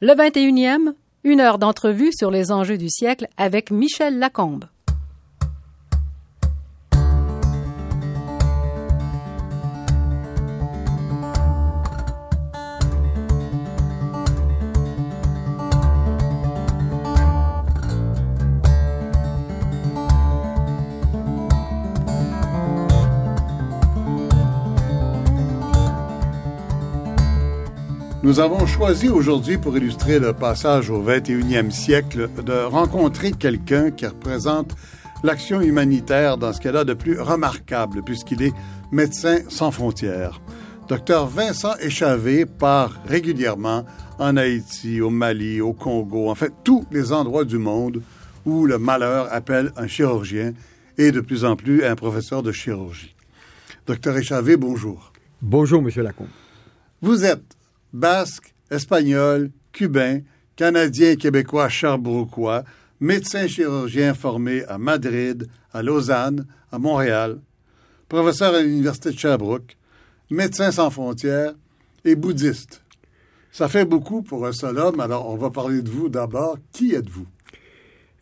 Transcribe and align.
Le 0.00 0.12
21e, 0.12 0.92
une 1.24 1.40
heure 1.40 1.58
d'entrevue 1.58 2.12
sur 2.12 2.30
les 2.30 2.52
enjeux 2.52 2.78
du 2.78 2.88
siècle 2.88 3.26
avec 3.36 3.72
Michel 3.72 4.20
Lacombe. 4.20 4.66
Nous 28.28 28.40
avons 28.40 28.66
choisi 28.66 29.08
aujourd'hui, 29.08 29.56
pour 29.56 29.74
illustrer 29.78 30.18
le 30.18 30.34
passage 30.34 30.90
au 30.90 31.02
21e 31.02 31.70
siècle, 31.70 32.28
de 32.44 32.52
rencontrer 32.52 33.32
quelqu'un 33.32 33.90
qui 33.90 34.04
représente 34.04 34.76
l'action 35.24 35.62
humanitaire 35.62 36.36
dans 36.36 36.52
ce 36.52 36.60
qu'elle 36.60 36.76
a 36.76 36.84
de 36.84 36.92
plus 36.92 37.18
remarquable, 37.18 38.02
puisqu'il 38.02 38.42
est 38.42 38.52
médecin 38.92 39.38
sans 39.48 39.70
frontières. 39.70 40.42
Docteur 40.88 41.26
Vincent 41.26 41.74
Échavé 41.80 42.44
part 42.44 43.00
régulièrement 43.06 43.86
en 44.18 44.36
Haïti, 44.36 45.00
au 45.00 45.08
Mali, 45.08 45.62
au 45.62 45.72
Congo, 45.72 46.28
en 46.28 46.34
fait 46.34 46.52
tous 46.64 46.84
les 46.90 47.14
endroits 47.14 47.46
du 47.46 47.56
monde 47.56 48.02
où 48.44 48.66
le 48.66 48.76
malheur 48.76 49.32
appelle 49.32 49.72
un 49.78 49.86
chirurgien 49.86 50.52
et 50.98 51.12
de 51.12 51.22
plus 51.22 51.46
en 51.46 51.56
plus 51.56 51.82
un 51.82 51.96
professeur 51.96 52.42
de 52.42 52.52
chirurgie. 52.52 53.16
Docteur 53.86 54.18
Échavé, 54.18 54.58
bonjour. 54.58 55.14
Bonjour, 55.40 55.80
Monsieur 55.80 56.02
Lacombe. 56.02 56.28
Vous 57.00 57.24
êtes 57.24 57.57
basque, 57.92 58.54
espagnol, 58.70 59.50
cubain, 59.72 60.20
canadien 60.56 61.12
et 61.12 61.16
québécois 61.16 61.68
charbrouquois, 61.68 62.64
médecin 63.00 63.46
chirurgien 63.46 64.14
formé 64.14 64.64
à 64.64 64.78
Madrid, 64.78 65.48
à 65.72 65.82
Lausanne, 65.82 66.46
à 66.72 66.78
Montréal, 66.78 67.38
professeur 68.08 68.54
à 68.54 68.62
l'Université 68.62 69.10
de 69.10 69.18
Sherbrooke, 69.18 69.76
médecin 70.30 70.72
sans 70.72 70.90
frontières 70.90 71.54
et 72.04 72.16
bouddhiste. 72.16 72.82
Ça 73.52 73.68
fait 73.68 73.84
beaucoup 73.84 74.22
pour 74.22 74.46
un 74.46 74.52
seul 74.52 74.78
homme, 74.78 75.00
alors 75.00 75.28
on 75.28 75.36
va 75.36 75.50
parler 75.50 75.82
de 75.82 75.90
vous 75.90 76.08
d'abord. 76.08 76.58
Qui 76.72 76.94
êtes-vous? 76.94 77.26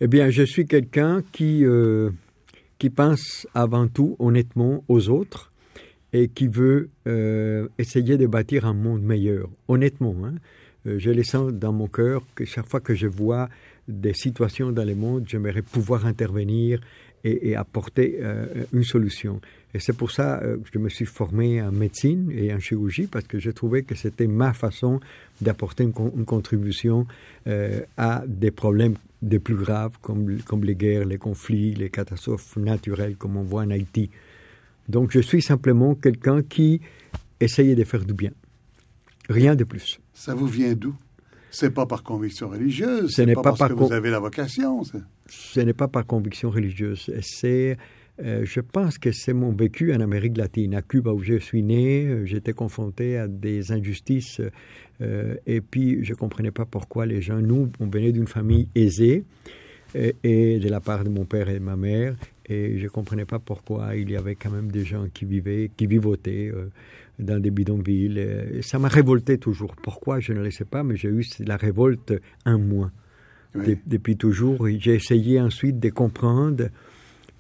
Eh 0.01 0.07
bien, 0.07 0.31
je 0.31 0.43
suis 0.43 0.67
quelqu'un 0.67 1.23
qui, 1.33 1.65
euh, 1.65 2.11
qui 2.79 2.91
pense 2.91 3.47
avant 3.55 3.89
tout 3.89 4.17
honnêtement 4.19 4.85
aux 4.89 5.09
autres 5.09 5.53
et 6.17 6.29
qui 6.29 6.49
veut 6.49 6.89
euh, 7.07 7.69
essayer 7.79 8.17
de 8.17 8.27
bâtir 8.27 8.65
un 8.65 8.73
monde 8.73 9.03
meilleur, 9.03 9.51
honnêtement. 9.69 10.17
Hein. 10.25 10.35
Euh, 10.87 10.99
je 10.99 11.11
le 11.11 11.23
sens 11.23 11.53
dans 11.53 11.73
mon 11.73 11.89
cœur 11.89 12.23
que 12.35 12.47
chaque 12.47 12.67
fois 12.67 12.81
que 12.81 12.95
je 12.95 13.07
vois 13.07 13.51
des 13.87 14.15
situations 14.15 14.73
dans 14.73 14.85
le 14.85 14.95
monde, 14.95 15.25
j'aimerais 15.29 15.61
pouvoir 15.61 16.07
intervenir 16.07 16.81
et, 17.23 17.55
apporter 17.57 18.19
euh, 18.21 18.47
une 18.73 18.85
solution. 18.85 19.41
Et 19.75 19.81
c'est 19.81 19.93
pour 19.93 20.11
ça 20.11 20.41
que 20.43 20.71
je 20.73 20.79
me 20.79 20.89
suis 20.89 21.05
formé 21.05 21.61
en 21.61 21.73
médecine 21.73 22.31
et 22.35 22.55
en 22.55 22.61
chirurgie, 22.61 23.09
parce 23.09 23.27
que 23.27 23.39
je 23.39 23.51
trouvais 23.51 23.83
que 23.83 23.95
c'était 23.95 24.29
ma 24.29 24.55
façon 24.55 25.01
d'apporter 25.41 25.85
une, 25.85 25.93
contribution 26.25 27.07
à 27.97 28.25
des 28.27 28.51
problèmes 28.51 28.95
des 29.21 29.39
plus 29.39 29.57
graves, 29.57 29.93
comme 30.01 30.65
les 30.65 30.77
guerres, 30.77 31.05
les 31.05 31.19
conflits, 31.19 31.75
les 31.75 31.91
catastrophes 31.91 32.57
naturelles, 32.57 33.17
comme 33.17 33.37
on 33.37 33.43
voit 33.43 33.63
en 33.63 33.71
Haïti. 33.71 34.09
Donc 34.89 35.11
je 35.13 35.21
suis 35.21 35.43
simplement 35.43 35.95
quelqu'un 35.95 36.43
qui 36.43 36.81
essayait 37.41 37.75
de 37.75 37.85
faire 37.85 38.05
du 38.05 38.15
bien. 38.15 38.31
Rien 39.29 39.55
de 39.55 39.65
plus. 39.65 39.99
Ça 40.13 40.35
vous 40.35 40.47
vient 40.47 40.75
d'où? 40.75 40.95
C'est 41.51 41.71
pas 41.71 41.87
par 41.87 42.03
conviction 42.03 42.49
religieuse. 42.49 43.11
Ce 43.13 43.23
n'est 43.23 43.35
pas, 43.35 43.43
parce 43.43 43.59
que 43.59 43.73
vous 43.73 43.93
avez 43.93 44.11
la 44.11 44.19
vocation. 44.19 44.83
Ce 45.27 45.61
n'est 45.61 45.73
pas 45.73 45.89
par 45.89 46.05
conviction 46.05 46.51
religieuse. 46.51 47.11
C'est, 47.23 47.79
euh, 48.23 48.45
je 48.45 48.61
pense 48.61 48.99
que 48.99 49.11
c'est 49.11 49.33
mon 49.33 49.53
vécu 49.53 49.95
en 49.95 50.01
Amérique 50.01 50.37
latine. 50.37 50.75
À 50.75 50.83
Cuba 50.83 51.13
où 51.13 51.23
je 51.23 51.39
suis 51.39 51.63
né, 51.63 52.05
euh, 52.05 52.27
j'étais 52.27 52.53
confronté 52.53 53.17
à 53.17 53.27
des 53.27 53.73
injustices 53.73 54.41
euh, 55.01 55.37
et 55.47 55.61
puis 55.61 56.05
je 56.05 56.15
comprenais 56.15 56.51
pas 56.51 56.67
pourquoi 56.67 57.07
les 57.07 57.23
gens. 57.23 57.41
Nous, 57.41 57.71
on 57.81 57.87
venait 57.87 58.13
d'une 58.13 58.29
famille 58.29 58.69
aisée 58.75 59.25
et, 59.95 60.15
et 60.25 60.59
de 60.59 60.69
la 60.69 60.81
part 60.81 61.05
de 61.05 61.09
mon 61.09 61.25
père 61.25 61.49
et 61.49 61.55
de 61.55 61.65
ma 61.65 61.77
mère 61.77 62.17
et 62.49 62.79
je 62.79 62.85
ne 62.85 62.89
comprenais 62.89 63.25
pas 63.25 63.39
pourquoi 63.39 63.97
il 63.97 64.11
y 64.11 64.17
avait 64.17 64.37
quand 64.37 64.51
même 64.51 64.71
des 64.71 64.85
gens 64.85 65.07
qui 65.13 65.25
vivaient, 65.25 65.71
qui 65.77 65.87
vivotaient 65.87 66.51
euh, 66.55 66.71
dans 67.19 67.41
des 67.41 67.51
bidonvilles. 67.51 68.19
Et 68.19 68.63
ça 68.63 68.79
m'a 68.79 68.89
révolté 68.89 69.39
toujours. 69.39 69.75
Pourquoi 69.77 70.21
Je 70.21 70.33
ne 70.33 70.41
le 70.41 70.51
sais 70.51 70.65
pas, 70.65 70.83
mais 70.83 70.97
j'ai 70.97 71.09
eu 71.09 71.25
la 71.41 71.57
révolte 71.57 72.15
un 72.45 72.59
mois. 72.59 72.91
Oui. 73.55 73.79
depuis 73.87 74.17
toujours. 74.17 74.69
J'ai 74.79 74.95
essayé 74.95 75.41
ensuite 75.41 75.81
de 75.81 75.89
comprendre. 75.89 76.69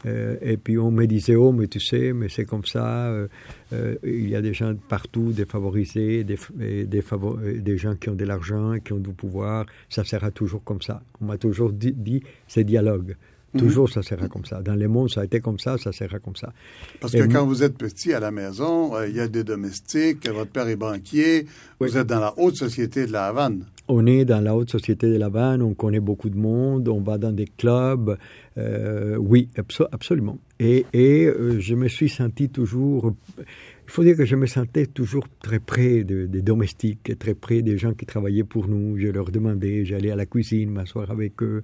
Euh, 0.04 0.36
et 0.40 0.56
puis 0.56 0.78
on 0.78 0.90
me 0.90 1.06
disait, 1.06 1.34
oh, 1.34 1.52
mais 1.52 1.66
tu 1.66 1.80
sais, 1.80 2.12
mais 2.12 2.28
c'est 2.28 2.44
comme 2.44 2.64
ça. 2.64 3.08
Euh, 3.08 3.28
euh, 3.72 3.96
il 4.04 4.28
y 4.28 4.36
a 4.36 4.42
des 4.42 4.54
gens 4.54 4.74
partout 4.88 5.32
défavorisés, 5.32 6.24
des, 6.24 6.38
des, 6.86 7.02
favor 7.02 7.38
des 7.38 7.78
gens 7.78 7.94
qui 7.96 8.08
ont 8.10 8.14
de 8.14 8.24
l'argent, 8.24 8.74
qui 8.84 8.92
ont 8.92 8.98
du 8.98 9.10
pouvoir. 9.10 9.66
Ça 9.88 10.04
sera 10.04 10.30
toujours 10.30 10.62
comme 10.62 10.82
ça. 10.82 11.02
On 11.20 11.26
m'a 11.26 11.38
toujours 11.38 11.72
dit, 11.72 11.92
dit 11.92 12.22
c'est 12.46 12.64
dialogue. 12.64 13.16
Toujours, 13.56 13.88
ça 13.90 14.02
sera 14.02 14.28
comme 14.28 14.44
ça. 14.44 14.62
Dans 14.62 14.74
le 14.74 14.88
monde, 14.88 15.10
ça 15.10 15.22
a 15.22 15.24
été 15.24 15.40
comme 15.40 15.58
ça, 15.58 15.78
ça 15.78 15.92
sera 15.92 16.18
comme 16.18 16.36
ça. 16.36 16.52
Parce 17.00 17.12
que 17.12 17.26
quand 17.26 17.46
vous 17.46 17.62
êtes 17.62 17.76
petit 17.76 18.12
à 18.12 18.20
la 18.20 18.30
maison, 18.30 18.94
euh, 18.94 19.08
il 19.08 19.16
y 19.16 19.20
a 19.20 19.28
des 19.28 19.44
domestiques, 19.44 20.28
votre 20.28 20.50
père 20.50 20.68
est 20.68 20.76
banquier, 20.76 21.46
vous 21.80 21.96
êtes 21.96 22.06
dans 22.06 22.20
la 22.20 22.34
haute 22.38 22.56
société 22.56 23.06
de 23.06 23.12
la 23.12 23.26
Havane. 23.26 23.64
On 23.88 24.04
est 24.06 24.24
dans 24.24 24.40
la 24.40 24.56
haute 24.56 24.70
société 24.70 25.08
de 25.08 25.16
la 25.16 25.26
Havane, 25.26 25.62
on 25.62 25.74
connaît 25.74 26.00
beaucoup 26.00 26.28
de 26.28 26.36
monde, 26.36 26.88
on 26.88 27.00
va 27.00 27.18
dans 27.18 27.32
des 27.32 27.46
clubs. 27.46 28.16
Euh, 28.58 29.16
oui, 29.16 29.48
abso 29.56 29.86
absolument. 29.92 30.38
Et, 30.58 30.86
et 30.92 31.26
euh, 31.26 31.60
je 31.60 31.74
me 31.74 31.88
suis 31.88 32.08
senti 32.08 32.48
toujours. 32.48 33.14
Il 33.38 33.92
faut 33.92 34.02
dire 34.02 34.16
que 34.16 34.24
je 34.24 34.34
me 34.34 34.46
sentais 34.46 34.86
toujours 34.86 35.28
très 35.40 35.60
près 35.60 36.02
des 36.02 36.26
de 36.26 36.40
domestiques, 36.40 37.16
très 37.20 37.34
près 37.34 37.62
des 37.62 37.78
gens 37.78 37.94
qui 37.94 38.04
travaillaient 38.04 38.42
pour 38.42 38.66
nous. 38.66 38.98
Je 38.98 39.06
leur 39.06 39.30
demandais, 39.30 39.84
j'allais 39.84 40.10
à 40.10 40.16
la 40.16 40.26
cuisine, 40.26 40.70
m'asseoir 40.70 41.10
avec 41.12 41.40
eux. 41.42 41.62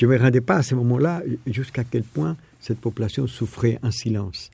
Je 0.00 0.06
ne 0.06 0.12
me 0.12 0.18
rendais 0.18 0.40
pas 0.40 0.56
à 0.56 0.62
ce 0.62 0.74
moment-là 0.76 1.22
jusqu'à 1.46 1.84
quel 1.84 2.04
point 2.04 2.38
cette 2.58 2.78
population 2.78 3.26
souffrait 3.26 3.78
en 3.82 3.90
silence. 3.90 4.50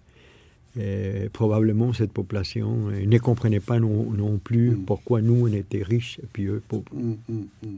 Et 0.77 1.31
probablement 1.33 1.93
cette 1.93 2.11
population 2.11 2.91
ne 2.91 3.19
comprenait 3.19 3.61
pas 3.61 3.79
non, 3.79 4.11
non 4.11 4.39
plus 4.39 4.73
mm. 4.73 4.85
pourquoi 4.85 5.23
nous 5.23 5.47
on 5.47 5.53
était 5.53 5.85
riches 5.85 6.19
et 6.21 6.27
puis 6.31 6.47
eux 6.47 6.61
pauvres. 6.67 6.85
Mm, 6.93 7.13
mm, 7.29 7.69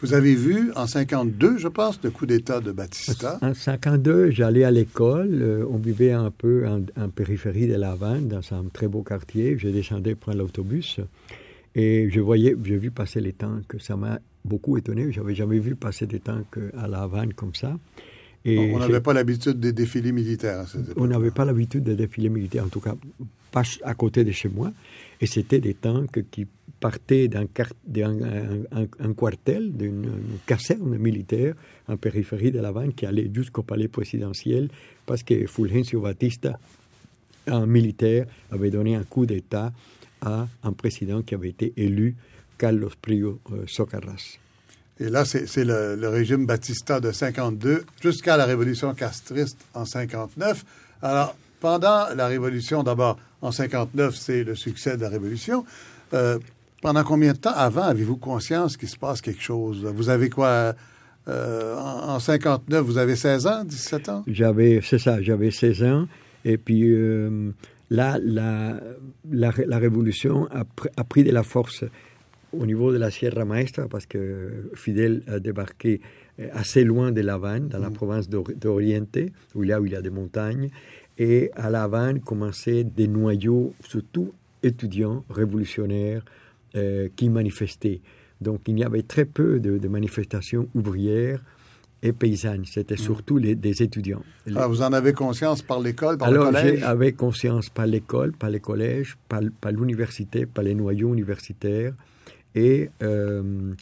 Vous 0.00 0.12
avez 0.12 0.34
vu 0.34 0.70
en 0.76 0.86
52, 0.86 1.56
je 1.56 1.68
pense, 1.68 1.98
le 2.04 2.10
coup 2.10 2.26
d'État 2.26 2.60
de 2.60 2.70
Batista? 2.70 3.38
En 3.40 3.54
52, 3.54 4.30
j'allais 4.30 4.64
à 4.64 4.70
l'école. 4.70 5.40
Euh, 5.40 5.64
on 5.70 5.78
vivait 5.78 6.12
un 6.12 6.30
peu 6.30 6.68
en, 6.68 6.82
en, 7.02 7.08
périphérie 7.08 7.66
de 7.66 7.76
La 7.76 7.92
Havane, 7.92 8.28
dans 8.28 8.42
un 8.52 8.64
très 8.70 8.88
beau 8.88 9.02
quartier. 9.02 9.56
Je 9.58 9.68
descendais 9.68 10.14
prendre 10.14 10.36
l'autobus 10.36 11.00
et 11.74 12.08
je 12.10 12.20
voyais, 12.20 12.54
j'ai 12.62 12.76
vu 12.76 12.90
passer 12.90 13.20
les 13.20 13.32
tanks. 13.32 13.74
Ça 13.80 13.96
m'a 13.96 14.18
beaucoup 14.46 14.76
étonné. 14.78 15.12
J'avais 15.12 15.34
jamais 15.34 15.58
vu 15.58 15.74
passer 15.74 16.06
des 16.06 16.20
tanks 16.20 16.58
à 16.78 16.88
La 16.88 17.02
Havane 17.02 17.34
comme 17.34 17.54
ça. 17.54 17.76
Et 18.44 18.58
on 18.58 18.78
n'avait 18.78 19.00
pas 19.00 19.12
l'habitude 19.12 19.58
des 19.58 19.72
défilés 19.72 20.12
militaires. 20.12 20.64
on 20.96 21.08
n'avait 21.08 21.32
pas 21.32 21.44
l'habitude 21.44 21.82
des 21.82 21.96
défilés 21.96 22.28
militaires, 22.28 22.64
en 22.64 22.68
tout 22.68 22.80
cas 22.80 22.94
pas 23.50 23.62
à 23.82 23.94
côté 23.94 24.22
de 24.22 24.32
chez 24.32 24.48
moi. 24.48 24.72
Et 25.20 25.26
c'était 25.26 25.60
des 25.60 25.74
tanks 25.74 26.20
qui 26.30 26.46
partaient 26.78 27.26
d'un 27.26 27.46
un, 27.46 28.82
un, 28.82 28.86
un, 29.00 29.12
quartel, 29.14 29.72
d'une 29.72 30.06
caserne 30.46 30.96
militaire 30.96 31.54
en 31.88 31.96
périphérie 31.96 32.52
de 32.52 32.60
La 32.60 32.68
Havane 32.68 32.92
qui 32.92 33.06
allait 33.06 33.30
jusqu'au 33.32 33.62
palais 33.62 33.88
présidentiel 33.88 34.68
parce 35.06 35.22
que 35.22 35.46
Fulgencio 35.46 36.00
Batista, 36.00 36.58
un 37.46 37.66
militaire, 37.66 38.26
avait 38.50 38.70
donné 38.70 38.94
un 38.94 39.04
coup 39.04 39.26
d'État 39.26 39.72
à 40.20 40.46
un 40.62 40.72
président 40.72 41.22
qui 41.22 41.34
avait 41.34 41.48
été 41.48 41.72
élu 41.76 42.14
Carlos 42.58 42.90
Prio 43.00 43.40
euh, 43.52 43.64
Socarras. 43.66 44.38
Et 44.98 45.10
là, 45.10 45.24
c'est 45.26 45.64
le, 45.64 45.94
le, 45.94 46.08
régime 46.08 46.46
Batista 46.46 47.00
de 47.00 47.12
52 47.12 47.84
jusqu'à 48.02 48.38
la 48.38 48.46
révolution 48.46 48.94
castriste 48.94 49.58
en 49.74 49.84
59. 49.84 50.64
Alors, 51.02 51.36
pendant 51.60 52.06
la 52.14 52.26
révolution, 52.26 52.82
d'abord, 52.82 53.18
en 53.42 53.52
59, 53.52 54.14
c'est 54.14 54.42
le 54.42 54.54
succès 54.54 54.96
de 54.96 55.02
la 55.02 55.10
révolution. 55.10 55.66
Euh, 56.14 56.38
pendant 56.80 57.04
combien 57.04 57.32
de 57.32 57.38
temps 57.38 57.54
avant 57.54 57.82
avez-vous 57.82 58.16
conscience 58.16 58.76
qu'il 58.76 58.88
se 58.88 58.96
passe 58.96 59.20
quelque 59.20 59.42
chose? 59.42 59.84
Vous 59.84 60.08
avez 60.08 60.30
quoi? 60.30 60.74
Euh, 61.28 61.76
en, 61.76 62.14
en, 62.14 62.20
59, 62.20 62.84
vous 62.84 62.98
avez 62.98 63.16
16 63.16 63.46
ans, 63.48 63.64
17 63.64 64.08
ans? 64.08 64.24
J'avais, 64.28 64.80
c'est 64.82 64.98
ça, 64.98 65.20
j'avais 65.20 65.50
16 65.50 65.82
ans. 65.82 66.06
Et 66.44 66.56
puis, 66.56 66.84
euh, 66.84 67.50
là, 67.90 68.16
la, 68.22 68.78
la, 69.28 69.52
la 69.66 69.78
révolution 69.78 70.46
a, 70.52 70.62
a, 70.96 71.04
pris 71.04 71.24
de 71.24 71.32
la 71.32 71.42
force 71.42 71.84
au 72.52 72.66
niveau 72.66 72.92
de 72.92 72.98
la 72.98 73.10
Sierra 73.10 73.44
Maestra, 73.44 73.88
parce 73.88 74.06
que 74.06 74.70
Fidel 74.74 75.22
a 75.26 75.38
débarqué 75.38 76.00
assez 76.52 76.84
loin 76.84 77.12
de 77.12 77.20
La 77.20 77.34
Havane, 77.34 77.68
dans 77.68 77.78
la 77.78 77.90
mm. 77.90 77.94
province 77.94 78.28
d'Oriente, 78.28 79.18
où, 79.54 79.62
là 79.62 79.80
où 79.80 79.86
il 79.86 79.92
y 79.92 79.96
a 79.96 80.02
des 80.02 80.10
montagnes, 80.10 80.68
et 81.18 81.50
à 81.54 81.70
La 81.70 81.84
Havane 81.84 82.20
commençaient 82.20 82.84
des 82.84 83.08
noyaux, 83.08 83.74
surtout 83.80 84.32
étudiants 84.62 85.24
révolutionnaires, 85.30 86.24
euh, 86.74 87.08
qui 87.16 87.30
manifestaient. 87.30 88.00
Donc 88.40 88.62
il 88.66 88.78
y 88.78 88.84
avait 88.84 89.02
très 89.02 89.24
peu 89.24 89.60
de, 89.60 89.88
manifestations 89.88 90.68
ouvrières 90.74 91.42
et 92.02 92.12
paysannes. 92.12 92.64
C'était 92.66 92.94
mmh. 92.94 92.98
surtout 92.98 93.38
les, 93.38 93.54
des 93.54 93.82
étudiants. 93.82 94.22
Ah, 94.54 94.66
vous 94.66 94.82
en 94.82 94.92
avez 94.92 95.14
conscience 95.14 95.62
par 95.62 95.80
l'école, 95.80 96.18
par 96.18 96.28
Alors, 96.28 96.46
le 96.46 96.52
collège 96.52 96.80
j'avais 96.80 97.12
conscience 97.12 97.70
par 97.70 97.86
l'école, 97.86 98.32
par 98.32 98.50
les 98.50 98.60
collèges, 98.60 99.16
par, 99.28 99.40
par 99.60 99.72
l'université, 99.72 100.44
par 100.44 100.64
les 100.64 100.74
noyaux 100.74 101.14
universitaires. 101.14 101.94
Et 102.56 102.90
euh, 103.02 103.74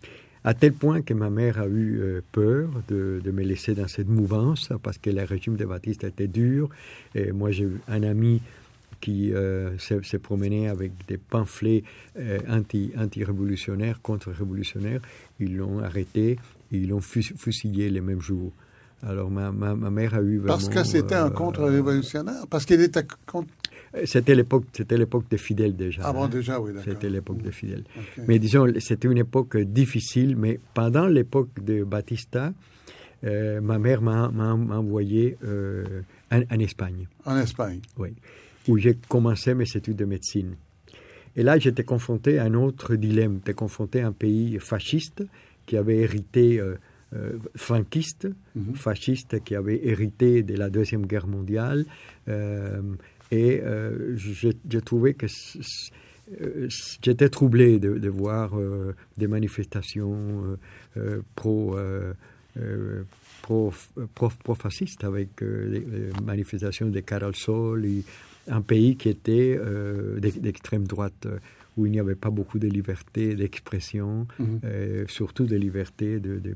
à 0.45 0.53
tel 0.53 0.75
point 0.75 1.01
que 1.01 1.15
ma 1.15 1.31
mère 1.31 1.59
a 1.59 1.67
eu 1.67 2.01
euh, 2.01 2.21
peur 2.33 2.69
de, 2.89 3.23
me 3.25 3.43
laisser 3.43 3.75
dans 3.75 3.89
cette 3.89 4.09
mouvance 4.09 4.71
parce 4.83 4.99
que 4.99 5.09
le 5.09 5.23
régime 5.23 5.57
de 5.57 5.65
Baptiste 5.65 6.05
était 6.05 6.29
dur. 6.29 6.69
Et 7.15 7.33
moi, 7.33 7.51
j'ai 7.51 7.65
eu 7.65 7.81
un 7.89 8.03
ami 8.03 8.43
qui 9.01 9.33
euh, 9.33 9.77
s'est 9.79 10.19
promené 10.19 10.69
avec 10.69 10.93
des 11.09 11.19
pamphlets 11.19 11.85
euh, 12.19 12.39
anti, 12.49 12.93
anti-révolutionnaires, 12.99 14.01
contre-révolutionnaires. 14.03 15.01
Ils 15.41 15.57
l'ont 15.57 15.79
arrêté 15.79 16.33
et 16.73 16.77
ils 16.77 16.89
l'ont 16.89 17.01
fusillé 17.01 17.89
les 17.91 18.01
mêmes 18.01 18.21
jours. 18.21 18.53
Alors 19.03 19.31
ma, 19.31 19.53
ma, 19.53 19.75
mère 19.91 20.15
a 20.15 20.23
eu 20.23 20.39
vraiment... 20.39 20.55
Parce 20.55 20.69
que 20.69 20.83
c'était 20.85 21.15
un 21.15 21.31
contre-révolutionnaire? 21.31 22.47
Parce 22.49 22.65
qu'il 22.65 22.81
était 22.81 23.05
contre... 23.27 23.49
C'était 24.05 24.35
l'époque, 24.35 24.65
c'était 24.73 24.99
l'époque 24.99 25.25
des 25.31 25.39
fidèles 25.39 25.77
déjà. 25.77 26.03
Ah 26.05 26.13
bon, 26.13 26.27
déjà, 26.27 26.61
oui, 26.61 26.73
d'accord. 26.73 26.93
C'était 26.93 27.09
l'époque 27.09 27.43
des 27.43 27.53
fidèles. 27.53 27.85
Mais 28.27 28.39
disons, 28.39 28.67
c'était 28.81 29.09
une 29.09 29.19
époque 29.19 29.57
difficile. 29.57 30.37
Mais 30.37 30.59
pendant 30.75 31.07
l'époque 31.07 31.63
de 31.63 31.85
Batista, 31.85 32.53
euh, 33.25 33.61
ma 33.61 33.79
mère 33.79 34.03
m'a, 34.03 34.29
envoyé 34.29 35.37
euh, 35.45 36.03
en, 36.33 36.59
Espagne. 36.59 37.07
En 37.25 37.37
Espagne. 37.39 37.81
Oui, 37.97 38.11
où 38.69 38.79
j'ai 38.79 38.97
commencé 39.09 39.55
mes 39.55 39.65
études 39.65 39.97
de 39.97 40.05
médecine. 40.05 40.57
Et 41.37 41.43
là, 41.43 41.59
j'étais 41.59 41.85
confronté 41.85 42.39
à 42.39 42.45
un 42.45 42.55
autre 42.55 42.97
dilemme. 42.97 43.37
J'étais 43.39 43.55
confronté 43.55 44.01
à 44.01 44.09
un 44.09 44.13
pays 44.13 44.59
fasciste 44.61 45.23
qui 45.67 45.77
avait 45.77 45.99
hérité. 45.99 46.61
Euh, 46.61 47.39
franquiste, 47.55 48.27
mhm. 48.57 48.75
fasciste 48.75 49.45
qui 49.45 49.55
avait 49.55 49.87
hérité 49.87 50.43
de 50.43 50.57
la 50.57 50.69
Deuxième 50.69 51.07
Guerre 51.07 51.29
mondiale, 51.29 51.85
et 53.31 53.61
euh, 53.63 54.17
j'ai 54.17 54.81
trouvé 54.81 55.15
que 55.15 55.27
euh, 55.27 56.69
j'étais 57.03 57.29
troublé 57.29 57.79
de, 57.79 58.09
voir 58.09 58.59
euh, 58.59 58.95
des 59.17 59.27
manifestations 59.27 60.57
pro, 61.35 61.77
pro, 63.43 63.73
pro, 64.15 64.55
fascistes 64.55 65.05
avec 65.05 65.41
les, 65.41 66.11
manifestations 66.23 66.89
de 66.89 67.01
Carol 67.01 67.35
Sol, 67.35 67.87
un 68.49 68.61
pays 68.61 68.97
qui 68.97 69.09
était 69.09 69.59
d'extrême 70.19 70.87
droite 70.87 71.27
où 71.77 71.87
il 71.87 71.93
n'y 71.93 71.99
avait 71.99 72.15
pas 72.15 72.31
beaucoup 72.31 72.61
de 72.61 72.69
liberté 72.69 73.35
d'expression, 73.35 74.29
mhm. 74.39 75.09
surtout 75.09 75.45
de 75.45 75.57
liberté 75.57 76.21
de, 76.21 76.39
de, 76.39 76.55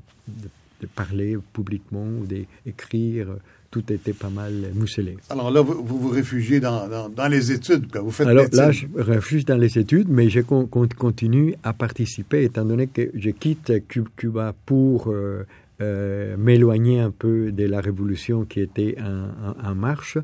de, 0.81 0.87
parler 0.95 1.37
publiquement 1.53 2.07
ou 2.07 2.25
d'écrire 2.25 3.37
tout 3.71 3.93
était 3.93 4.13
pas 4.13 4.31
mal 4.31 4.53
mousselé. 4.75 5.17
Alors 5.29 5.51
là, 5.51 5.61
vous 5.61 5.83
vous, 5.85 6.09
réfugiez 6.09 6.59
dans, 6.61 7.09
dans, 7.09 7.29
les 7.29 7.53
études, 7.53 7.95
Vous 7.97 8.11
faites 8.11 8.27
Alors 8.27 8.47
là, 8.53 8.71
je 8.71 8.87
réfugie 8.97 9.45
dans 9.45 9.57
les 9.57 9.79
études, 9.79 10.09
mais 10.09 10.31
je 10.31 10.41
continue 10.41 11.55
à 11.63 11.73
participer, 11.73 12.45
étant 12.45 12.65
donné 12.65 12.87
que 12.87 13.11
je 13.15 13.31
quitte 13.31 13.73
Cuba 14.17 14.55
pour 14.65 15.09
euh, 15.09 15.45
euh, 15.83 16.37
m'éloigner 16.39 17.01
un 17.01 17.11
peu 17.11 17.53
de 17.53 17.65
la 17.65 17.81
révolution 17.81 18.45
qui 18.45 18.61
était 18.61 18.97
en, 19.01 19.75
marche, 19.75 20.17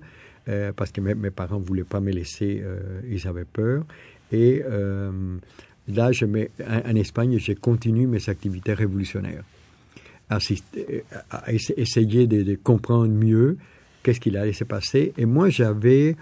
euh, 0.49 0.73
parce 0.75 0.91
que 0.91 1.03
mes, 1.03 1.31
parents 1.31 1.61
ne 1.61 1.65
voulaient 1.65 1.85
pas 1.85 2.01
me 2.01 2.13
laisser, 2.13 2.63
ils 3.11 3.29
avaient 3.29 3.45
peur. 3.45 3.85
Et 4.33 4.63
là, 5.89 6.13
je 6.13 6.25
mets, 6.25 6.51
en 6.67 6.97
Espagne, 6.97 7.39
je 7.39 7.53
continue 7.53 8.07
mes 8.07 8.27
activités 8.31 8.73
révolutionnaires 8.73 9.45
assister, 10.31 11.05
à 11.31 11.53
essayer 11.53 12.27
de, 12.27 12.55
comprendre 12.57 13.09
mieux 13.09 13.59
qu'est-ce 14.03 14.21
qu'il 14.21 14.37
allait 14.37 14.53
se 14.53 14.65
passer. 14.65 15.13
Et 15.17 15.27
moi, 15.27 15.49
j'avais, 15.49 16.17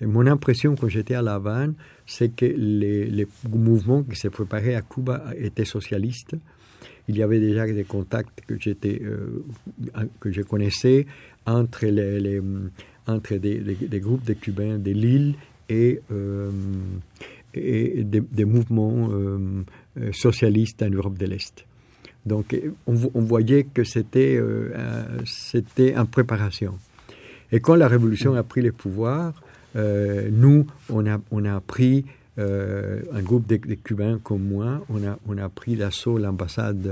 mon 0.00 0.26
impression 0.26 0.74
quand 0.76 0.88
j'étais 0.88 1.14
à 1.14 1.22
La 1.22 1.34
Havane, 1.34 1.74
c'est 2.06 2.34
que 2.34 2.46
les, 2.46 3.06
les, 3.06 3.26
mouvements 3.48 4.02
qui 4.02 4.16
se 4.16 4.28
préparaient 4.28 4.74
à 4.74 4.82
Cuba 4.82 5.24
étaient 5.38 5.64
socialistes. 5.64 6.36
Il 7.08 7.16
y 7.16 7.22
avait 7.22 7.40
déjà 7.40 7.66
des 7.66 7.84
contacts 7.84 8.40
que, 8.46 8.58
j'étais, 8.58 9.00
euh, 9.02 9.44
que 10.20 10.32
je 10.32 10.42
connaissais 10.42 11.06
entre, 11.46 11.86
les, 11.86 12.40
entre 13.06 13.34
des, 13.36 13.58
des, 13.58 14.00
groupes 14.00 14.24
de 14.24 14.32
Cubains 14.32 14.78
de 14.78 14.90
l'île 14.90 15.34
et, 15.68 16.00
euh, 16.10 16.50
et 17.52 18.04
des, 18.04 18.44
mouvements 18.44 19.10
euh, 19.12 19.62
socialistes 20.12 20.82
en 20.82 20.90
Europe 20.90 21.18
de 21.18 21.26
l'Est. 21.26 21.66
Donc 22.26 22.56
on, 22.86 23.20
voyait 23.20 23.64
que 23.64 23.84
c'était 23.84 24.36
euh, 24.36 24.70
c'était 25.26 25.96
en 25.96 26.06
préparation. 26.06 26.78
Et 27.52 27.60
quand 27.60 27.74
la 27.74 27.86
révolution 27.86 28.34
a 28.34 28.42
pris 28.42 28.62
le 28.62 28.72
pouvoir, 28.72 29.34
euh, 29.76 30.28
nous, 30.32 30.66
on 30.88 31.06
a, 31.06 31.20
on 31.30 31.44
a 31.44 31.60
pris, 31.60 32.06
euh, 32.38 33.00
un 33.12 33.20
groupe 33.20 33.46
de, 33.46 33.56
Cubains 33.56 34.18
comme 34.22 34.42
moi, 34.42 34.84
on 34.88 35.06
a, 35.06 35.18
on 35.28 35.38
a 35.38 35.48
pris 35.48 35.76
l'assaut 35.76 36.18
l'ambassade 36.18 36.90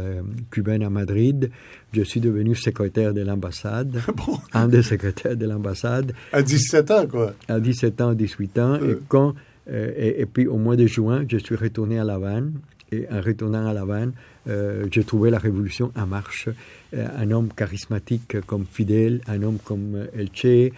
cubaine 0.51 0.83
à 0.83 0.91
Madrid. 0.91 1.51
Je 1.93 2.03
suis 2.03 2.21
devenu 2.21 2.55
secrétaire 2.55 3.15
de 3.15 3.23
l'ambassade, 3.23 4.03
un 4.53 4.69
des 4.69 4.83
secrétaires 4.83 5.37
de 5.37 5.47
l'ambassade. 5.47 6.13
À 6.33 6.43
17 6.43 6.91
ans, 6.91 7.07
quoi. 7.07 7.35
À 7.49 7.59
17 7.59 8.01
ans, 8.03 8.13
18 8.13 8.59
ans. 8.59 8.75
Et, 8.77 8.99
quand, 9.09 9.35
et, 9.69 10.21
et, 10.21 10.27
puis 10.27 10.47
au 10.47 10.59
mois 10.59 10.77
de 10.77 10.87
juin, 10.87 11.25
je 11.27 11.39
suis 11.39 11.57
retourné 11.57 11.99
à 11.99 12.05
La 12.05 12.15
Havane. 12.15 12.53
Et 12.93 13.07
en 13.11 13.23
retournant 13.23 13.67
à 13.67 13.73
La 13.73 13.81
Havane, 13.81 14.13
euh, 14.49 14.87
j'ai 14.91 15.05
trouvé 15.05 15.31
la 15.31 15.39
révolution 15.39 15.93
en 15.97 16.07
marche. 16.07 16.49
Euh, 16.95 17.09
un 17.17 17.31
homme 17.31 17.53
charismatique 17.55 18.41
comme 18.47 18.67
Fidel, 18.71 19.21
un 19.27 19.43
homme 19.43 19.59
comme 19.65 19.95
euh, 19.95 20.07
Elche, 20.15 20.73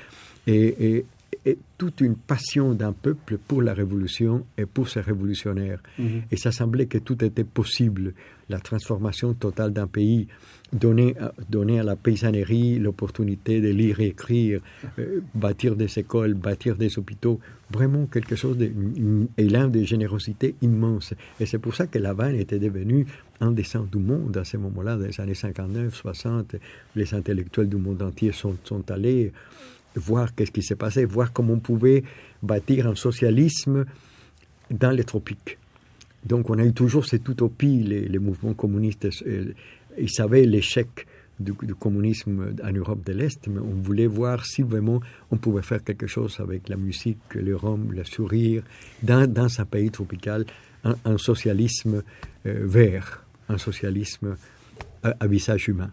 et, 0.46 1.04
toute 1.76 2.00
une 2.00 2.16
passion 2.16 2.72
d'un 2.72 2.92
peuple 2.92 3.36
pour 3.36 3.60
la 3.60 3.74
révolution 3.74 4.46
et 4.56 4.64
pour 4.64 4.88
ses 4.88 5.00
révolutionnaires. 5.00 5.80
Mhm. 5.98 6.22
Et 6.30 6.36
ça 6.38 6.52
semblait 6.52 6.86
que 6.86 6.96
tout 6.96 7.22
était 7.22 7.44
possible. 7.44 8.14
La 8.48 8.60
transformation 8.60 9.34
totale 9.34 9.72
d'un 9.72 9.86
pays, 9.86 10.28
donner, 10.74 11.14
donner 11.48 11.80
à 11.80 11.84
la 11.84 11.96
paysannerie 11.96 12.78
l'opportunité 12.78 13.60
de 13.60 13.68
lire 13.68 14.00
et 14.00 14.08
écrire, 14.08 14.60
bâtir 15.34 15.76
des 15.76 15.98
écoles, 15.98 16.34
bâtir 16.34 16.76
des 16.76 16.98
hôpitaux, 16.98 17.40
vraiment 17.70 18.06
quelque 18.06 18.36
chose 18.36 18.58
d'élan 18.58 19.68
de 19.68 19.82
générosité 19.84 20.54
immense. 20.60 21.14
Et 21.40 21.46
c'est 21.46 21.58
pour 21.58 21.74
ça 21.74 21.86
que 21.86 21.98
La 21.98 22.14
était 22.32 22.58
devenue 22.58 23.06
un 23.40 23.50
des 23.50 23.64
centres 23.64 23.90
du 23.90 23.98
monde 23.98 24.36
à 24.36 24.44
ce 24.44 24.56
moment-là, 24.56 24.96
dans 24.96 25.06
les 25.06 25.20
années 25.20 25.34
59, 25.34 25.94
60. 25.94 26.56
Les 26.96 27.14
intellectuels 27.14 27.68
du 27.68 27.76
monde 27.76 28.02
entier 28.02 28.32
sont, 28.32 28.56
sont 28.64 28.90
allés 28.90 29.32
voir 29.96 30.34
qu'est-ce 30.34 30.50
qui 30.50 30.62
s'est 30.62 30.76
passé, 30.76 31.04
voir 31.04 31.32
comment 31.32 31.54
on 31.54 31.58
pouvait 31.60 32.02
bâtir 32.42 32.86
un 32.88 32.94
socialisme 32.94 33.84
dans 34.70 34.90
les 34.90 35.04
tropiques. 35.04 35.58
Donc 36.24 36.48
on 36.48 36.58
a 36.58 36.64
eu 36.64 36.72
toujours 36.72 37.04
cette 37.04 37.28
utopie, 37.28 37.82
les, 37.82 38.08
les 38.08 38.18
mouvements 38.18 38.54
communistes, 38.54 39.08
euh, 39.26 39.52
ils 39.98 40.10
savaient 40.10 40.44
l'échec 40.44 41.06
du, 41.40 41.52
communisme 41.74 42.54
en 42.62 42.72
Europe 42.72 43.04
de 43.04 43.12
l'Est, 43.12 43.46
mais 43.48 43.60
on 43.60 43.82
voulait 43.82 44.06
voir 44.06 44.46
si 44.46 44.62
vraiment 44.62 45.00
on 45.30 45.36
pouvait 45.36 45.62
faire 45.62 45.82
quelque 45.82 46.06
chose 46.06 46.36
avec 46.38 46.68
la 46.68 46.76
musique, 46.76 47.18
le 47.34 47.56
rhum, 47.56 47.92
le 47.92 48.04
sourire, 48.04 48.62
dans, 49.02 49.30
dans 49.30 49.60
un 49.60 49.64
pays 49.64 49.90
tropical, 49.90 50.44
un, 50.84 51.18
socialisme 51.18 52.02
euh, 52.46 52.60
vert, 52.66 53.24
un 53.48 53.58
socialisme 53.58 54.36
à, 55.02 55.26
visage 55.26 55.68
humain. 55.68 55.90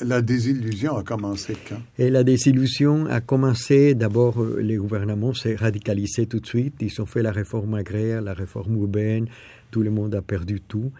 La 0.00 0.22
désillusion 0.22 0.96
a 0.96 1.04
commencé 1.04 1.56
quand? 1.68 1.80
Et 1.98 2.10
la 2.10 2.24
désillusion 2.24 3.06
a 3.06 3.20
commencé, 3.20 3.94
d'abord, 3.94 4.42
euh, 4.42 4.60
les 4.60 4.76
gouvernements 4.76 5.34
s'est 5.34 5.54
radicalisé 5.54 6.26
tout 6.26 6.40
de 6.40 6.46
suite. 6.46 6.74
Ils 6.80 7.00
ont 7.00 7.06
fait 7.06 7.22
la 7.22 7.30
réforme 7.30 7.74
agraire, 7.74 8.20
la 8.20 8.34
réforme 8.34 8.74
urbaine, 8.74 9.28
tout 9.70 9.82
le 9.82 9.90
monde 9.90 10.16
a 10.16 10.22
perdu 10.22 10.60
tout. 10.60 10.90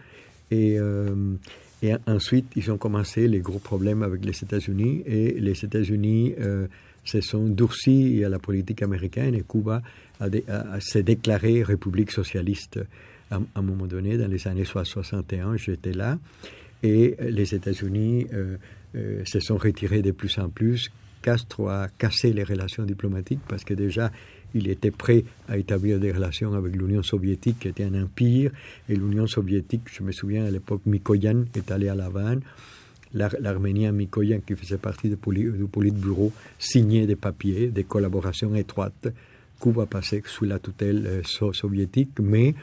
Et, 0.49 0.79
euh, 0.79 1.35
et 1.81 1.93
ensuite, 2.07 2.47
ils 2.55 2.71
ont 2.71 2.77
commencé 2.77 3.27
les 3.27 3.39
gros 3.39 3.59
problèmes 3.59 4.03
avec 4.03 4.25
les 4.25 4.37
États-Unis. 4.43 5.03
Et 5.05 5.39
les 5.39 5.63
États-Unis 5.63 6.33
euh, 6.39 6.67
se 7.05 7.21
sont 7.21 7.47
durcis 7.47 8.23
à 8.23 8.29
la 8.29 8.39
politique 8.39 8.81
américaine 8.81 9.35
et 9.35 9.43
Cuba 9.47 9.81
s'est 10.79 11.03
déclaré 11.03 11.63
république 11.63 12.11
socialiste 12.11 12.79
à, 13.31 13.39
un 13.55 13.61
moment 13.61 13.85
donné, 13.85 14.17
dans 14.17 14.27
les 14.29 14.47
années 14.47 14.65
61. 14.65 15.55
J'étais 15.55 15.93
là. 15.93 16.17
Et 16.83 17.15
les 17.21 17.55
États-Unis 17.55 18.27
euh, 18.33 18.57
euh, 18.95 19.23
se 19.25 19.39
sont 19.39 19.57
retirés 19.57 20.01
de 20.01 20.11
plus 20.11 20.37
en 20.37 20.49
plus. 20.49 20.91
Castro 21.21 21.67
a 21.67 21.87
cassé 21.97 22.33
les 22.33 22.43
relations 22.43 22.83
diplomatiques 22.83 23.41
parce 23.47 23.63
que 23.63 23.73
déjà, 23.73 24.11
il 24.55 24.67
était 24.69 24.91
prêt 24.91 25.23
à 25.47 25.57
établir 25.57 25.99
des 25.99 26.11
relations 26.11 26.53
avec 26.53 26.75
l'Union 26.75 27.03
soviétique, 27.03 27.59
qui 27.59 27.67
était 27.67 27.83
un 27.83 28.03
empire. 28.03 28.51
Et 28.87 28.95
l'Union 28.95 29.27
soviétique, 29.27 29.83
je 29.91 30.03
me 30.03 30.11
souviens 30.11 30.45
à 30.45 30.51
l'époque, 30.51 30.81
Mikoyan 30.85 31.45
est 31.55 31.71
allé 31.71 31.87
à 31.89 31.95
La 31.95 32.05
Havane. 32.05 32.41
L'Arménien 33.13 33.91
Mikoyan, 33.91 34.39
qui 34.45 34.55
faisait 34.55 34.77
partie 34.77 35.09
du 35.09 35.15
Politburo, 35.17 36.31
signait 36.59 37.07
des 37.07 37.15
papiers, 37.15 37.67
des 37.67 37.83
collaborations 37.83 38.53
étroites. 38.55 39.07
Cuba 39.59 39.85
passait 39.87 40.21
sous 40.25 40.45
la 40.45 40.59
tutelle 40.59 41.05
euh, 41.07 41.51
soviétique, 41.53 42.11
mais 42.21 42.53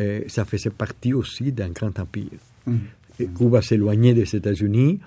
euh, 0.00 0.22
ça 0.26 0.44
faisait 0.44 0.70
partie 0.70 1.14
aussi 1.14 1.52
d'un 1.52 1.70
grand 1.70 1.98
empire. 1.98 2.30
Hum. 2.66 2.80
Et 3.18 3.26
Cuba 3.26 3.62
s'éloignait 3.62 4.12
des 4.14 4.34
États-Unis, 4.34 4.98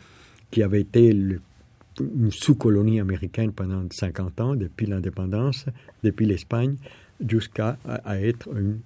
qui 0.50 0.63
avait 0.63 0.81
été 0.81 1.13
le- 1.13 1.41
une 2.00 2.31
sous-colonie 2.31 3.00
américaine 3.00 3.51
pendant 3.51 3.83
50 3.91 4.41
ans, 4.41 4.55
depuis 4.55 4.85
l'indépendance, 4.85 5.65
depuis 6.03 6.25
l'Espagne, 6.25 6.75
jusqu'à 7.27 7.77
à, 7.88 8.19
être 8.21 8.50
une- 8.55 8.79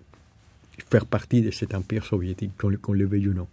faire 0.90 1.06
partie 1.06 1.42
de 1.42 1.52
cet 1.52 1.74
empire 1.74 2.06
soviétique, 2.06 2.52
qu'on 2.58 2.72
qu'on 2.76 2.94
le 2.94 3.06
veuille 3.06 3.30
ou 3.30 3.34
non. 3.34 3.48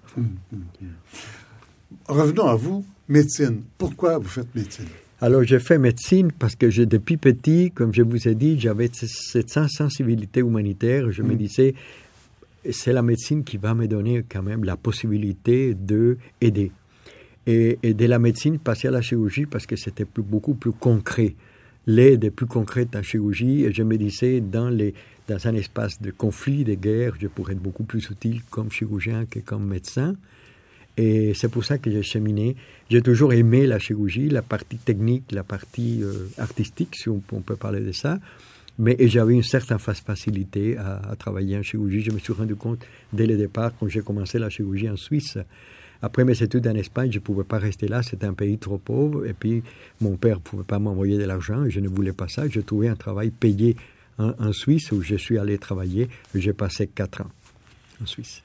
Revenons 2.09 2.47
à 2.47 2.55
vous, 2.57 2.85
médecine. 3.09 3.63
Pourquoi 3.79 4.19
vous 4.19 4.29
faites 4.29 4.53
médecine? 4.55 4.87
Alors, 5.21 5.43
j'ai 5.45 5.61
fait 5.61 5.79
médecine 5.79 6.33
parce 6.33 6.55
que 6.57 6.69
j'ai, 6.69 6.87
depuis 6.87 7.17
petit, 7.17 7.71
comme 7.75 7.95
je 7.95 8.03
vous 8.03 8.29
ai 8.29 8.35
dit, 8.35 8.59
j'avais 8.61 8.91
cette 8.93 9.49
sens- 9.51 9.71
sensibilité 9.73 10.41
humanitaire. 10.41 11.11
Je 11.13 11.23
me 11.23 11.35
disais, 11.35 11.75
c'est 12.71 12.93
la 12.93 13.01
médecine 13.03 13.43
qui 13.45 13.57
va 13.57 13.75
me 13.75 13.87
donner 13.87 14.25
quand 14.29 14.43
même 14.43 14.65
la 14.65 14.77
possibilité 14.77 15.75
de 15.75 16.19
aider. 16.41 16.73
Et, 17.47 17.79
de 17.83 18.07
la 18.07 18.19
médecine, 18.19 18.59
passer 18.59 18.89
à 18.89 18.91
la 18.91 19.03
chirurgie 19.03 19.47
parce 19.47 19.67
que 19.67 19.77
c'était 19.77 20.07
beaucoup 20.17 20.55
plus 20.55 20.73
concret. 20.73 21.35
L'aide 21.87 22.25
est 22.25 22.31
plus 22.31 22.47
concrète 22.47 22.97
en 22.97 23.03
chirurgie. 23.03 23.65
Et 23.65 23.73
je 23.73 23.83
me 23.83 23.97
disais, 23.99 24.41
dans, 24.41 24.71
un 24.71 25.55
espace 25.55 26.01
de 26.01 26.11
conflit, 26.11 26.65
de 26.65 26.75
guerre, 26.75 27.15
je 27.21 27.27
pourrais 27.27 27.53
être 27.53 27.63
beaucoup 27.63 27.85
plus 27.85 28.09
utile 28.11 28.41
comme 28.49 28.71
chirurgien 28.71 29.27
que 29.27 29.41
comme 29.41 29.67
médecin. 29.67 30.15
Et 30.97 31.35
c'est 31.35 31.49
pour 31.49 31.65
ça 31.65 31.77
que 31.77 31.91
j'ai 31.91 32.03
cheminé. 32.03 32.57
J'ai 32.89 33.03
toujours 33.03 33.33
aimé 33.33 33.67
la 33.67 33.79
chirurgie, 33.79 34.29
la 34.29 34.43
partie 34.43 34.79
technique, 34.79 35.33
la 35.33 35.43
partie 35.43 36.03
euh, 36.03 36.29
artistique, 36.39 36.95
si 36.95 37.09
on, 37.09 37.19
peut 37.19 37.57
parler 37.57 37.81
de 37.81 37.93
ça. 37.93 38.21
Mais 38.79 38.97
j'avais 39.01 39.35
une 39.35 39.43
certaine 39.43 39.79
fa- 39.79 39.95
facilité 39.95 40.79
à 40.79 41.15
travailler 41.19 41.59
en 41.59 41.63
chirurgie. 41.63 42.01
Je 42.01 42.13
me 42.13 42.19
suis 42.19 42.33
rendu 42.33 42.55
compte 42.55 42.87
dès 43.13 43.27
le 43.27 43.37
départ, 43.37 43.73
quand 43.79 43.89
j'ai 43.89 44.03
commencé 44.03 44.39
la 44.39 44.51
chirurgie 44.51 44.89
en 44.89 44.97
Suisse. 44.97 45.37
Après 46.05 46.23
mes 46.25 46.43
études 46.43 46.69
en 46.69 46.75
Espagne, 46.75 47.11
je 47.11 47.19
ne 47.19 47.23
pouvais 47.23 47.45
pas 47.45 47.57
rester 47.57 47.89
là, 47.89 48.03
c'était 48.03 48.27
un 48.27 48.35
pays 48.35 48.59
trop 48.59 48.77
pauvre. 48.77 49.25
Et 49.25 49.33
puis, 49.33 49.63
mon 50.03 50.17
père 50.17 50.37
ne 50.37 50.43
pouvait 50.43 50.63
pas 50.63 50.79
m'envoyer 50.79 51.17
de 51.17 51.25
l'argent 51.25 51.65
je 51.67 51.81
ne 51.81 51.89
voulais 51.89 52.13
pas 52.13 52.29
ça. 52.29 52.47
J'ai 52.47 52.63
trouvé 52.63 52.89
un 52.89 52.95
travail 52.95 53.31
payé 53.31 53.75
en, 54.19 54.53
Suisse 54.53 54.93
où 54.93 55.01
je 55.01 55.17
suis 55.17 55.39
allé 55.39 55.57
travailler. 55.57 56.11
J'ai 56.35 56.53
passé 56.53 56.89
quatre 56.89 57.23
ans 57.23 57.31
en 58.03 58.07
Suisse. 58.07 58.43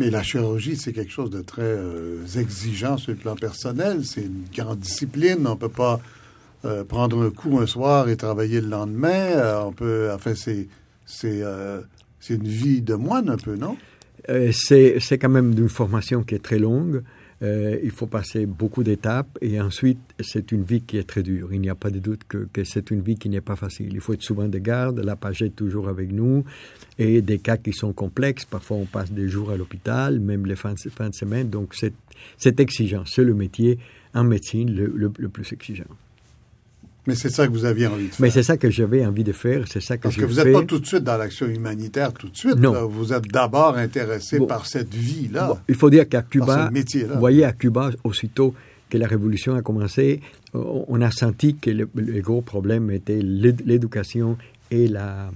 Mais 0.00 0.10
la 0.10 0.24
chirurgie, 0.24 0.76
c'est 0.76 0.92
quelque 0.92 1.12
chose 1.12 1.30
de 1.30 1.42
très 1.42 1.62
euh, 1.62 2.26
exigeant 2.36 2.96
sur 2.96 3.12
le 3.12 3.18
plan 3.18 3.36
personnel. 3.36 4.04
C'est 4.04 4.22
une 4.22 4.42
grande 4.52 4.80
discipline. 4.80 5.46
On 5.46 5.50
ne 5.50 5.54
peut 5.54 5.68
pas 5.68 6.00
euh, 6.64 6.82
prendre 6.82 7.22
un 7.22 7.30
coup 7.30 7.60
un 7.60 7.66
soir 7.68 8.08
et 8.08 8.16
travailler 8.16 8.60
le 8.60 8.68
lendemain. 8.68 9.08
Euh, 9.36 9.62
on 9.62 9.72
peut, 9.72 10.10
enfin, 10.12 10.34
c'est 10.34 10.66
c'est 11.06 11.44
une 12.34 12.48
vie 12.48 12.82
de 12.82 12.94
moine 12.94 13.28
un 13.30 13.36
peu, 13.36 13.54
non? 13.54 13.76
Euh, 14.30 14.52
c'est 14.52 15.18
quand 15.18 15.28
même 15.28 15.54
d'une 15.54 15.68
formation 15.68 16.22
qui 16.22 16.34
est 16.34 16.42
très 16.42 16.58
longue. 16.58 17.02
Euh, 17.42 17.78
il 17.82 17.90
faut 17.90 18.06
passer 18.06 18.44
beaucoup 18.44 18.82
d'étapes 18.82 19.38
et 19.40 19.60
ensuite 19.62 19.98
c'est 20.20 20.52
une 20.52 20.62
vie 20.62 20.82
qui 20.82 20.98
est 20.98 21.08
très 21.08 21.22
dure. 21.22 21.52
Il 21.52 21.60
n'y 21.62 21.70
a 21.70 21.74
pas 21.74 21.90
de 21.90 21.98
doute 21.98 22.20
que, 22.28 22.46
c'est 22.64 22.90
une 22.90 23.00
vie 23.00 23.16
qui 23.16 23.30
n'est 23.30 23.40
pas 23.40 23.56
facile. 23.56 23.94
Il 23.94 24.00
faut 24.00 24.12
être 24.12 24.22
souvent 24.22 24.46
de 24.46 24.58
garde, 24.58 25.00
la 25.00 25.16
page 25.16 25.40
est 25.40 25.56
toujours 25.56 25.88
avec 25.88 26.12
nous 26.12 26.44
et 26.98 27.22
des 27.22 27.38
cas 27.38 27.56
qui 27.56 27.72
sont 27.72 27.94
complexes. 27.94 28.44
Parfois 28.44 28.76
on 28.76 28.84
passe 28.84 29.10
des 29.10 29.28
jours 29.28 29.50
à 29.50 29.56
l'hôpital, 29.56 30.20
même 30.20 30.44
les 30.44 30.56
fins 30.56 30.74
de, 30.74 30.90
fins 30.90 31.08
de 31.08 31.14
semaine. 31.14 31.48
Donc 31.48 31.74
c'est 31.74 32.60
exigeant. 32.60 33.04
C'est 33.06 33.24
le 33.24 33.34
métier 33.34 33.78
en 34.12 34.24
médecine 34.24 34.70
le 34.70 35.28
plus 35.28 35.50
exigeant. 35.52 35.84
Mais 37.06 37.14
c'est 37.14 37.30
ça 37.30 37.46
que 37.46 37.52
vous 37.52 37.64
aviez 37.64 37.86
envie 37.86 38.04
de 38.08 38.10
faire. 38.10 38.20
Mais 38.20 38.30
c'est 38.30 38.42
ça 38.42 38.56
que 38.56 38.70
j'avais 38.70 39.04
envie 39.06 39.24
de 39.24 39.32
faire. 39.32 39.64
C'est 39.68 39.80
ça 39.80 39.96
que 39.96 40.02
Parce 40.04 40.16
que 40.16 40.24
vous 40.24 40.34
n'êtes 40.34 40.52
pas 40.52 40.62
tout 40.64 40.78
de 40.78 40.86
suite 40.86 41.02
dans 41.04 41.16
l'action 41.16 41.46
humanitaire 41.46 42.12
tout 42.12 42.28
de 42.28 42.36
suite. 42.36 42.56
Non. 42.56 42.72
là. 42.72 42.84
Vous 42.84 43.12
êtes 43.12 43.26
d'abord 43.32 43.76
intéressé 43.76 44.38
Bon. 44.38 44.46
par 44.46 44.66
cette 44.66 44.94
vie-là. 44.94 45.48
Bon, 45.48 45.58
il 45.68 45.74
faut 45.74 45.88
dire 45.90 46.08
qu'à 46.08 46.22
Cuba, 46.22 46.70
vous 46.70 47.18
voyez, 47.18 47.44
à 47.44 47.52
Cuba, 47.52 47.90
aussitôt 48.04 48.54
que 48.90 48.98
la 48.98 49.06
révolution 49.06 49.54
a 49.54 49.62
commencé, 49.62 50.20
on 50.52 51.00
a 51.00 51.10
senti 51.10 51.54
que 51.56 51.70
le, 51.70 51.88
le 51.94 52.20
gros 52.20 52.40
problème 52.42 52.90
était 52.90 53.20
l'éd- 53.22 53.62
l'éducation 53.64 54.36
et 54.70 54.86
la, 54.88 55.30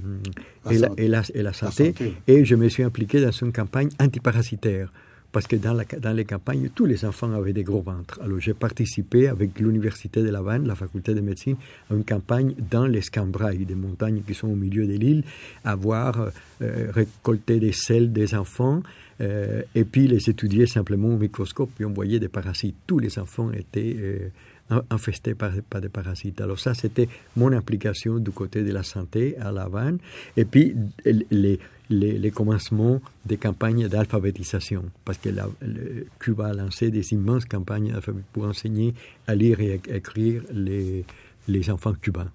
La 0.65 0.73
et, 0.73 0.79
la, 0.79 0.89
et, 0.99 1.09
la, 1.09 1.23
et 1.35 1.43
la 1.43 1.53
santé. 1.53 1.87
santé. 1.93 2.15
Et 2.27 2.45
je 2.45 2.55
me 2.57 2.69
suis 2.69 2.83
impliqué 2.83 3.21
dans 3.21 3.31
une 3.31 3.53
campagne 3.53 3.89
antiparasitaire. 4.01 4.93
Parce 5.35 5.49
que 5.49 5.57
dans, 5.57 6.13
les 6.13 6.25
campagnes, 6.25 6.69
tous 6.73 6.87
les 6.87 7.05
enfants 7.05 7.33
avaient 7.33 7.53
des 7.53 7.65
gros 7.65 7.83
ventres. 7.83 8.21
Alors 8.23 8.39
j'ai 8.39 8.55
participé 8.55 9.27
avec 9.27 9.59
l'Université 9.59 10.23
de 10.23 10.31
La 10.31 10.39
Havane, 10.39 10.65
la 10.65 10.77
faculté 10.77 11.13
de 11.13 11.21
médecine, 11.21 11.57
à 11.91 11.95
une 11.95 12.05
campagne 12.05 12.55
dans 12.71 12.87
les 12.87 13.03
Scambrailles, 13.03 13.67
des 13.67 13.75
montagnes 13.75 14.23
qui 14.25 14.33
sont 14.33 14.47
au 14.47 14.55
milieu 14.55 14.87
de 14.87 14.93
l'île, 14.93 15.25
à 15.65 15.75
voir 15.75 16.31
euh, 16.63 16.93
récolter 16.93 17.59
des 17.59 17.73
selles 17.73 18.13
des 18.13 18.37
enfants 18.37 18.85
euh, 19.21 19.63
et 19.75 19.83
puis 19.83 20.07
les 20.07 20.31
étudier 20.31 20.67
simplement 20.67 21.09
au 21.09 21.19
microscope. 21.19 21.71
Puis 21.75 21.85
on 21.85 21.93
voyait 21.93 22.21
des 22.21 22.29
parasites. 22.29 22.77
Tous 22.87 23.01
les 23.01 23.19
enfants 23.19 23.51
étaient 23.51 23.97
euh, 23.99 24.29
in- 24.71 24.85
infestés 24.91 25.35
par, 25.35 25.51
par 25.69 25.81
des 25.81 25.89
parasites. 25.89 26.41
Alors 26.41 26.61
ça, 26.61 26.75
c'était 26.75 27.09
mon 27.37 27.51
implication 27.53 28.21
du 28.21 28.31
côté 28.31 28.63
de 28.63 28.73
la 28.73 28.85
santé 28.85 29.37
à 29.41 29.51
La 29.51 29.63
Havane. 29.63 29.99
Et 30.37 30.45
puis 30.45 30.77
les, 31.05 31.59
les, 31.91 32.19
les 32.19 32.31
commencements 32.31 33.01
des 33.27 33.37
campagnes 33.37 33.89
d'alphabétisation, 33.89 34.85
parce 35.05 35.19
que 35.19 35.29
la, 35.29 35.49
le- 35.61 36.07
Cuba 36.19 36.49
a 36.49 36.55
lancé 36.55 36.91
des 36.91 37.13
immenses 37.13 37.45
campagnes 37.45 37.93
pour 38.33 38.45
enseigner 38.45 38.95
à 39.27 39.35
lire 39.35 39.61
et 39.61 39.81
à 39.91 39.97
écrire 39.97 40.43
les, 40.53 41.05
les 41.49 41.71
enfants 41.71 41.95
cubains. 41.95 42.31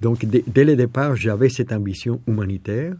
Donc, 0.00 0.24
dès, 0.24 0.44
dès 0.46 0.64
le 0.64 0.76
départ, 0.76 1.16
j'avais 1.16 1.48
cette 1.48 1.72
ambition 1.72 2.20
humanitaire 2.26 2.94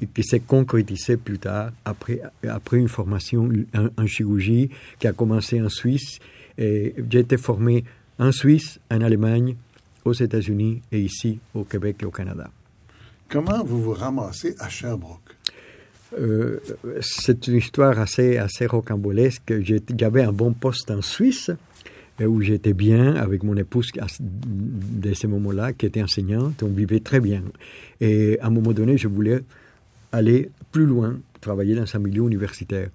et 0.00 0.06
qui 0.06 0.22
s'est 0.22 0.38
concrétisée 0.40 1.16
plus 1.16 1.38
tard 1.38 1.72
après, 1.84 2.20
après 2.48 2.78
une 2.78 2.88
formation 2.88 3.50
en, 3.74 3.88
en 4.02 4.06
chirurgie 4.06 4.70
qui 5.00 5.06
a 5.08 5.12
commencé 5.12 5.60
en 5.60 5.68
Suisse. 5.68 6.18
Et 6.56 6.94
J'ai 7.10 7.18
été 7.20 7.36
formé 7.36 7.84
en 8.18 8.30
Suisse, 8.32 8.78
en 8.90 9.00
Allemagne, 9.00 9.56
aux 10.04 10.12
États-Unis 10.12 10.80
et 10.92 11.00
ici 11.00 11.40
au 11.54 11.64
Québec 11.64 11.96
et 12.02 12.04
au 12.06 12.10
Canada. 12.10 12.50
Comment 13.30 13.62
vous 13.64 13.80
vous 13.82 13.92
ramassez 13.92 14.54
à 14.58 14.68
Sherbrooke? 14.68 15.36
Euh, 16.18 16.58
c'est 17.00 17.46
une 17.46 17.56
histoire 17.56 17.98
assez, 18.00 18.36
assez 18.38 18.66
rocambolesque. 18.66 19.52
J'avais 19.96 20.22
un 20.22 20.32
bon 20.32 20.52
poste 20.52 20.90
en 20.90 21.02
Suisse 21.02 21.50
euh, 22.20 22.24
où 22.26 22.40
j'étais 22.42 22.72
bien 22.72 23.14
avec 23.14 23.44
mon 23.44 23.56
épouse 23.56 23.90
à 24.00 24.06
ce- 24.08 25.26
moments-là, 25.28 25.72
qui 25.72 25.86
était 25.86 26.02
enseignante. 26.02 26.62
On 26.64 26.68
vivait 26.68 26.98
très 27.00 27.20
bien. 27.20 27.42
Et 28.00 28.38
à 28.40 28.48
un 28.48 28.50
moment 28.50 28.72
donné, 28.72 28.98
je 28.98 29.06
voulais 29.06 29.42
aller 30.10 30.50
plus 30.72 30.86
loin, 30.86 31.16
travailler 31.40 31.76
dans 31.76 31.86
un 31.94 31.98
milieu 32.00 32.24
universitaire. 32.24 32.88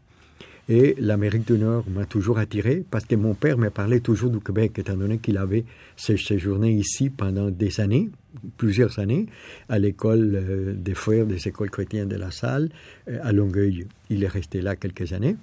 Et 0.67 0.95
l'Amérique 0.99 1.45
du 1.47 1.57
Nord 1.59 1.85
m'a 1.93 2.05
toujours 2.05 2.39
attiré 2.39 2.83
parce 2.91 3.05
que 3.05 3.15
mon 3.15 3.35
père 3.35 3.57
me 3.57 3.69
parlait 3.69 3.99
toujours 4.01 4.31
du 4.31 4.39
Québec, 4.39 4.73
étant 4.79 4.97
donné 4.97 5.19
qu'il 5.19 5.37
avait 5.37 5.63
sé- 5.95 6.17
séjourné 6.17 6.71
ici 6.73 7.09
pendant 7.11 7.49
des 7.51 7.79
années, 7.79 8.09
plusieurs 8.57 8.99
années, 8.99 9.25
à 9.69 9.79
l'école 9.79 10.31
euh, 10.35 10.73
des 10.73 10.93
frères 10.93 11.25
des 11.25 11.47
écoles 11.47 11.69
chrétiennes 11.69 12.07
de 12.09 12.15
la 12.17 12.31
Salle, 12.31 12.69
euh, 13.09 13.17
à 13.23 13.31
Longueuil. 13.31 13.87
Il 14.09 14.23
est 14.23 14.27
resté 14.27 14.61
là 14.61 14.75
quelques 14.75 15.13
années. 15.13 15.35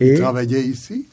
Et 0.00 0.14
travaillez 0.14 0.60
ici? 0.60 1.06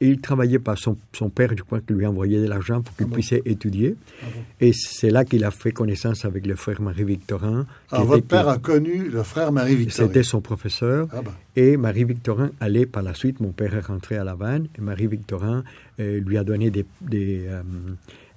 il 0.00 0.22
travaillait 0.22 0.58
pas. 0.58 0.74
Son, 0.74 0.96
son 1.12 1.28
père, 1.28 1.50
je 1.54 1.62
crois, 1.62 1.80
qu'il 1.82 1.96
lui 1.96 2.06
envoyait 2.06 2.40
de 2.40 2.46
l'argent 2.48 2.80
pour 2.80 2.96
qu'il 2.96 3.04
Ah 3.04 3.08
bon? 3.10 3.14
puisse 3.14 3.32
étudier. 3.44 3.94
Ah 4.22 4.26
bon? 4.34 4.40
Et 4.58 4.72
c'est 4.72 5.10
là 5.10 5.26
qu'il 5.26 5.44
a 5.44 5.50
fait 5.50 5.70
connaissance 5.70 6.24
avec 6.24 6.46
le 6.46 6.54
frère 6.56 6.80
Marie-Victorin. 6.80 7.66
qui 7.90 7.94
Alors, 7.94 8.04
était- 8.06 8.14
votre 8.14 8.26
père 8.26 8.48
a 8.48 8.56
connu 8.56 9.10
le 9.10 9.22
frère 9.22 9.52
Marie-Victorin? 9.52 10.06
C'était 10.08 10.22
son 10.22 10.40
professeur. 10.40 11.08
Ah 11.12 11.20
ben. 11.20 11.32
Et 11.56 11.76
Marie-Victorin 11.76 12.52
allait 12.58 12.86
par 12.86 13.02
la 13.02 13.12
suite, 13.12 13.38
mon 13.40 13.52
père 13.52 13.74
est 13.74 13.80
rentré 13.86 14.16
à 14.16 14.24
La 14.24 14.30
Havane, 14.32 14.66
et 14.78 14.80
Marie-Victorin 14.80 15.62
euh, 16.00 16.20
lui 16.20 16.38
a 16.38 16.44
donné 16.44 16.70
des, 16.70 16.86
des, 17.02 17.46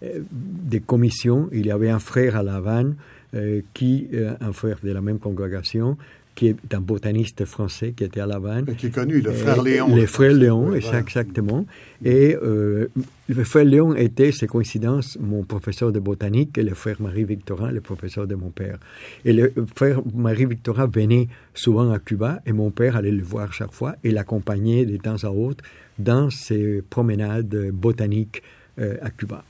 des 0.02 0.80
commissions. 0.80 1.50
Il 1.52 1.66
y 1.66 1.72
avait 1.72 1.90
un 1.90 2.00
frère 2.00 2.36
à 2.36 2.44
La 2.44 2.56
Havane, 2.56 2.96
euh, 3.36 3.62
qui, 3.74 4.08
euh, 4.14 4.34
un 4.42 4.54
frère 4.54 4.78
de 4.84 4.92
la 4.92 5.02
même 5.02 5.20
congrégation, 5.20 5.98
qui 6.36 6.48
est 6.48 6.74
un 6.74 6.80
botaniste 6.80 7.44
français 7.44 7.92
qui 7.92 8.06
était 8.06 8.22
à 8.22 8.26
La 8.26 8.36
Havane. 8.36 8.66
Qui 8.78 8.88
est 8.88 8.92
connu, 8.92 9.20
le 9.20 9.32
frère 9.34 9.62
Léon. 9.62 9.94
Les 9.94 10.08
frères. 10.08 10.34
Léon, 10.34 10.74
exactement. 10.74 11.66
Et 12.04 12.38
euh, 12.42 12.88
le 13.28 13.44
frère 13.44 13.66
Léon 13.66 13.94
était, 13.94 14.32
c'est 14.32 14.48
coïncidence, 14.48 15.18
mon 15.20 15.44
professeur 15.44 15.92
de 15.92 16.00
botanique 16.00 16.58
et 16.58 16.64
le 16.64 16.76
frère 16.76 17.02
Marie-Victorin, 17.02 17.72
le 17.72 17.82
professeur 17.82 18.26
de 18.26 18.36
mon 18.36 18.52
père. 18.52 18.78
Et 19.26 19.34
le 19.34 19.52
frère 19.76 20.02
Marie-Victorin 20.16 20.88
venait 20.88 21.28
souvent 21.54 21.92
à 21.92 22.00
Cuba 22.00 22.42
et 22.46 22.54
mon 22.54 22.72
père 22.72 22.96
allait 22.96 23.12
le 23.12 23.24
voir 23.24 23.52
chaque 23.52 23.74
fois 23.74 23.96
et 24.06 24.12
l'accompagnait 24.12 24.86
de 24.86 24.96
temps 24.96 25.18
à 25.24 25.30
autre 25.30 25.64
dans 25.98 26.30
ses 26.30 26.82
promenades 26.90 27.70
botaniques 27.72 28.42
euh, 28.80 28.96
à 29.02 29.10
Cuba. 29.10 29.44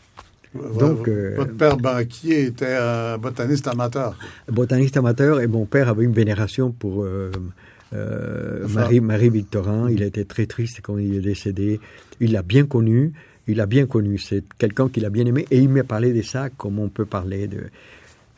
Donc, 0.53 1.07
euh, 1.07 1.35
Votre 1.37 1.55
père 1.55 1.77
banquier 1.77 2.45
était 2.45 2.75
un 2.75 3.17
botaniste 3.17 3.67
amateur. 3.67 4.17
botaniste 4.51 4.97
amateur 4.97 5.41
et 5.41 5.47
mon 5.47 5.65
père 5.65 5.89
avait 5.89 6.05
une 6.05 6.13
vénération 6.13 6.71
pour 6.71 7.03
euh, 7.03 7.31
euh, 7.93 8.67
Marie, 8.67 8.99
Marie-Victorin. 8.99 9.91
Il 9.91 10.01
était 10.01 10.25
très 10.25 10.47
triste 10.47 10.79
quand 10.81 10.97
il 10.97 11.15
est 11.15 11.21
décédé. 11.21 11.79
Il 12.19 12.31
l'a 12.31 12.41
bien 12.41 12.65
connu. 12.65 13.13
Il 13.47 13.57
l'a 13.57 13.67
bien 13.67 13.85
connu. 13.85 14.17
C'est 14.17 14.43
quelqu'un 14.57 14.89
qu'il 14.89 15.05
a 15.05 15.09
bien 15.09 15.25
aimé. 15.25 15.45
Et 15.51 15.59
il 15.59 15.69
m'a 15.69 15.83
parlé 15.83 16.13
de 16.13 16.21
ça 16.23 16.49
comme 16.49 16.79
on 16.79 16.89
peut 16.89 17.05
parler 17.05 17.47
de... 17.47 17.65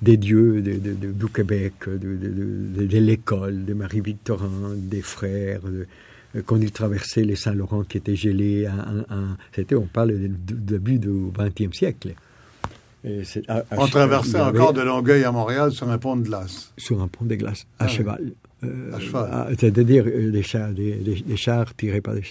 des 0.02 0.18
dieux 0.18 0.62
de, 0.62 0.74
du 0.74 1.28
Québec, 1.28 1.74
de, 1.88 2.98
l'école, 2.98 3.64
de 3.64 3.74
Marie-Victorin, 3.74 4.76
des 4.76 5.02
frères, 5.02 5.62
quand 6.46 6.58
ils 6.58 6.72
traversaient 6.72 7.24
les 7.24 7.36
Saint-Laurent 7.36 7.84
qui 7.84 7.98
étaient 7.98 8.16
gelés. 8.16 8.68
C'était, 9.56 9.76
on 9.76 9.86
parle 9.86 10.14
du 10.14 10.30
début 10.54 11.00
du 11.00 11.32
XXe 11.38 11.76
siècle. 11.76 12.14
on 13.04 13.88
traversait 13.88 14.40
encore 14.40 14.74
de 14.74 14.82
Longueuil 14.82 15.24
à 15.24 15.32
Montréal 15.32 15.72
sur 15.72 15.90
un 15.90 15.98
pont 15.98 16.16
de 16.16 16.24
glace. 16.24 16.72
Sur 16.78 17.02
un 17.02 17.08
pont 17.08 17.26
de 17.26 17.36
glace, 17.36 17.66
à 17.80 17.86
ah 17.86 17.88
cheval. 17.88 18.32
Euh, 18.64 18.94
à 18.94 19.00
cheval. 19.00 19.56
C'est-à-dire 19.60 20.06
euh, 20.08 20.32
des 20.32 20.44
chars, 20.44 20.72
des, 20.72 21.24
chars 21.36 21.74
tirés 21.76 22.02
par 22.02 22.14
des, 22.14 22.24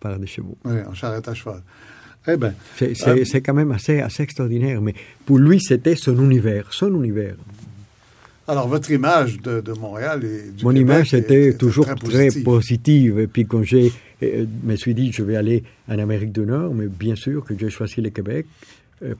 par 0.00 0.18
des 0.18 0.26
chevaux. 0.26 0.56
Oui, 0.64 0.78
en 0.88 0.94
charrette 0.94 1.28
à 1.28 1.34
cheval. 1.34 1.62
Eh 2.28 2.36
ben, 2.36 2.54
c'est 2.76 3.06
euh, 3.06 3.40
quand 3.44 3.54
même 3.54 3.70
assez, 3.70 4.00
assez 4.00 4.24
extraordinaire, 4.24 4.80
mais 4.80 4.94
pour 5.24 5.38
lui, 5.38 5.60
c'était 5.60 5.94
son 5.94 6.18
univers, 6.18 6.72
son 6.72 6.92
univers. 6.94 7.36
Alors, 8.48 8.68
votre 8.68 8.90
image 8.90 9.40
de, 9.40 9.60
de 9.60 9.72
Montréal 9.72 10.24
et 10.24 10.50
du 10.50 10.64
Mon 10.64 10.74
image 10.74 11.14
était 11.14 11.54
toujours 11.54 11.86
très, 11.96 12.28
positive. 12.44 13.18
Et 13.18 13.26
puis, 13.26 13.44
quand 13.44 13.62
je 13.62 13.90
me 14.62 14.76
suis 14.76 14.94
dit, 14.94 15.10
je 15.12 15.22
vais 15.22 15.36
aller 15.36 15.64
en 15.88 15.98
Amérique 15.98 16.32
du 16.32 16.42
Nord, 16.42 16.72
mais 16.74 16.86
bien 16.86 17.16
sûr 17.16 17.44
que 17.44 17.54
j'ai 17.58 17.70
choisi 17.70 18.00
le 18.00 18.10
Québec 18.10 18.46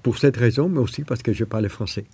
pour 0.02 0.18
cette 0.18 0.36
raison, 0.36 0.68
mais 0.68 0.78
aussi 0.78 1.02
parce 1.02 1.22
que 1.22 1.32
je 1.32 1.44
parlais 1.44 1.68
français. 1.68 2.04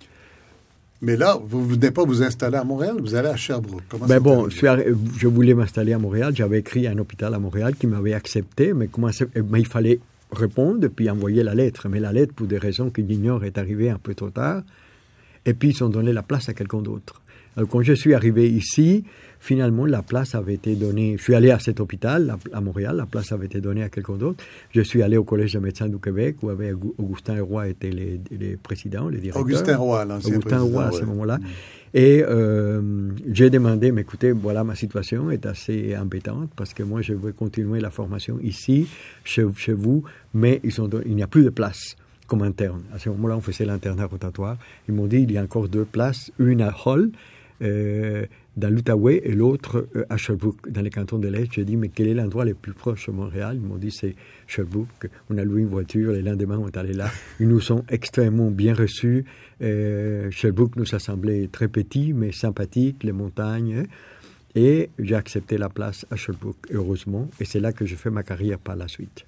Mais 1.03 1.17
là, 1.17 1.37
vous 1.45 1.59
ne 1.61 1.73
venez 1.73 1.91
pas 1.91 2.05
vous 2.05 2.23
installer 2.23 2.55
à 2.55 2.63
Montréal, 2.63 2.95
vous 2.97 3.13
allez 3.13 3.27
à 3.27 3.35
Sherbrooke. 3.35 3.83
Comment 3.89 4.05
ben 4.05 4.21
bon, 4.21 4.47
je, 4.49 5.27
voulais 5.27 5.53
m'installer 5.53 5.91
à 5.91 5.99
Montréal. 5.99 6.33
J'avais 6.33 6.59
écrit 6.59 6.87
à 6.87 6.91
un 6.91 6.97
hôpital 6.97 7.33
à 7.33 7.39
Montréal 7.39 7.75
qui 7.75 7.87
m'avait 7.87 8.13
accepté, 8.13 8.73
mais, 8.73 8.87
comment 8.87 9.09
mais 9.49 9.59
il 9.59 9.67
fallait 9.67 9.99
répondre 10.31 10.87
puis 10.87 11.09
envoyer 11.09 11.43
la 11.43 11.55
lettre. 11.55 11.89
Mais 11.89 11.99
la 11.99 12.13
lettre, 12.13 12.33
pour 12.33 12.47
des 12.47 12.57
raisons 12.57 12.89
que 12.89 13.01
j'ignore, 13.05 13.43
est 13.43 13.57
arrivée 13.57 13.89
un 13.89 13.97
peu 13.97 14.15
trop 14.15 14.29
tard. 14.29 14.63
Et 15.45 15.53
puis, 15.53 15.69
ils 15.69 15.83
ont 15.83 15.89
donné 15.89 16.13
la 16.13 16.23
place 16.23 16.49
à 16.49 16.53
quelqu'un 16.53 16.81
d'autre. 16.81 17.21
Alors, 17.55 17.69
quand 17.69 17.81
je 17.81 17.93
suis 17.93 18.13
arrivé 18.13 18.49
ici, 18.49 19.03
Finalement, 19.43 19.85
la 19.85 20.01
place 20.01 20.35
avait 20.35 20.53
été 20.53 20.73
donnée. 20.73 21.15
Je 21.17 21.23
suis 21.23 21.35
allé 21.35 21.51
à 21.51 21.59
cet 21.59 21.81
hôpital, 21.81 22.33
à 22.53 22.61
Montréal, 22.61 22.95
la 22.95 23.05
place 23.05 23.33
avait 23.33 23.47
été 23.47 23.59
donnée 23.59 23.83
à 23.83 23.89
quelqu'un 23.89 24.13
d'autre. 24.13 24.41
Je 24.71 24.79
suis 24.79 25.03
allé 25.03 25.17
au 25.17 25.25
Collège 25.25 25.51
de 25.51 25.59
médecins 25.59 25.89
du 25.89 25.97
Québec, 25.97 26.37
où 26.43 26.49
avait 26.49 26.71
Augustin 26.97 27.43
Roy 27.43 27.67
était 27.67 27.89
les, 27.89 28.21
les 28.31 28.55
présidents, 28.55 29.09
les 29.09 29.17
directeurs. 29.17 29.41
Augustin 29.41 29.75
Roy, 29.75 30.05
l'ancien 30.05 30.37
Augustin 30.37 30.61
Roy, 30.61 30.85
à 30.85 30.91
ce 30.93 31.03
moment-là. 31.03 31.39
Mm. 31.39 31.43
Et 31.93 32.23
euh, 32.25 33.09
j'ai 33.29 33.49
demandé, 33.49 33.91
mais 33.91 34.03
écoutez, 34.03 34.31
voilà, 34.31 34.63
ma 34.63 34.75
situation 34.75 35.29
est 35.29 35.45
assez 35.45 35.93
embêtante 35.97 36.49
parce 36.55 36.73
que 36.73 36.83
moi, 36.83 37.01
je 37.01 37.11
veux 37.11 37.33
continuer 37.33 37.81
la 37.81 37.89
formation 37.89 38.39
ici, 38.41 38.87
chez, 39.25 39.45
chez 39.57 39.73
vous, 39.73 40.05
mais 40.33 40.61
ils 40.63 40.71
sont, 40.71 40.89
il 41.05 41.17
n'y 41.17 41.21
a 41.21 41.27
plus 41.27 41.43
de 41.43 41.49
place 41.49 41.97
interne. 42.41 42.83
À 42.93 42.99
ce 42.99 43.09
moment-là, 43.09 43.37
on 43.37 43.41
faisait 43.41 43.65
l'internat 43.65 44.05
rotatoire. 44.05 44.57
Ils 44.87 44.93
m'ont 44.93 45.07
dit, 45.07 45.21
il 45.21 45.31
y 45.31 45.37
a 45.37 45.43
encore 45.43 45.69
deux 45.69 45.85
places, 45.85 46.31
une 46.39 46.61
à 46.61 46.73
Hall, 46.85 47.11
euh, 47.61 48.25
dans 48.57 48.69
l'Outaouais 48.69 49.21
et 49.23 49.31
l'autre 49.31 49.87
euh, 49.95 50.05
à 50.09 50.17
Sherbrooke, 50.17 50.69
dans 50.69 50.81
les 50.81 50.89
cantons 50.89 51.17
de 51.17 51.27
l'Est. 51.27 51.53
J'ai 51.53 51.65
dit, 51.65 51.77
mais 51.77 51.89
quel 51.89 52.07
est 52.07 52.13
l'endroit 52.13 52.45
le 52.45 52.53
plus 52.53 52.73
proche 52.73 53.07
de 53.07 53.11
Montréal? 53.11 53.57
Ils 53.61 53.67
m'ont 53.67 53.77
dit, 53.77 53.91
c'est 53.91 54.15
Sherbrooke. 54.47 55.09
On 55.29 55.37
a 55.37 55.43
loué 55.43 55.61
une 55.61 55.69
voiture, 55.69 56.11
les 56.11 56.21
lendemains, 56.21 56.57
on 56.57 56.67
est 56.67 56.77
allé 56.77 56.93
là. 56.93 57.09
Ils 57.39 57.47
nous 57.47 57.61
sont 57.61 57.83
extrêmement 57.89 58.51
bien 58.51 58.73
reçus. 58.73 59.25
Euh, 59.61 60.29
Sherbrooke 60.31 60.75
nous 60.75 60.93
a 60.93 60.99
semblé 60.99 61.47
très 61.47 61.67
petit, 61.67 62.13
mais 62.13 62.31
sympathique, 62.31 63.03
les 63.03 63.13
montagnes. 63.13 63.85
Et 64.55 64.89
j'ai 64.99 65.15
accepté 65.15 65.57
la 65.57 65.69
place 65.69 66.05
à 66.11 66.15
Sherbrooke, 66.15 66.67
heureusement. 66.71 67.27
Et 67.39 67.45
c'est 67.45 67.59
là 67.59 67.71
que 67.71 67.85
je 67.85 67.95
fais 67.95 68.11
ma 68.11 68.23
carrière 68.23 68.59
par 68.59 68.75
la 68.75 68.87
suite. 68.87 69.25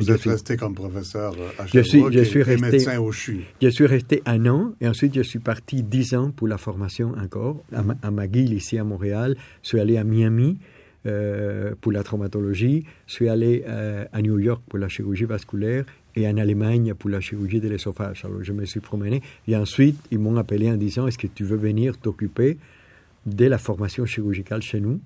Vous 0.00 0.10
êtes 0.10 0.22
resté 0.22 0.56
comme 0.56 0.74
professeur 0.74 1.34
à 1.58 1.66
je 1.66 1.80
suis, 1.80 2.02
je 2.10 2.22
suis 2.22 2.42
resté, 2.42 2.70
médecin 2.70 2.98
au 2.98 3.12
CHU. 3.12 3.44
Je 3.60 3.68
suis 3.68 3.86
resté 3.86 4.22
un 4.24 4.46
an 4.46 4.72
et 4.80 4.88
ensuite 4.88 5.14
je 5.14 5.22
suis 5.22 5.38
parti 5.38 5.82
dix 5.82 6.14
ans 6.14 6.30
pour 6.30 6.48
la 6.48 6.58
formation 6.58 7.12
encore 7.18 7.62
à, 7.72 8.10
McGill 8.10 8.52
ici 8.54 8.78
à 8.78 8.84
Montréal. 8.84 9.36
Je 9.62 9.68
suis 9.68 9.80
allé 9.80 9.98
à 9.98 10.04
Miami 10.04 10.58
euh, 11.06 11.74
pour 11.80 11.92
la 11.92 12.02
traumatologie. 12.02 12.84
Je 13.06 13.12
suis 13.12 13.28
allé 13.28 13.64
euh, 13.68 14.04
à 14.12 14.22
New 14.22 14.38
York 14.38 14.62
pour 14.68 14.78
la 14.78 14.88
chirurgie 14.88 15.24
vasculaire 15.24 15.84
et 16.16 16.26
en 16.26 16.36
Allemagne 16.36 16.94
pour 16.94 17.10
la 17.10 17.20
chirurgie 17.20 17.60
de 17.60 17.68
l'esophage. 17.68 18.24
Alors 18.24 18.42
je 18.42 18.52
me 18.52 18.64
suis 18.64 18.80
promené 18.80 19.22
et 19.46 19.56
ensuite 19.56 19.98
ils 20.10 20.18
m'ont 20.18 20.36
appelé 20.36 20.70
en 20.70 20.76
disant 20.76 21.06
est-ce 21.06 21.18
que 21.18 21.26
tu 21.26 21.44
veux 21.44 21.56
venir 21.56 21.98
t'occuper 21.98 22.58
de 23.26 23.46
la 23.46 23.58
formation 23.58 24.06
chirurgicale 24.06 24.62
chez 24.62 24.80
nous? 24.80 25.00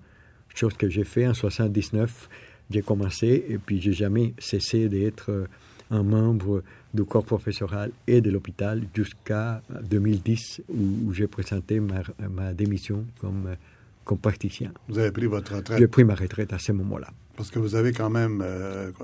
Chose 0.55 0.75
que 0.75 0.89
j'ai 0.89 1.03
fait 1.03 1.27
en 1.27 1.35
79 1.35 2.29
j'ai 2.71 2.83
commencé 2.83 3.45
et 3.49 3.59
puis 3.59 3.81
j'ai 3.81 3.93
jamais 3.93 4.35
cessé 4.39 4.89
d'être 4.89 5.31
euh, 5.31 5.47
un 5.91 6.03
membre 6.03 6.63
du 6.93 7.05
corps 7.05 7.25
professoral 7.25 7.91
et 8.07 8.21
de 8.21 8.31
l'hôpital 8.31 8.83
jusqu'à 8.95 9.63
2010 9.89 10.63
où, 10.69 11.13
j'ai 11.13 11.27
présenté 11.27 11.81
ma, 11.81 12.03
ma, 12.29 12.53
démission 12.55 13.05
comme, 13.21 13.47
euh, 13.49 13.55
comme 14.05 14.19
praticien. 14.19 14.73
Vous 14.89 14.99
avez 14.99 15.11
pris 15.11 15.27
votre 15.27 15.57
retraite? 15.57 15.79
J'ai 15.79 15.89
pris 15.89 16.05
ma 16.05 16.15
retraite 16.15 16.53
à 16.53 16.59
ce 16.59 16.73
moment-là. 16.73 17.09
Parce 17.37 17.51
que 17.51 17.59
vous 17.59 17.75
avez 17.75 17.93
quand 17.93 18.11
même 18.11 18.45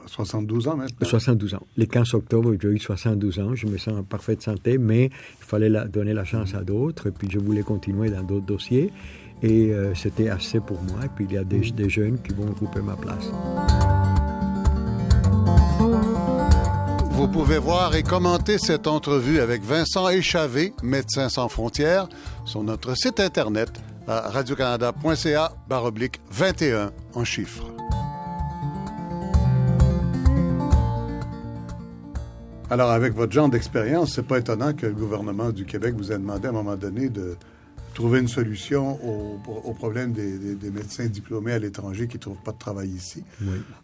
72 0.07 0.66
euh, 0.66 0.70
ans 0.70 0.77
maintenant? 0.77 0.96
72 1.03 1.55
ans. 1.55 1.66
Le 1.77 1.87
15 1.87 2.14
octobre, 2.14 2.55
j'ai 2.61 2.68
eu 2.68 2.79
72 2.79 3.40
ans. 3.40 3.55
Je 3.57 3.66
me 3.66 3.77
sens 3.77 3.99
en 3.99 4.05
parfaite 4.05 4.40
santé, 4.42 4.79
mais 4.79 5.07
il 5.07 5.44
fallait 5.44 5.68
la, 5.68 5.87
donner 5.87 6.14
la 6.14 6.25
chance 6.25 6.55
à 6.55 6.62
d'autres. 6.62 7.09
Et 7.09 7.11
puis 7.11 7.29
je 7.29 7.40
voulais 7.40 7.62
continuer 7.62 8.09
dans 8.09 8.23
d'autres 8.23 8.46
dossiers. 8.46 8.92
Et 9.42 9.72
euh, 9.72 9.94
c'était 9.94 10.29
assez 10.29 10.61
pour 10.61 10.81
moi. 10.83 11.05
Et 11.05 11.09
puis 11.09 11.26
il 11.29 11.33
y 11.33 11.38
a 11.38 11.44
des, 11.44 11.88
jeunes 11.88 12.18
qui 12.20 12.35
vont 12.35 12.48
occuper 12.50 12.81
ma 12.81 12.96
place. 12.96 13.31
Vous 17.12 17.29
pouvez 17.29 17.59
voir 17.59 17.94
et 17.94 18.03
commenter 18.03 18.59
cette 18.59 18.87
entrevue 18.87 19.40
avec 19.40 19.62
Vincent 19.62 20.09
Échavé, 20.09 20.72
médecin 20.83 21.29
sans 21.29 21.48
frontières, 21.48 22.09
sur 22.44 22.62
notre 22.62 22.96
site 22.96 23.20
internet 23.20 23.70
à 24.09 24.31
radiocanada.ca 24.31 25.53
baroblique 25.68 26.20
21 26.31 26.90
en 27.14 27.24
chiffres. 27.24 27.66
Alors, 32.70 32.92
avec 32.92 33.14
votre 33.14 33.33
genre 33.33 33.48
d'expérience, 33.48 34.14
c'est 34.14 34.26
pas 34.26 34.38
étonnant 34.38 34.72
que 34.72 34.87
le 34.87 34.92
gouvernement 34.92 35.50
du 35.50 35.64
Québec 35.64 35.94
vous 35.96 36.12
ait 36.12 36.18
demandé 36.18 36.46
à 36.46 36.50
un 36.50 36.55
moment 36.55 36.76
donné 36.76 37.09
de 37.09 37.37
trouver 37.94 38.20
une 38.20 38.29
solution 38.29 38.98
au, 39.05 39.72
problème 39.74 40.12
des, 40.12 40.70
médecins 40.70 41.07
diplômés 41.07 41.53
à 41.53 41.59
l'étranger 41.59 42.07
qui 42.07 42.16
ne 42.16 42.20
trouvent 42.20 42.42
pas 42.44 42.53
de 42.53 42.59
travail 42.59 42.88
ici. 42.88 43.24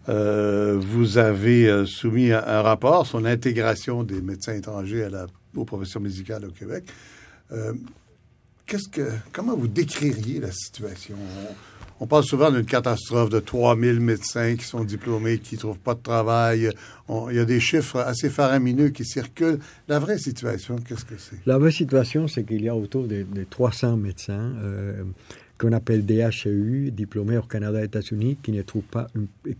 Euh, 0.08 0.78
vous 0.80 1.18
avez 1.18 1.68
euh, 1.68 1.86
soumis 1.86 2.32
un, 2.32 2.62
rapport 2.62 3.06
sur 3.06 3.20
l'intégration 3.20 4.02
des 4.02 4.20
médecins 4.20 4.54
étrangers 4.54 5.04
à 5.04 5.08
la, 5.08 5.26
aux 5.54 5.64
professions 5.64 6.00
médicales 6.00 6.44
au 6.44 6.50
Québec. 6.50 6.84
Euh, 7.52 7.72
qu'est-ce 8.66 8.88
que, 8.88 9.10
comment 9.32 9.56
vous 9.56 9.68
décririez 9.68 10.40
la 10.40 10.52
situation? 10.52 11.16
On 11.16 11.54
parle 12.04 12.24
souvent 12.24 12.50
d'une 12.50 12.66
catastrophe 12.66 13.30
de 13.30 13.40
3000 13.40 14.00
médecins 14.00 14.54
qui 14.56 14.64
sont 14.64 14.84
diplômés, 14.84 15.38
qui 15.38 15.54
ne 15.54 15.60
trouvent 15.60 15.78
pas 15.78 15.94
de 15.94 16.02
travail. 16.02 16.70
il 17.08 17.36
y 17.36 17.38
a 17.38 17.44
des 17.46 17.60
chiffres 17.60 18.00
assez 18.00 18.28
faramineux 18.28 18.90
qui 18.90 19.06
circulent. 19.06 19.60
La 19.88 19.98
vraie 19.98 20.18
situation, 20.18 20.76
qu'est-ce 20.76 21.06
que 21.06 21.16
c'est? 21.16 21.36
La 21.46 21.56
vraie 21.56 21.70
situation, 21.70 22.28
c'est 22.28 22.44
qu'il 22.44 22.62
y 22.62 22.68
a 22.68 22.76
autour 22.76 23.06
de, 23.06 23.24
300 23.48 23.96
médecins 23.96 24.52
euh, 24.62 25.04
qu'on 25.56 25.72
appelle 25.72 26.04
DHEU, 26.04 26.90
diplômés 26.90 27.38
au 27.38 27.42
Canada 27.42 27.80
et 27.80 27.86
États-Unis, 27.86 28.36
qui 28.42 28.52
ne 28.52 28.60
trouvent 28.60 28.82
pas, 28.82 29.06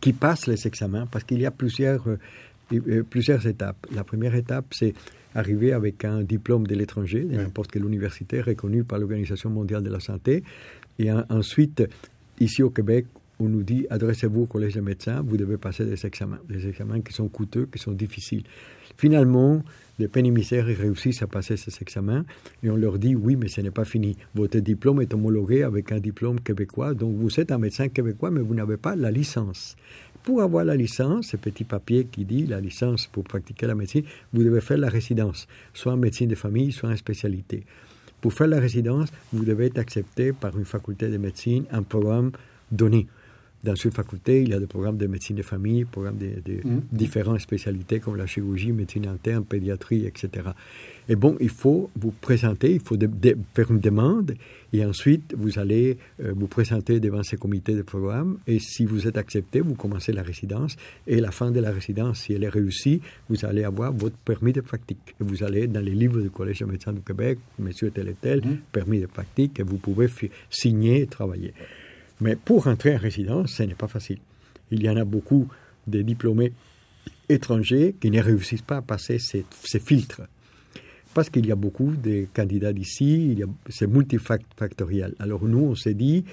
qui 0.01 0.12
passent 0.12 0.46
les 0.46 0.66
examens 0.66 1.07
parce 1.07 1.25
qu'il 1.25 1.40
y 1.40 1.46
a 1.46 1.51
plusieurs, 1.51 2.07
euh, 2.07 2.18
euh, 2.75 3.03
plusieurs 3.09 3.46
étapes. 3.46 3.87
La 3.94 4.05
première 4.05 4.35
étape, 4.35 4.66
c'est 4.72 4.92
arriver 5.35 5.72
avec 5.72 6.05
un 6.05 6.22
diplôme 6.22 6.66
de 6.66 6.75
l'étranger, 6.75 7.20
de 7.20 7.37
n'importe 7.37 7.70
quelle 7.70 7.85
université 7.85 8.42
reconnue 8.42 8.85
par 8.85 8.99
l'Organisation 8.99 9.49
mondiale 9.49 9.83
de 9.83 9.90
la 9.90 10.01
santé, 10.01 10.42
et 10.99 11.12
ensuite 11.12 11.83
ici 12.40 12.62
au 12.62 12.70
Québec, 12.70 13.07
on 13.38 13.49
nous 13.49 13.62
dit 13.62 13.87
adressez-vous 13.90 14.42
au 14.42 14.46
collège 14.46 14.75
des 14.75 14.81
médecins, 14.81 15.22
vous 15.27 15.37
devez 15.37 15.59
passer 15.59 15.85
des 15.85 16.07
examens, 16.07 16.38
des 16.49 16.66
examens 16.66 17.01
qui 17.01 17.12
sont 17.12 17.29
coûteux, 17.29 17.68
qui 17.70 17.79
sont 17.79 17.92
difficiles. 17.92 18.44
Finalement, 18.96 19.62
les 19.99 20.09
pénimissaires 20.09 20.64
réussissent 20.64 21.22
à 21.22 21.27
passer 21.27 21.57
ces 21.57 21.72
examens 21.83 22.25
et 22.62 22.70
on 22.70 22.77
leur 22.77 22.99
dit 22.99 23.14
oui, 23.14 23.37
mais 23.37 23.49
ce 23.49 23.61
n'est 23.61 23.70
pas 23.70 23.85
fini. 23.85 24.16
Votre 24.35 24.59
diplôme 24.59 25.03
est 25.03 25.12
homologué 25.12 25.62
avec 25.62 25.92
un 25.92 26.01
diplôme 26.01 26.40
québécois, 26.40 26.94
donc 26.94 27.14
vous 27.16 27.40
êtes 27.40 27.53
un 27.53 27.59
médecin 27.59 27.88
québécois, 27.88 28.31
mais 28.31 28.40
vous 28.40 28.55
n'avez 28.55 28.79
pas 28.79 28.96
la 28.96 29.11
licence. 29.11 29.77
Pour 30.22 30.42
avoir 30.42 30.64
la 30.64 30.75
licence, 30.75 31.29
ce 31.29 31.37
petit 31.37 31.64
papier 31.64 32.07
qui 32.11 32.25
dit 32.25 32.46
la 32.46 32.61
licence 32.61 33.07
pour 33.07 33.22
pratiquer 33.22 33.66
la 33.66 33.75
médecine, 33.75 34.03
vous 34.33 34.42
devez 34.42 34.61
faire 34.61 34.79
la 34.79 34.88
résidence, 34.88 35.46
soit 35.72 35.92
en 35.92 35.96
médecine 35.96 36.29
de 36.29 36.35
famille, 36.35 36.72
soit 36.72 36.90
en 36.90 36.96
spécialité. 36.96 37.64
Pour 38.26 38.32
faire 38.32 38.48
la 38.48 38.58
résidence, 38.58 39.10
vous 39.32 39.44
devez 39.44 39.66
être 39.66 39.78
accepté 39.78 40.32
par 40.32 40.58
une 40.58 40.64
faculté 40.64 41.06
de 41.06 41.16
médecine, 41.16 41.64
un 41.70 41.84
programme 41.84 42.32
donné. 42.72 43.06
Dans 43.66 43.74
une 43.74 43.90
faculté, 43.90 44.40
il 44.42 44.48
y 44.48 44.55
a 44.55 44.59
des 44.61 44.66
programmes 44.66 44.96
de 44.96 45.07
médecine 45.07 45.37
de 45.37 45.42
famille, 45.42 45.85
programmes 45.85 46.16
de, 46.18 46.40
de 46.44 46.57
Mhm. 46.66 46.83
différentes 46.92 47.40
spécialités 47.40 48.00
comme 48.00 48.16
la 48.16 48.26
chirurgie, 48.26 48.72
médecine 48.72 49.07
interne, 49.07 49.44
pédiatrie, 49.44 50.07
etc. 50.07 50.48
Et 51.09 51.14
bon, 51.16 51.37
il 51.40 51.50
faut 51.50 51.90
vous 52.00 52.11
présenter, 52.12 52.72
il 52.74 52.81
faut 52.81 52.96
de- 52.96 53.07
de- 53.07 53.37
faire 53.55 53.70
une 53.70 53.79
demande 53.81 54.35
et 54.72 54.85
ensuite 54.85 55.35
vous 55.37 55.59
allez 55.59 55.98
euh, 56.22 56.33
vous 56.35 56.46
présenter 56.48 56.98
devant 57.00 57.22
ces 57.22 57.37
comités 57.37 57.74
de 57.74 57.83
programme 57.83 58.38
et 58.46 58.59
si 58.59 58.85
vous 58.85 59.07
êtes 59.07 59.16
accepté, 59.18 59.61
vous 59.61 59.74
commencez 59.74 60.12
la 60.12 60.22
résidence 60.22 60.76
et 61.07 61.18
à 61.18 61.20
la 61.20 61.31
fin 61.31 61.50
de 61.50 61.61
la 61.61 61.70
résidence, 61.70 62.22
si 62.22 62.33
elle 62.33 62.44
est 62.44 62.48
réussie, 62.48 63.00
vous 63.29 63.44
allez 63.44 63.62
avoir 63.64 63.92
votre 63.92 64.16
permis 64.16 64.52
de 64.52 64.61
pratique. 64.62 65.14
Et 65.20 65.24
vous 65.24 65.44
allez 65.44 65.66
dans 65.68 65.81
les 65.81 65.92
livres 65.94 66.20
du 66.20 66.31
Collège 66.31 66.61
de 66.61 66.64
médecins 66.66 66.92
du 66.92 67.00
Québec, 67.02 67.38
monsieur 67.59 67.90
tel 67.90 68.09
et 68.09 68.16
tel, 68.20 68.40
Mhm. 68.44 68.59
permis 68.72 69.00
de 69.00 69.07
pratique 69.07 69.61
et 69.61 69.62
vous 69.62 69.76
pouvez 69.79 70.09
signer 70.50 71.02
et 71.02 71.07
travailler. 71.07 71.52
Mais 72.20 72.37
pour 72.37 72.64
rentrer 72.64 72.94
en 72.94 72.98
résidence, 72.98 73.52
ce 73.52 73.62
n'est 73.62 73.74
pas 73.74 73.88
facile. 73.88 74.18
Il 74.70 74.83
y 74.83 74.88
en 74.88 74.96
a 74.96 75.05
beaucoup 75.05 75.48
de 75.87 76.02
diplômés 76.02 76.52
étrangers 77.29 77.94
qui 78.00 78.11
ne 78.11 78.20
réussissent 78.20 78.62
pas 78.62 78.79
à 78.79 78.83
passer 78.83 79.18
ces, 79.18 79.44
filtres. 79.79 80.22
Parce 81.14 81.31
qu'il 81.31 81.46
y 81.46 81.52
a 81.52 81.57
beaucoup 81.57 81.92
de 81.92 82.26
candidats 82.35 82.72
d'ici, 82.72 83.38
c'est 83.68 83.87
multifactoriel. 83.87 85.14
Alors 85.18 85.44
nous, 85.44 85.64
on 85.64 85.74
s'est 85.74 85.94
dit, 85.94 86.24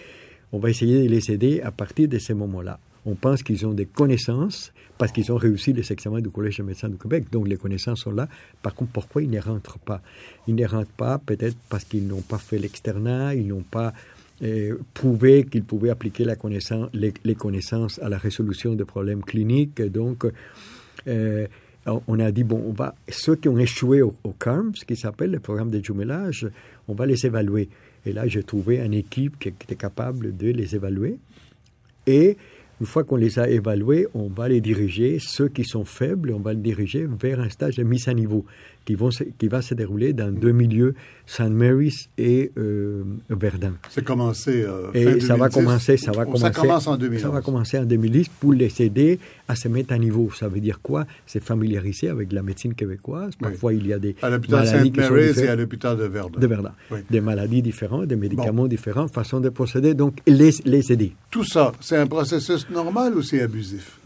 on 0.51 0.59
va 0.59 0.69
essayer 0.69 1.03
de 1.03 1.09
les 1.09 1.31
aider 1.31 1.61
à 1.61 1.71
partir 1.71 2.07
de 2.07 2.17
ces 2.19 2.33
moments-là. 2.33 2.79
On 3.05 3.15
pense 3.15 3.43
qu'ils 3.43 3.65
ont 3.65 3.73
des 3.73 3.85
connaissances 3.85 4.71
parce 4.97 5.11
qu'ils 5.11 5.31
ont 5.31 5.37
réussi 5.37 5.73
les 5.73 5.91
examens 5.91 6.21
du 6.21 6.29
Collège 6.29 6.59
de 6.59 6.63
médecins 6.63 6.87
du 6.87 6.97
Québec, 6.97 7.25
donc 7.31 7.47
les 7.49 7.57
connaissances 7.57 8.01
sont 8.01 8.11
là. 8.11 8.29
Par 8.61 8.73
contre, 8.73 8.91
pourquoi 8.91 9.23
ils 9.23 9.29
ne 9.29 9.41
rentrent 9.41 9.79
pas? 9.79 10.01
Ils 10.47 10.55
ne 10.55 10.65
rentrent 10.65 10.91
pas 10.91 11.17
peut-être 11.17 11.57
parce 11.69 11.83
qu'ils 11.83 12.07
n'ont 12.07 12.21
pas 12.21 12.37
fait 12.37 12.59
l'externat, 12.59 13.35
ils 13.35 13.47
n'ont 13.47 13.63
pas 13.63 13.93
euh, 14.43 14.77
prouvé 14.93 15.45
qu'ils 15.45 15.63
pouvaient 15.63 15.89
appliquer 15.89 16.25
les, 16.25 17.35
connaissances 17.35 17.99
à 17.99 18.09
la 18.09 18.17
résolution 18.17 18.75
de 18.75 18.83
problèmes 18.83 19.23
cliniques. 19.23 19.81
Donc, 19.81 20.25
euh, 21.07 21.47
on 21.85 22.19
a 22.19 22.31
dit, 22.31 22.43
bon, 22.43 22.61
on 22.65 22.71
va, 22.71 22.95
ceux 23.09 23.35
qui 23.35 23.49
ont 23.49 23.57
échoué 23.57 24.01
au 24.01 24.13
CARM, 24.39 24.73
ce 24.75 24.85
qui 24.85 24.95
s'appelle 24.95 25.31
le 25.31 25.39
programme 25.39 25.69
de 25.69 25.83
jumelage, 25.83 26.47
on 26.87 26.93
va 26.93 27.05
les 27.05 27.25
évaluer. 27.25 27.69
Et 28.05 28.13
là, 28.13 28.27
j'ai 28.27 28.43
trouvé 28.43 28.79
une 28.79 28.93
équipe 28.93 29.39
qui 29.39 29.49
était 29.49 29.75
capable 29.75 30.35
de 30.35 30.49
les 30.49 30.75
évaluer. 30.75 31.17
Et 32.05 32.37
une 32.81 32.87
fois 32.87 33.03
qu'on 33.03 33.15
les 33.15 33.39
a 33.39 33.49
évalués, 33.49 34.07
on 34.13 34.27
va 34.27 34.49
les 34.49 34.59
diriger, 34.59 35.17
ceux 35.19 35.47
qui 35.47 35.63
sont 35.63 35.85
faibles, 35.85 36.31
on 36.31 36.39
va 36.39 36.53
les 36.53 36.59
diriger 36.59 37.05
vers 37.05 37.39
un 37.39 37.49
stage 37.49 37.75
de 37.75 37.83
mise 37.83 38.07
à 38.07 38.13
niveau 38.13 38.45
qui, 38.85 38.95
vont 38.95 39.11
se- 39.11 39.23
qui 39.23 39.47
va 39.47 39.61
se 39.61 39.73
dérouler 39.73 40.13
dans 40.13 40.31
deux 40.31 40.51
milieux, 40.51 40.93
St. 41.25 41.49
Mary's 41.49 42.09
et 42.17 42.51
euh, 42.57 43.03
Verdun. 43.29 43.73
C'est 43.89 44.03
commencé 44.03 44.63
euh, 44.63 44.91
fin 44.91 44.99
Et 44.99 45.19
ça 45.21 45.35
va 45.35 45.47
2010. 45.49 45.53
commencer, 45.55 45.97
ça 45.97 46.11
va 46.11 46.25
commencer. 46.25 46.43
Ça 46.43 46.49
commence 46.51 46.87
en 46.87 46.97
2011. 46.97 47.21
Ça 47.21 47.29
va 47.29 47.41
commencer 47.41 47.77
en 47.79 47.85
2010 47.85 48.27
pour 48.39 48.53
les 48.53 48.81
aider 48.81 49.19
à 49.47 49.55
se 49.55 49.67
mettre 49.67 49.93
à 49.93 49.97
niveau. 49.97 50.29
Ça 50.37 50.47
veut 50.47 50.59
dire 50.59 50.81
quoi? 50.81 51.05
C'est 51.25 51.41
familiariser 51.43 52.09
avec 52.09 52.31
la 52.33 52.43
médecine 52.43 52.73
québécoise. 52.73 53.31
Oui. 53.41 53.49
Parfois, 53.49 53.73
il 53.73 53.87
y 53.87 53.93
a 53.93 53.99
des 53.99 54.15
À 54.21 54.29
l'hôpital 54.29 54.65
sont 54.67 54.73
Sainte-Mary's 54.73 55.37
et 55.37 55.47
à 55.47 55.55
l'hôpital 55.55 55.97
de 55.97 56.03
Verdun. 56.03 56.39
de 56.39 56.47
Verdun. 56.47 56.73
Oui. 56.91 56.99
Des 57.09 57.21
maladies 57.21 57.61
différentes, 57.61 58.07
des 58.07 58.15
médicaments 58.17 58.67
différents, 58.67 59.07
façon 59.07 59.39
de 59.39 59.49
procéder. 59.49 59.93
Donc, 59.93 60.17
les, 60.27 60.51
les 60.65 60.91
aider. 60.91 61.13
Tout 61.31 61.43
ça, 61.45 61.71
c'est 61.79 61.97
un 61.97 62.07
processus 62.07 62.69
normal 62.69 63.15
ou 63.15 63.21
c'est 63.21 63.41
abusif? 63.41 63.97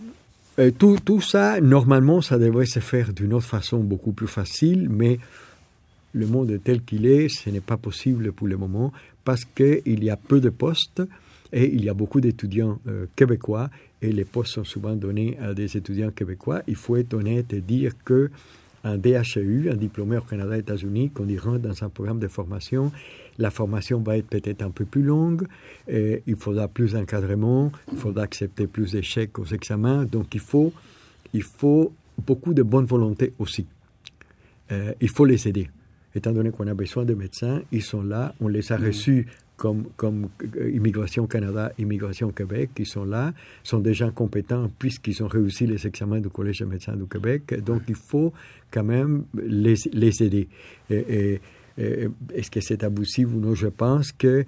Euh, 0.59 0.71
tout, 0.71 0.97
tout 1.03 1.21
ça, 1.21 1.61
normalement, 1.61 2.21
ça 2.21 2.39
devrait 2.39 2.65
se 2.65 2.79
faire 2.79 3.13
d'une 3.13 3.33
autre 3.33 3.45
façon 3.45 3.79
beaucoup 3.79 4.11
plus 4.11 4.27
facile, 4.27 4.89
mais 4.89 5.19
le 6.13 6.25
monde 6.25 6.59
tel 6.63 6.81
qu'il 6.81 7.05
est, 7.05 7.29
ce 7.29 7.49
n'est 7.49 7.61
pas 7.61 7.77
possible 7.77 8.31
pour 8.31 8.47
le 8.47 8.57
moment 8.57 8.91
parce 9.23 9.45
qu'il 9.45 10.03
y 10.03 10.09
a 10.09 10.17
peu 10.17 10.39
de 10.39 10.49
postes 10.49 11.03
et 11.53 11.73
il 11.73 11.83
y 11.83 11.89
a 11.89 11.93
beaucoup 11.93 12.21
d'étudiants 12.21 12.79
euh, 12.87 13.05
québécois 13.15 13.69
et 14.01 14.11
les 14.11 14.25
postes 14.25 14.53
sont 14.53 14.63
souvent 14.63 14.95
donnés 14.95 15.37
à 15.39 15.53
des 15.53 15.77
étudiants 15.77 16.11
québécois. 16.11 16.61
Il 16.67 16.75
faut 16.75 16.95
être 16.95 17.13
honnête 17.13 17.53
et 17.53 17.61
dire 17.61 17.91
que 18.03 18.31
un 18.83 18.97
DHEU, 18.97 19.69
un 19.71 19.75
diplômé 19.75 20.17
au 20.17 20.21
Canada 20.21 20.55
et 20.55 20.57
aux 20.57 20.61
États-Unis, 20.61 21.09
qu'on 21.09 21.27
rentre 21.37 21.59
dans 21.59 21.83
un 21.83 21.89
programme 21.89 22.19
de 22.19 22.27
formation, 22.27 22.91
la 23.37 23.51
formation 23.51 23.99
va 23.99 24.17
être 24.17 24.27
peut-être 24.27 24.61
un 24.61 24.71
peu 24.71 24.85
plus 24.85 25.03
longue, 25.03 25.47
et 25.87 26.23
il 26.27 26.35
faudra 26.35 26.67
plus 26.67 26.93
d'encadrement, 26.93 27.71
il 27.91 27.97
faudra 27.97 28.23
accepter 28.23 28.67
plus 28.67 28.93
d'échecs 28.93 29.37
aux 29.39 29.45
examens, 29.45 30.05
donc 30.05 30.33
il 30.33 30.39
faut, 30.39 30.73
il 31.33 31.43
faut 31.43 31.93
beaucoup 32.25 32.53
de 32.53 32.63
bonne 32.63 32.85
volonté 32.85 33.33
aussi. 33.39 33.65
Euh, 34.71 34.93
il 34.99 35.09
faut 35.09 35.25
les 35.25 35.47
aider. 35.47 35.69
Étant 36.15 36.31
donné 36.31 36.49
qu'on 36.49 36.67
a 36.67 36.73
besoin 36.73 37.05
de 37.05 37.13
médecins, 37.13 37.61
ils 37.71 37.83
sont 37.83 38.01
là, 38.01 38.33
on 38.41 38.47
les 38.47 38.71
a 38.71 38.77
reçus 38.77 39.27
comme, 39.57 39.85
comme 39.97 40.29
euh, 40.57 40.69
Immigration 40.71 41.25
Canada, 41.27 41.71
Immigration 41.79 42.29
Québec, 42.31 42.69
ils 42.79 42.85
sont 42.85 43.03
là, 43.05 43.33
sont 43.63 43.79
des 43.79 43.93
gens 43.93 44.11
compétents 44.11 44.69
puisqu'ils 44.79 45.21
ont 45.23 45.27
réussi 45.27 45.65
les 45.67 45.85
examens 45.87 46.19
du 46.19 46.29
Collège 46.29 46.59
des 46.59 46.65
médecins 46.65 46.95
du 46.95 47.05
Québec. 47.07 47.53
Donc 47.65 47.81
il 47.89 47.95
faut 47.95 48.31
quand 48.71 48.83
même 48.83 49.23
les, 49.35 49.75
les 49.91 50.23
aider. 50.23 50.47
Et, 50.89 50.95
et- 50.95 51.41
et 51.79 52.07
Est-ce 52.33 52.49
que 52.49 52.59
c'est 52.61 52.83
abusif 52.83 53.27
ou 53.27 53.39
non? 53.39 53.53
Je 53.53 53.67
pense 53.67 54.11
que 54.11 54.45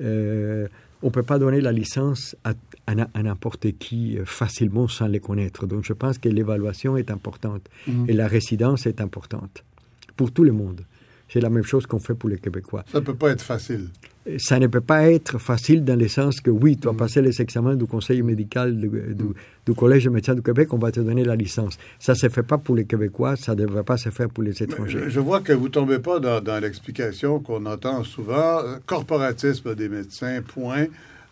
euh, 0.00 0.68
on 1.02 1.06
ne 1.06 1.12
peut 1.12 1.22
pas 1.22 1.38
donner 1.38 1.60
la 1.60 1.72
licence 1.72 2.36
à, 2.44 2.54
à 2.86 2.94
na- 2.94 3.10
à 3.14 3.22
n'importe 3.22 3.66
qui 3.78 4.16
euh, 4.18 4.24
facilement 4.24 4.88
sans 4.88 5.06
les 5.08 5.20
connaître. 5.20 5.66
Donc 5.66 5.84
je 5.84 5.92
pense 5.92 6.18
que 6.18 6.28
l'évaluation 6.28 6.96
est 6.96 7.10
importante 7.10 7.68
et 8.08 8.12
la 8.12 8.26
résidence 8.28 8.86
est 8.86 9.00
importante 9.00 9.64
pour 10.16 10.32
tout 10.32 10.44
le 10.44 10.52
monde. 10.52 10.82
C'est 11.28 11.40
la 11.40 11.50
même 11.50 11.62
chose 11.64 11.86
qu'on 11.86 11.98
fait 11.98 12.14
pour 12.14 12.28
les 12.28 12.38
Québécois. 12.38 12.84
Ça 12.90 13.00
ne 13.00 13.04
peut 13.04 13.14
pas 13.14 13.30
être 13.30 13.42
facile. 13.42 13.88
Ça 14.36 14.58
ne 14.58 14.66
peut 14.66 14.80
pas 14.82 15.10
être 15.10 15.38
facile 15.38 15.84
dans 15.84 15.98
le 15.98 16.06
sens 16.08 16.40
que 16.40 16.50
oui, 16.50 16.76
tu 16.76 16.88
as 16.88 16.92
passé 16.92 17.22
les 17.22 17.40
examens 17.40 17.74
du 17.76 17.86
conseil 17.86 18.20
médical 18.22 18.76
du, 18.76 18.88
du- 18.88 19.34
du 19.66 19.74
Collège 19.74 20.04
de 20.04 20.10
médecins 20.10 20.34
du 20.34 20.42
Québec, 20.42 20.72
on 20.72 20.78
va 20.78 20.90
te 20.92 21.00
donner 21.00 21.24
la 21.24 21.36
licence. 21.36 21.78
Ça 21.98 22.12
ne 22.12 22.18
se 22.18 22.28
fait 22.28 22.42
pas 22.42 22.58
pour 22.58 22.74
les 22.76 22.84
Québécois, 22.84 23.36
ça 23.36 23.54
ne 23.54 23.60
devrait 23.64 23.84
pas 23.84 23.96
se 23.96 24.10
faire 24.10 24.28
pour 24.28 24.42
les 24.44 24.62
étrangers. 24.62 24.98
Je, 25.04 25.08
je 25.10 25.20
vois 25.20 25.40
que 25.40 25.52
vous 25.52 25.64
ne 25.68 25.72
tombez 25.72 25.98
pas 25.98 26.20
dans, 26.20 26.40
dans 26.42 26.58
l'explication 26.60 27.38
qu'on 27.40 27.64
entend 27.66 28.04
souvent. 28.04 28.58
euh, 28.64 28.76
Corporatisme 28.86 29.74
des 29.74 29.88
médecins, 29.88 30.40
point. 30.42 30.86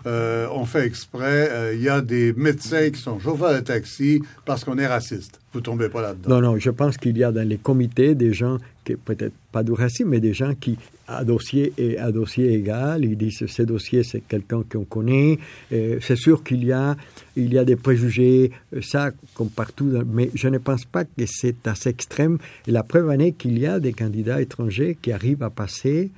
Euh, 0.06 0.46
on 0.52 0.64
fait 0.66 0.86
exprès. 0.86 1.48
euh, 1.50 1.74
Il 1.74 1.82
y 1.82 1.88
a 1.88 2.00
des 2.00 2.32
médecins 2.34 2.90
qui 2.90 3.00
sont 3.00 3.18
chauffeurs 3.18 3.54
de 3.54 3.60
taxi 3.60 4.22
parce 4.44 4.62
qu'on 4.64 4.78
est 4.78 4.86
raciste. 4.86 5.40
Vous 5.52 5.58
ne 5.60 5.64
tombez 5.64 5.88
pas 5.88 6.00
là-dedans. 6.02 6.28
Non, 6.28 6.40
non, 6.52 6.58
je 6.58 6.70
pense 6.70 6.96
qu'il 6.96 7.16
y 7.18 7.24
a 7.24 7.32
dans 7.32 7.46
les 7.48 7.56
comités 7.56 8.14
des 8.14 8.32
gens, 8.32 8.58
peut-être 8.94 9.34
pas 9.52 9.62
du 9.62 9.72
racisme, 9.72 10.10
mais 10.10 10.20
des 10.20 10.34
gens 10.34 10.54
qui, 10.54 10.78
à 11.08 11.24
dossier, 11.24 11.72
et 11.78 11.98
à 11.98 12.12
dossier 12.12 12.54
égal, 12.54 13.04
ils 13.04 13.16
disent 13.16 13.46
ce 13.46 13.62
dossier, 13.62 14.02
c'est 14.02 14.20
quelqu'un 14.20 14.62
qu'on 14.70 14.84
connaît. 14.84 15.38
C'est 15.70 16.16
sûr 16.16 16.44
qu'il 16.44 16.64
y 16.64 16.72
a, 16.72 16.96
il 17.36 17.52
y 17.52 17.58
a 17.58 17.64
des 17.64 17.76
préjugés, 17.76 18.50
euh, 18.74 18.80
ça, 18.80 19.10
comme 19.34 19.50
partout, 19.50 19.92
mais 20.06 20.30
je 20.34 20.48
ne 20.48 20.58
pense 20.58 20.84
pas 20.84 21.04
que 21.04 21.26
c'est 21.26 21.66
assez 21.66 21.90
extrême. 21.90 22.38
La 22.66 22.82
preuve 22.82 23.08
en 23.10 23.18
est 23.18 23.32
qu'il 23.32 23.58
y 23.58 23.66
a 23.66 23.78
des 23.78 23.92
candidats 23.92 24.40
étrangers 24.40 24.96
qui 25.00 25.12
arrivent 25.12 25.42
à 25.42 25.50
passer 25.50 26.10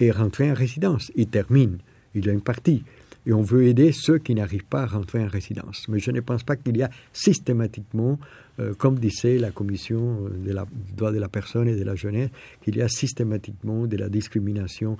et 0.00 0.10
rentrer 0.10 0.50
en 0.50 0.54
résidence. 0.54 1.12
Ils 1.14 1.28
terminent. 1.28 1.78
Il 2.14 2.26
y 2.26 2.30
a 2.30 2.32
une 2.32 2.40
partie. 2.40 2.82
Et 3.26 3.32
on 3.32 3.42
veut 3.42 3.64
aider 3.64 3.92
ceux 3.92 4.18
qui 4.18 4.34
n'arrivent 4.34 4.64
pas 4.64 4.82
à 4.82 4.86
rentrer 4.86 5.22
en 5.22 5.28
résidence. 5.28 5.86
Mais 5.88 5.98
je 5.98 6.10
ne 6.10 6.20
pense 6.20 6.42
pas 6.42 6.56
qu'il 6.56 6.76
y 6.76 6.82
a 6.82 6.90
systématiquement, 7.12 8.18
euh, 8.58 8.74
comme 8.74 8.98
disait 8.98 9.38
la 9.38 9.50
commission 9.50 10.26
euh, 10.26 10.46
de 10.46 10.52
la, 10.52 10.64
du 10.64 10.92
droit 10.94 11.12
de 11.12 11.18
la 11.18 11.28
personne 11.28 11.68
et 11.68 11.76
de 11.76 11.84
la 11.84 11.94
jeunesse, 11.94 12.30
qu'il 12.62 12.76
y 12.76 12.82
a 12.82 12.88
systématiquement 12.88 13.86
de 13.86 13.96
la 13.96 14.08
discrimination. 14.08 14.96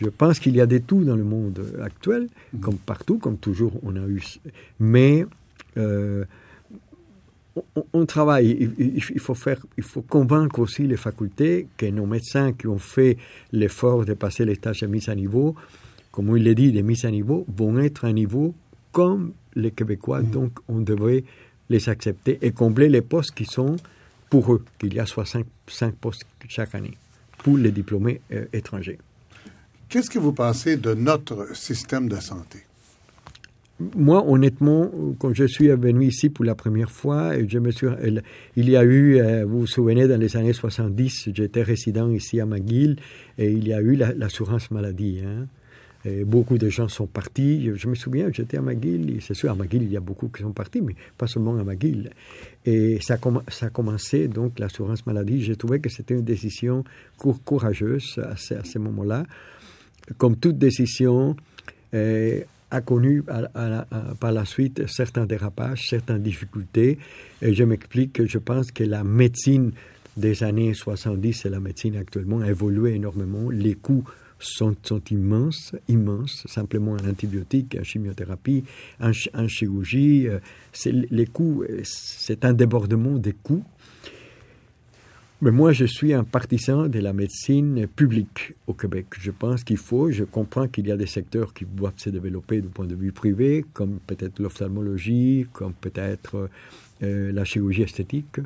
Je 0.00 0.08
pense 0.08 0.40
qu'il 0.40 0.56
y 0.56 0.60
a 0.60 0.66
des 0.66 0.80
tout 0.80 1.04
dans 1.04 1.16
le 1.16 1.24
monde 1.24 1.60
actuel, 1.80 2.28
comme 2.60 2.78
partout, 2.78 3.18
comme 3.18 3.38
toujours 3.38 3.72
on 3.84 3.94
a 3.94 4.06
eu. 4.06 4.22
Mais 4.80 5.24
euh, 5.76 6.24
on, 7.56 7.84
on 7.92 8.06
travaille. 8.06 8.72
Il, 8.78 9.20
faut 9.20 9.34
faire, 9.34 9.64
il 9.76 9.82
faut 9.82 10.02
convaincre 10.02 10.60
aussi 10.60 10.86
les 10.86 10.96
facultés 10.96 11.68
que 11.76 11.86
nos 11.86 12.06
médecins 12.06 12.52
qui 12.52 12.66
ont 12.66 12.78
fait 12.78 13.16
l'effort 13.52 14.04
de 14.04 14.14
passer 14.14 14.44
les 14.44 14.56
tâches 14.56 14.80
de 14.80 14.86
mise 14.86 15.08
à 15.08 15.14
niveau, 15.14 15.54
comme 16.12 16.36
il 16.36 16.44
l'a 16.44 16.54
dit, 16.54 16.72
les 16.72 16.82
mises 16.82 17.04
à 17.04 17.10
niveau, 17.10 17.44
vont 17.56 17.78
être 17.78 18.04
à 18.04 18.12
niveau 18.12 18.54
comme 18.92 19.32
les 19.54 19.70
Québécois. 19.70 20.22
Donc, 20.22 20.52
on 20.68 20.80
devrait 20.80 21.24
les 21.68 21.88
accepter 21.88 22.38
et 22.42 22.50
combler 22.52 22.88
les 22.88 23.00
postes 23.02 23.34
qui 23.34 23.44
sont 23.44 23.76
pour 24.28 24.52
eux, 24.52 24.64
qu'il 24.78 24.94
y 24.94 25.00
a 25.00 25.06
65 25.06 25.94
postes 25.94 26.24
chaque 26.48 26.74
année 26.74 26.96
pour 27.38 27.56
les 27.58 27.70
diplômés 27.72 28.20
euh, 28.32 28.44
étrangers. 28.52 28.98
Qu'est-ce 29.88 30.10
que 30.10 30.18
vous 30.18 30.32
pensez 30.32 30.76
de 30.76 30.94
notre 30.94 31.56
système 31.56 32.08
de 32.08 32.16
santé? 32.16 32.58
Moi, 33.96 34.22
honnêtement, 34.28 34.90
quand 35.18 35.32
je 35.32 35.44
suis 35.46 35.68
venu 35.68 36.06
ici 36.06 36.28
pour 36.28 36.44
la 36.44 36.54
première 36.54 36.90
fois, 36.90 37.32
je 37.48 37.58
me 37.58 37.70
suis, 37.70 37.86
il 38.56 38.68
y 38.68 38.76
a 38.76 38.84
eu, 38.84 39.16
euh, 39.18 39.46
vous 39.46 39.60
vous 39.60 39.66
souvenez, 39.66 40.06
dans 40.06 40.20
les 40.20 40.36
années 40.36 40.52
70, 40.52 41.30
j'étais 41.34 41.62
résident 41.62 42.10
ici 42.10 42.40
à 42.40 42.46
McGill 42.46 42.96
et 43.38 43.50
il 43.50 43.66
y 43.66 43.72
a 43.72 43.80
eu 43.80 43.94
la- 43.96 44.12
l'assurance 44.12 44.70
maladie. 44.70 45.22
hein. 45.24 45.46
Beaucoup 46.24 46.56
de 46.56 46.70
gens 46.70 46.88
sont 46.88 47.06
partis. 47.06 47.70
Je, 47.74 47.86
me 47.86 47.94
souviens, 47.94 48.30
j'étais 48.32 48.56
à 48.56 48.62
McGill. 48.62 49.18
C'est 49.20 49.34
sûr, 49.34 49.50
à 49.50 49.54
McGill, 49.54 49.82
il 49.82 49.92
y 49.92 49.96
a 49.98 50.00
beaucoup 50.00 50.28
qui 50.28 50.42
sont 50.42 50.52
partis, 50.52 50.80
mais 50.80 50.94
pas 51.18 51.26
seulement 51.26 51.56
à 51.58 51.62
McGill. 51.62 52.10
Et 52.64 52.98
ça, 53.02 53.18
ça 53.48 53.66
a 53.66 53.70
commencé, 53.70 54.26
donc, 54.26 54.58
l'assurance 54.58 55.04
maladie. 55.06 55.42
J'ai 55.42 55.56
trouvé 55.56 55.80
que 55.80 55.90
c'était 55.90 56.14
une 56.14 56.24
décision 56.24 56.84
cour- 57.18 57.42
courageuse 57.44 58.18
à 58.22 58.36
ce, 58.36 58.78
moment-là. 58.78 59.24
Comme 60.16 60.36
toute 60.36 60.56
décision, 60.56 61.36
euh, 61.92 62.40
a 62.70 62.80
connu 62.80 63.22
par 63.22 64.32
la 64.32 64.44
suite 64.44 64.86
certains 64.86 65.26
dérapages, 65.26 65.88
certaines 65.88 66.22
difficultés. 66.22 66.98
Et 67.42 67.54
je 67.54 67.64
m'explique 67.64 68.12
que 68.12 68.26
je 68.26 68.38
pense 68.38 68.70
que 68.70 68.84
la 68.84 69.04
médecine 69.04 69.72
des 70.16 70.42
années 70.42 70.74
70 70.74 71.44
et 71.46 71.48
la 71.48 71.60
médecine 71.60 71.96
actuellement 71.96 72.40
a 72.40 72.48
évolué 72.48 72.94
énormément. 72.94 73.50
Les 73.50 73.74
coûts 73.74 74.04
sont, 74.40 74.74
immenses, 75.10 75.74
immenses. 75.88 76.44
Simplement 76.46 76.96
un 76.96 77.10
antibiotique, 77.10 77.76
en 77.78 77.84
chimiothérapie, 77.84 78.64
en, 79.00 79.12
chirurgie, 79.48 80.28
euh, 80.28 80.40
les 80.84 81.26
coûts, 81.26 81.64
c'est 81.84 82.44
un 82.44 82.52
débordement 82.52 83.18
des 83.18 83.32
coûts. 83.32 83.64
Mais 85.42 85.50
moi, 85.50 85.72
je 85.72 85.86
suis 85.86 86.12
un 86.12 86.22
partisan 86.22 86.86
de 86.86 86.98
la 86.98 87.14
médecine 87.14 87.86
publique 87.86 88.52
au 88.66 88.74
Québec. 88.74 89.06
Je 89.18 89.30
pense 89.30 89.64
qu'il 89.64 89.78
faut, 89.78 90.10
je 90.10 90.24
comprends 90.24 90.68
qu'il 90.68 90.86
y 90.86 90.92
a 90.92 90.98
des 90.98 91.06
secteurs 91.06 91.54
qui 91.54 91.64
doivent 91.64 91.94
se 91.96 92.10
développer 92.10 92.60
du 92.60 92.68
point 92.68 92.84
de 92.84 92.94
vue 92.94 93.10
privé, 93.10 93.64
comme 93.72 94.00
peut-être 94.06 94.38
l'ophtalmologie, 94.38 95.46
comme 95.54 95.72
peut-être 95.72 96.50
euh, 97.02 97.32
la 97.32 97.44
chirurgie 97.46 97.82
esthétique. 97.82 98.40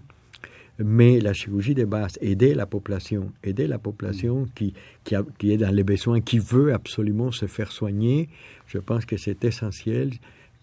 Mais 0.79 1.21
la 1.21 1.33
chirurgie 1.33 1.75
de 1.75 1.85
base, 1.85 2.19
aider 2.21 2.55
la 2.55 2.67
population, 2.67 3.31
aider 3.45 3.67
la 3.67 3.79
population 3.79 4.49
qui, 4.55 4.75
qui, 5.05 5.15
qui 5.39 5.53
est 5.53 5.57
dans 5.57 5.73
les 5.73 5.85
besoins, 5.85 6.21
qui 6.21 6.39
veut 6.39 6.75
absolument 6.75 7.31
se 7.31 7.47
faire 7.47 7.71
soigner, 7.71 8.29
je 8.67 8.79
pense 8.79 9.05
que 9.05 9.17
c'est 9.17 9.45
essentiel 9.45 10.11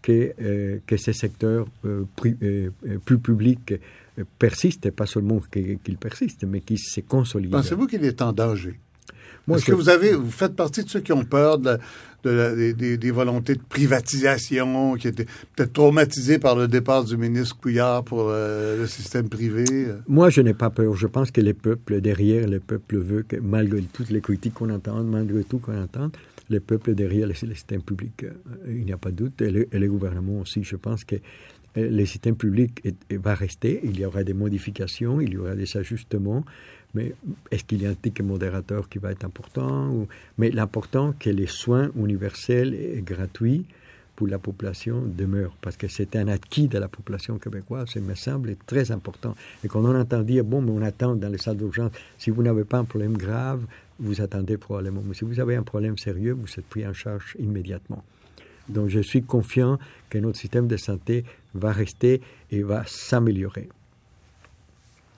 que, 0.02 0.34
euh, 0.42 0.80
que 0.86 0.98
ces 0.98 1.14
secteurs 1.14 1.68
euh, 1.86 2.04
plus 3.06 3.18
publics 3.20 3.74
persiste, 4.38 4.86
et 4.86 4.92
pas 4.92 5.06
seulement 5.06 5.40
qu'il 5.52 5.98
persiste, 5.98 6.44
mais 6.44 6.60
qu'il 6.62 6.80
s'est 6.80 7.04
consolidé. 7.04 7.52
Pensez-vous 7.52 7.88
qu'il 7.88 8.04
est 8.04 8.22
en 8.22 8.34
danger? 8.34 8.80
Est-ce 9.50 9.66
que 9.66 9.72
vous 9.72 9.90
avez, 9.90 10.14
vous 10.14 10.32
faites 10.32 10.56
partie 10.56 10.84
de 10.84 10.90
ceux 10.90 11.00
qui 11.00 11.14
ont 11.14 11.24
peur 11.24 11.58
de, 11.58 11.78
des, 12.24 13.12
volontés 13.12 13.56
de 13.56 13.62
privatisation, 13.62 14.96
qui 14.96 15.08
étaient 15.08 15.26
peut-être 15.56 15.74
traumatisés 15.74 16.40
par 16.40 16.56
le 16.56 16.68
départ 16.68 17.04
du 17.04 17.18
ministre 17.18 17.58
Couillard 17.58 18.04
pour 18.04 18.28
euh, 18.30 18.78
le 18.78 18.88
système 18.88 19.30
privé? 19.30 19.66
Moi, 20.08 20.30
je 20.30 20.42
n'ai 20.42 20.54
pas 20.54 20.70
peur. 20.70 20.96
Je 20.96 21.08
pense 21.08 21.32
que 21.32 21.42
les 21.42 21.54
peuples 21.54 22.02
derrière, 22.02 22.48
les 22.48 22.60
peuples 22.60 23.00
veulent 23.00 23.26
que, 23.26 23.38
malgré 23.38 23.82
toutes 23.82 24.10
les 24.10 24.22
critiques 24.22 24.54
qu'on 24.54 24.70
entend, 24.70 25.04
malgré 25.04 25.44
tout 25.44 25.60
qu'on 25.60 25.82
entend, 25.82 26.12
les 26.50 26.60
peuples 26.60 26.94
derrière 26.96 27.28
le 27.28 27.34
système 27.34 27.82
public, 27.82 28.24
euh, 28.24 28.32
il 28.68 28.86
n'y 28.86 28.94
a 28.94 28.98
pas 28.98 29.12
de 29.12 29.16
doute, 29.16 29.42
et, 29.42 29.68
et 29.72 29.80
les 29.80 29.88
gouvernements 29.88 30.42
aussi. 30.42 30.64
Je 30.64 30.76
pense 30.76 31.04
que 31.04 31.16
euh, 31.78 31.90
le 31.90 32.06
système 32.06 32.36
public 32.36 32.84
va 33.12 33.36
rester, 33.36 33.80
il 33.84 34.00
y 34.00 34.06
aura 34.06 34.24
des 34.24 34.34
modifications, 34.34 35.22
il 35.22 35.34
y 35.34 35.38
aura 35.38 35.56
des 35.56 35.78
ajustements, 35.78 36.44
mais 36.94 37.14
est-ce 37.52 37.64
qu'il 37.64 37.82
y 37.82 37.86
a 37.86 37.90
un 37.90 37.96
ticket 37.96 38.24
modérateur 38.24 38.90
qui 38.90 38.98
va 39.00 39.12
être 39.12 39.24
important 39.24 40.08
Mais 40.38 40.52
l'important, 40.52 41.14
que 41.18 41.30
les 41.30 41.48
soins 41.48 41.90
universels 41.96 42.74
et 42.74 43.02
gratuits 43.02 43.66
pour 44.16 44.28
la 44.28 44.38
population 44.38 45.02
demeurent, 45.06 45.56
parce 45.62 45.78
que 45.78 45.88
c'est 45.88 46.16
un 46.16 46.28
acquis 46.28 46.68
de 46.68 46.78
la 46.78 46.88
population 46.88 47.40
québécoise, 47.40 47.90
ça 47.90 48.00
me 48.00 48.14
semble 48.14 48.56
très 48.68 48.92
important. 48.92 49.36
Et 49.64 49.68
quand 49.68 49.84
on 49.84 49.96
entend 49.96 50.22
dire, 50.22 50.44
bon, 50.44 50.62
mais 50.62 50.72
on 50.72 50.82
attend 50.82 51.16
dans 51.16 51.30
les 51.30 51.38
salles 51.38 51.58
d'urgence, 51.58 51.92
si 52.18 52.30
vous 52.30 52.44
n'avez 52.44 52.66
pas 52.66 52.78
un 52.78 52.84
problème 52.84 53.18
grave, 53.18 53.62
vous 54.00 54.22
attendez 54.22 54.58
probablement. 54.58 55.02
Mais 55.06 55.14
si 55.14 55.24
vous 55.24 55.40
avez 55.40 55.56
un 55.56 55.64
problème 55.64 55.98
sérieux, 55.98 56.34
vous 56.34 56.48
êtes 56.58 56.66
pris 56.66 56.86
en 56.86 56.94
charge 56.94 57.36
immédiatement. 57.40 58.04
Donc 58.70 58.90
je 58.90 59.00
suis 59.00 59.24
confiant 59.24 59.80
que 60.10 60.18
notre 60.18 60.40
système 60.40 60.68
de 60.68 60.78
santé 60.78 61.26
va 61.54 61.72
rester 61.72 62.22
et 62.52 62.64
va 62.64 62.84
s'améliorer. 62.86 63.70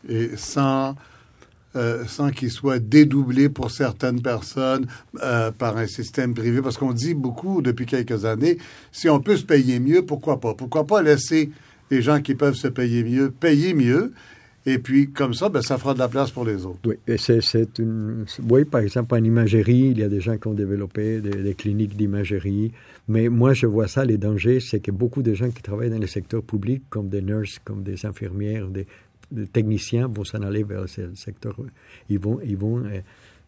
Et 0.08 0.36
sans, 0.36 0.96
euh, 1.76 2.06
sans 2.06 2.30
qu'il 2.30 2.52
soit 2.52 2.80
dédoublé 2.80 3.50
pour 3.50 3.72
certaines 3.72 4.22
personnes 4.22 4.86
euh, 5.24 5.52
par 5.52 5.78
un 5.78 5.88
système 5.88 6.34
privé, 6.34 6.62
parce 6.62 6.78
qu'on 6.78 6.94
dit 6.94 7.14
beaucoup 7.14 7.62
depuis 7.62 7.86
quelques 7.86 8.26
années, 8.26 8.58
si 8.92 9.10
on 9.10 9.20
peut 9.20 9.38
se 9.38 9.46
payer 9.46 9.80
mieux, 9.80 10.06
pourquoi 10.06 10.40
pas? 10.40 10.54
Pourquoi 10.54 10.86
pas 10.86 11.02
laisser 11.02 11.52
les 11.90 12.02
gens 12.02 12.22
qui 12.22 12.36
peuvent 12.36 12.56
se 12.56 12.68
payer 12.68 13.04
mieux 13.04 13.32
payer 13.32 13.74
mieux? 13.74 14.14
Et 14.66 14.78
puis, 14.78 15.12
comme 15.12 15.34
ça, 15.34 15.50
ben, 15.50 15.62
ça 15.62 15.78
fera 15.78 15.94
de 15.94 16.00
la 16.00 16.08
place 16.08 16.32
pour 16.32 16.46
les 16.46 16.66
autres. 16.66 16.80
Oui, 16.86 16.96
et 17.08 17.18
c'est, 17.18 17.42
oui, 18.50 18.64
par 18.64 18.82
exemple, 18.82 19.14
en 19.16 19.24
imagerie, 19.24 19.90
il 19.92 20.00
y 20.00 20.04
a 20.04 20.08
des 20.08 20.22
gens 20.22 20.38
qui 20.38 20.48
ont 20.48 20.54
développé 20.54 21.20
des, 21.20 21.54
cliniques 21.54 21.98
d'imagerie. 21.98 22.72
Mais 23.10 23.28
moi, 23.28 23.54
je 23.54 23.66
vois 23.66 23.88
ça, 23.90 24.06
les 24.06 24.18
dangers, 24.18 24.62
c'est 24.62 24.80
que 24.80 24.92
beaucoup 24.92 25.22
de 25.22 25.34
gens 25.34 25.50
qui 25.50 25.62
travaillent 25.62 25.90
dans 25.90 26.00
le 26.00 26.08
secteur 26.08 26.42
public, 26.44 26.84
comme 26.90 27.10
des 27.10 27.22
nurses, 27.22 27.60
comme 27.66 27.84
des 27.84 28.06
infirmières, 28.06 28.68
des, 28.68 28.88
techniciens, 29.52 30.08
vont 30.08 30.24
s'en 30.24 30.42
aller 30.42 30.64
vers 30.64 30.88
ce 30.88 31.14
secteur. 31.16 31.56
Ils 32.10 32.20
vont, 32.20 32.40
ils 32.44 32.58
vont, 32.58 32.84
euh, 32.86 33.02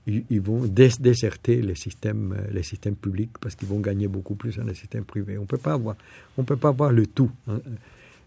ils, 0.07 0.41
vont 0.41 0.65
déserter 0.65 1.61
les 1.61 1.75
systèmes, 1.75 2.35
les 2.51 2.63
systèmes 2.63 2.95
publics 2.95 3.31
parce 3.39 3.55
qu'ils 3.55 3.67
vont 3.67 3.79
gagner 3.79 4.07
beaucoup 4.07 4.35
plus 4.35 4.57
dans 4.57 4.63
les 4.63 4.75
systèmes 4.75 5.05
privés. 5.05 5.37
On 5.37 5.45
peut 5.45 5.57
peut 5.57 6.57
pas 6.57 6.69
avoir 6.69 6.91
le 6.91 7.07
tout. 7.07 7.31
Hein, 7.47 7.59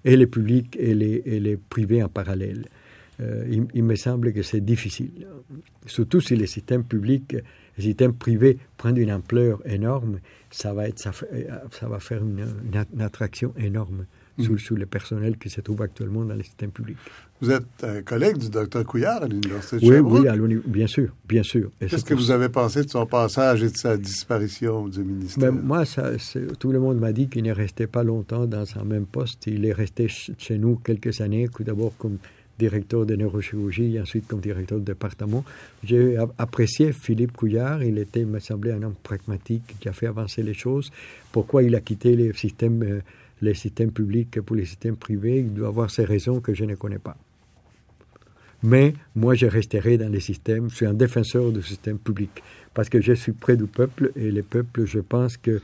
et 0.04 0.16
les 0.16 0.26
publics 0.26 0.76
et 0.78 0.94
les, 0.94 1.22
et 1.24 1.40
les 1.40 1.56
privés 1.56 2.02
en 2.02 2.08
parallèle. 2.08 2.66
Euh, 3.20 3.64
il, 3.74 3.82
me 3.82 3.96
semble 3.96 4.32
que 4.32 4.42
c'est 4.42 4.60
difficile. 4.60 5.10
Surtout 5.86 6.20
si 6.20 6.36
les 6.36 6.46
systèmes 6.46 6.84
publics, 6.84 7.36
les 7.76 7.84
systèmes 7.84 8.14
privés 8.14 8.58
prennent 8.76 8.96
une 8.96 9.10
ampleur 9.10 9.60
énorme, 9.66 10.20
ça 10.50 10.72
va, 10.72 10.88
être, 10.88 11.00
ça 11.00 11.88
va 11.88 11.98
faire 11.98 12.22
une, 12.22 12.46
attraction 13.00 13.52
énorme 13.58 14.06
mm. 14.38 14.58
sur, 14.58 14.76
le 14.76 14.86
personnel 14.86 15.36
qui 15.38 15.50
se 15.50 15.60
trouve 15.60 15.82
actuellement 15.82 16.24
dans 16.24 16.34
les 16.34 16.44
systèmes 16.44 16.70
publics. 16.70 16.96
Vous 17.40 17.50
êtes 17.50 17.64
un 17.82 18.02
collègue 18.02 18.38
du 18.38 18.50
docteur 18.50 18.84
Couillard 18.84 19.22
à 19.22 19.28
l'Université 19.28 19.76
de 19.76 19.80
Sherbrooke? 19.92 20.26
Oui, 20.26 20.38
oui, 20.40 20.60
bien 20.66 20.86
sûr, 20.86 21.14
bien 21.28 21.42
sûr. 21.42 21.70
Qu'est-ce 21.78 22.04
que 22.04 22.14
vous 22.14 22.30
avez 22.30 22.48
pensé 22.48 22.82
de 22.82 22.90
son 22.90 23.06
passage 23.06 23.62
et 23.62 23.70
de 23.70 23.76
sa 23.76 23.96
disparition 23.96 24.88
du 24.88 25.04
ministère? 25.04 25.52
Ben, 25.52 25.60
moi, 25.60 25.84
ça, 25.84 26.10
tout 26.58 26.72
le 26.72 26.80
monde 26.80 26.98
m'a 26.98 27.12
dit 27.12 27.28
qu'il 27.28 27.44
ne 27.44 27.52
restait 27.52 27.86
pas 27.86 28.02
longtemps 28.02 28.46
dans 28.46 28.64
son 28.64 28.84
même 28.84 29.06
poste. 29.06 29.46
Il 29.46 29.64
est 29.64 29.72
resté 29.72 30.08
chez 30.08 30.58
nous 30.58 30.76
quelques 30.76 31.20
années, 31.20 31.48
tout 31.54 31.62
d'abord 31.62 31.92
comme 31.96 32.18
directeur 32.58 33.06
de 33.06 33.14
neurochirurgie 33.14 33.94
et 33.94 34.00
ensuite 34.00 34.26
comme 34.26 34.40
directeur 34.40 34.78
de 34.78 34.84
département. 34.84 35.44
J'ai 35.84 36.16
apprécié 36.38 36.92
Philippe 36.92 37.32
Couillard. 37.32 37.82
Il 37.82 37.98
était, 37.98 38.20
il 38.20 38.26
me 38.26 38.40
semblait, 38.40 38.72
un 38.72 38.82
homme 38.82 38.96
pragmatique 39.02 39.76
qui 39.80 39.88
a 39.88 39.92
fait 39.92 40.08
avancer 40.08 40.42
les 40.42 40.54
choses. 40.54 40.90
Pourquoi 41.32 41.62
il 41.62 41.74
a 41.74 41.80
quitté 41.80 42.16
les 42.16 42.32
systèmes, 42.32 42.82
euh, 42.82 43.00
les 43.40 43.54
systèmes 43.54 43.92
publics 43.92 44.40
pour 44.40 44.56
les 44.56 44.64
systèmes 44.64 44.96
privés 44.96 45.38
Il 45.38 45.54
doit 45.54 45.68
avoir 45.68 45.90
ses 45.90 46.04
raisons 46.04 46.40
que 46.40 46.54
je 46.54 46.64
ne 46.64 46.74
connais 46.74 46.98
pas. 46.98 47.16
Mais 48.62 48.94
moi, 49.14 49.34
je 49.34 49.46
resterai 49.46 49.98
dans 49.98 50.10
les 50.10 50.20
systèmes. 50.20 50.68
Je 50.70 50.76
suis 50.76 50.86
un 50.86 50.94
défenseur 50.94 51.52
du 51.52 51.62
système 51.62 51.98
public 51.98 52.42
parce 52.74 52.88
que 52.88 53.00
je 53.00 53.12
suis 53.12 53.32
près 53.32 53.56
du 53.56 53.66
peuple 53.66 54.12
et 54.16 54.30
le 54.30 54.42
peuple, 54.42 54.84
je 54.84 55.00
pense 55.00 55.36
que 55.36 55.60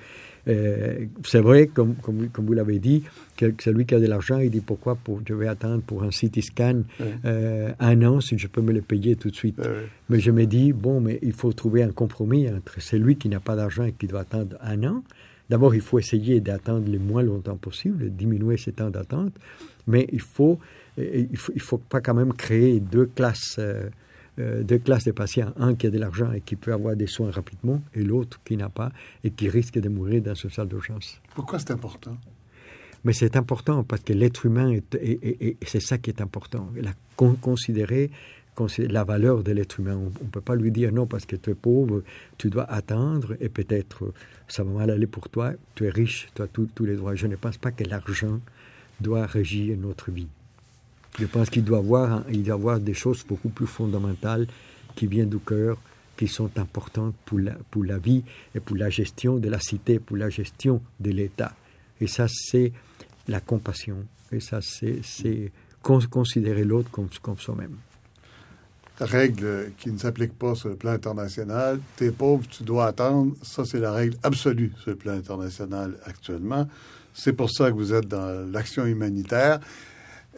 euh, 0.46 1.06
c'est 1.24 1.40
vrai, 1.40 1.68
comme, 1.68 1.94
comme, 1.94 2.28
vous 2.37 2.52
l'avez 2.52 2.78
dit, 2.78 3.02
que 3.37 3.46
celui 3.60 3.87
qui 3.87 3.94
a 3.94 4.00
de 4.00 4.06
l'argent, 4.06 4.38
il 4.38 4.50
dit 4.50 4.60
pourquoi 4.60 4.94
pour, 4.94 5.20
je 5.26 5.32
vais 5.32 5.48
attendre 5.48 5.82
pour 5.82 6.02
un 6.02 6.10
CT 6.10 6.42
scan 6.42 6.82
euh, 7.24 7.72
un 7.80 8.02
an 8.02 8.20
si 8.20 8.37
je 8.37 8.46
peux 8.46 8.60
me 8.60 8.72
le 8.72 8.82
payer 8.82 9.16
tout 9.16 9.30
de 9.30 9.37
suite. 9.37 9.60
Mais 10.08 10.20
je 10.20 10.30
me 10.30 10.44
dis, 10.44 10.72
bon, 10.72 11.00
mais 11.00 11.18
il 11.22 11.32
faut 11.32 11.52
trouver 11.52 11.82
un 11.82 11.92
compromis 11.92 12.48
entre 12.48 12.80
celui 12.80 13.16
qui 13.16 13.28
n'a 13.28 13.40
pas 13.40 13.56
d'argent 13.56 13.84
et 13.84 13.92
qui 13.92 14.06
doit 14.06 14.20
attendre 14.20 14.56
un 14.60 14.82
an. 14.84 15.02
D'abord, 15.50 15.74
il 15.74 15.80
faut 15.80 15.98
essayer 15.98 16.40
d'attendre 16.40 16.90
le 16.90 16.98
moins 16.98 17.22
longtemps 17.22 17.57
possible, 17.57 18.11
diminuer 18.11 18.57
ces 18.57 18.72
temps 18.72 18.90
d'attente, 18.90 19.33
mais 19.87 20.07
il 20.12 20.20
faut, 20.20 20.59
il 20.96 21.37
faut, 21.37 21.52
il 21.54 21.61
faut 21.61 21.78
pas 21.78 22.00
quand 22.00 22.14
même 22.14 22.33
créer 22.33 22.80
deux 22.80 23.07
classes. 23.07 23.57
Euh, 23.59 23.88
euh, 24.40 24.64
deux 24.64 24.78
classes 24.78 25.04
de 25.04 25.12
patients, 25.12 25.52
un 25.61 25.76
qui 25.76 25.87
a 25.87 25.90
de 25.90 25.98
l'argent 25.98 26.33
et 26.33 26.40
qui 26.40 26.57
peut 26.57 26.72
avoir 26.72 26.96
des 26.96 27.07
soins 27.07 27.30
rapidement, 27.30 27.80
et 27.94 28.02
l'autre 28.02 28.40
qui 28.44 28.57
n'a 28.57 28.68
pas 28.68 28.90
et 29.22 29.30
qui 29.30 29.48
risque 29.48 29.78
de 29.78 29.88
mourir 29.88 30.22
dans 30.22 30.35
ce 30.35 30.48
salle 30.48 30.66
d'urgence. 30.66 31.20
Pourquoi 31.37 31.61
c'est 31.61 31.70
important? 31.70 32.16
Mais 33.04 33.12
c'est 33.12 33.37
important 33.37 33.85
parce 33.85 34.02
que 34.02 34.12
l'être 34.12 34.44
humain, 34.44 34.72
est, 34.72 34.94
et, 34.96 35.57
c'est 35.64 35.80
ça 35.80 35.98
qui 35.98 36.11
est 36.11 36.20
important. 36.20 36.68
La, 36.74 36.94
considérer 37.16 38.11
la 38.79 39.05
valeur 39.05 39.43
de 39.43 39.53
l'être 39.53 39.81
humain. 39.81 39.97
On 39.97 40.25
ne 40.25 40.31
peut 40.31 40.40
pas 40.40 40.55
lui 40.55 40.71
dire 40.71 40.93
non 40.93 41.07
parce 41.07 41.27
que 41.27 41.37
tu 41.37 41.51
es 41.51 41.55
pauvre, 41.55 42.03
tu 42.38 42.51
dois 42.51 42.64
attendre 42.71 43.37
et 43.40 43.49
peut-être 43.49 44.12
ça 44.49 44.62
va 44.62 44.71
mal 44.71 44.90
aller 44.90 45.07
pour 45.07 45.29
toi, 45.29 45.53
tu 45.75 45.87
es 45.87 45.90
riche, 45.90 46.29
tu 46.35 46.43
as 46.43 46.47
tous 46.47 46.69
les 46.85 46.97
droits. 46.97 47.14
Je 47.14 47.27
ne 47.27 47.37
pense 47.37 47.57
pas 47.57 47.71
que 47.71 47.85
l'argent 47.85 48.40
doit 49.01 49.27
régir 49.27 49.77
notre 49.79 50.11
vie. 50.11 50.29
Je 51.19 51.27
pense 51.27 51.51
qu'il 51.51 51.64
doit 51.64 51.79
avoir, 51.79 52.25
il 52.31 52.43
doit 52.43 52.55
avoir 52.55 52.81
des 52.81 52.95
choses 52.95 53.25
beaucoup 53.27 53.49
plus 53.49 53.67
fondamentales 53.67 54.47
qui 54.97 55.07
viennent 55.07 55.31
du 55.31 55.38
cœur, 55.38 55.79
qui 56.17 56.29
sont 56.29 56.51
importantes 56.59 57.14
pour 57.25 57.38
la, 57.38 57.55
pour 57.71 57.85
la 57.85 57.99
vie 57.99 58.23
et 58.55 58.61
pour 58.61 58.77
la 58.77 58.90
gestion 58.90 59.37
de 59.38 59.49
la 59.49 59.61
cité, 59.61 59.99
pour 59.99 60.17
la 60.17 60.31
gestion 60.31 60.81
de 61.01 61.11
l'État. 61.11 61.55
Et 62.01 62.07
ça, 62.07 62.27
c'est 62.29 62.73
la 63.29 63.40
compassion. 63.40 64.05
Et 64.33 64.40
ça, 64.40 64.61
c'est 64.61 65.53
considérer 65.83 66.64
l'autre 66.64 66.90
comme 66.90 67.38
soi-même. 67.38 67.77
Règle 69.00 69.72
qui 69.78 69.90
ne 69.90 69.98
s'applique 69.98 70.38
pas 70.38 70.54
sur 70.54 70.68
le 70.68 70.76
plan 70.76 70.92
international. 70.92 71.80
T'es 71.96 72.11
pauvre, 72.11 72.46
tu 72.48 72.62
dois 72.62 72.87
attendre. 72.87 73.35
Ça, 73.42 73.64
c'est 73.64 73.80
la 73.80 73.92
règle 73.92 74.16
absolue 74.22 74.72
sur 74.80 74.92
le 74.92 74.96
plan 74.96 75.12
international 75.12 75.96
actuellement. 76.04 76.68
C'est 77.12 77.33
pour 77.33 77.50
ça 77.50 77.70
que 77.70 77.76
vous 77.76 77.92
êtes 77.92 78.07
dans 78.07 78.50
l'action 78.52 78.87
humanitaire. 78.87 79.61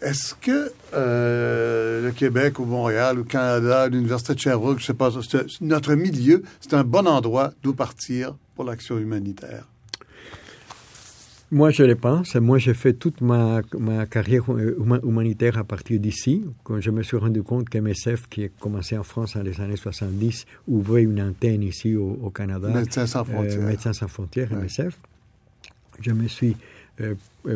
Est-ce 0.00 0.34
que 0.34 0.72
euh, 0.94 2.02
le 2.02 2.12
Québec 2.12 2.58
ou 2.58 2.64
Montréal 2.64 3.18
ou 3.18 3.24
Canada, 3.24 3.88
l'Université 3.88 4.34
de 4.34 4.40
Sherbrooke, 4.40 4.78
je 4.78 4.86
sais 4.86 4.94
pas, 4.94 5.10
notre 5.62 5.94
milieu, 5.94 6.42
c'est 6.60 6.74
un 6.74 6.84
bon 6.84 7.06
endroit 7.06 7.52
d'où 7.62 7.72
partir 7.74 8.36
pour 8.54 8.64
l'action 8.64 8.98
humanitaire? 8.98 9.66
Moi, 11.50 11.70
je 11.70 11.84
le 11.84 11.94
pense. 11.94 12.34
Moi, 12.34 12.58
j'ai 12.58 12.74
fait 12.74 12.94
toute 12.94 13.20
ma, 13.20 13.62
ma 13.78 14.06
carrière 14.06 14.44
humanitaire 15.04 15.58
à 15.58 15.64
partir 15.64 16.00
d'ici. 16.00 16.44
Quand 16.64 16.80
je 16.80 16.90
me 16.90 17.02
suis 17.02 17.16
rendu 17.16 17.42
compte 17.42 17.68
qu'MSF, 17.68 18.28
qui 18.28 18.44
a 18.44 18.48
commencé 18.48 18.98
en 18.98 19.04
France 19.04 19.36
dans 19.36 19.42
les 19.42 19.60
années 19.60 19.76
70, 19.76 20.44
ouvrait 20.66 21.02
une 21.02 21.20
antenne 21.20 21.62
ici 21.62 21.94
au, 21.94 22.30
Canada. 22.30 22.68
Médecins 22.68 23.06
sans 23.06 23.24
frontières. 23.24 23.62
Médecins 23.62 23.92
sans 23.92 24.08
frontières, 24.08 24.52
MSF. 24.52 24.98
Je 26.00 26.10
me 26.10 26.26
suis 26.26 26.56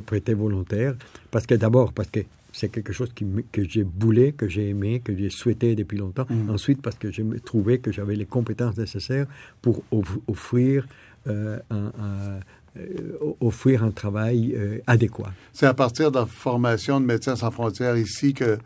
prêté 0.06 0.34
volontaire. 0.34 0.94
Parce 1.30 1.46
que 1.46 1.54
d'abord, 1.54 1.92
parce 1.92 2.10
que 2.10 2.20
c'est 2.52 2.68
quelque 2.68 2.92
chose 2.92 3.12
qui, 3.14 3.26
que 3.52 3.68
j'ai 3.68 3.82
voulu, 3.84 4.32
que 4.32 4.48
j'ai 4.48 4.68
aimé, 4.68 5.00
que 5.04 5.16
j'ai 5.16 5.30
souhaité 5.30 5.74
depuis 5.74 5.98
longtemps. 5.98 6.26
Mm. 6.28 6.50
Ensuite, 6.50 6.82
parce 6.82 6.96
que 6.96 7.10
j'ai 7.10 7.24
trouvé 7.44 7.78
que 7.78 7.92
j'avais 7.92 8.16
les 8.16 8.26
compétences 8.26 8.76
nécessaires 8.76 9.26
pour 9.62 9.82
offrir 10.26 10.86
euh, 11.26 11.58
un, 11.70 11.92
euh, 12.00 12.40
offrir 13.40 13.84
un 13.84 13.90
travail 13.90 14.54
euh, 14.56 14.78
adéquat. 14.86 15.32
C'est 15.52 15.66
à 15.66 15.74
partir 15.74 16.10
de 16.12 16.18
la 16.18 16.26
formation 16.26 17.00
de 17.00 17.06
Médecins 17.06 17.36
sans 17.36 17.50
frontières 17.50 17.96
ici 17.96 18.32
que, 18.32 18.58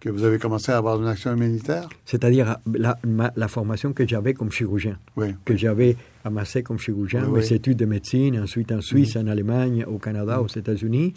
que 0.00 0.08
vous 0.08 0.24
avez 0.24 0.38
commencé 0.38 0.70
à 0.70 0.76
avoir 0.76 1.00
une 1.00 1.08
action 1.08 1.32
humanitaire? 1.32 1.88
C'est-à-dire 2.04 2.58
la, 2.72 2.98
la, 3.34 3.48
formation 3.48 3.92
que 3.92 4.06
j'avais 4.06 4.34
comme 4.34 4.52
chirurgien, 4.52 4.98
oui. 5.16 5.34
que 5.44 5.56
j'avais 5.56 5.96
amassé 6.24 6.62
comme 6.62 6.78
chirurgien, 6.78 7.26
mes 7.26 7.52
études 7.52 7.78
de 7.78 7.84
médecine, 7.84 8.38
ensuite 8.40 8.70
en 8.70 8.80
Suisse, 8.80 9.16
mm. 9.16 9.20
en 9.20 9.26
Allemagne, 9.26 9.84
au 9.86 9.98
Canada, 9.98 10.38
mm. 10.38 10.44
aux 10.44 10.48
États-Unis. 10.48 11.14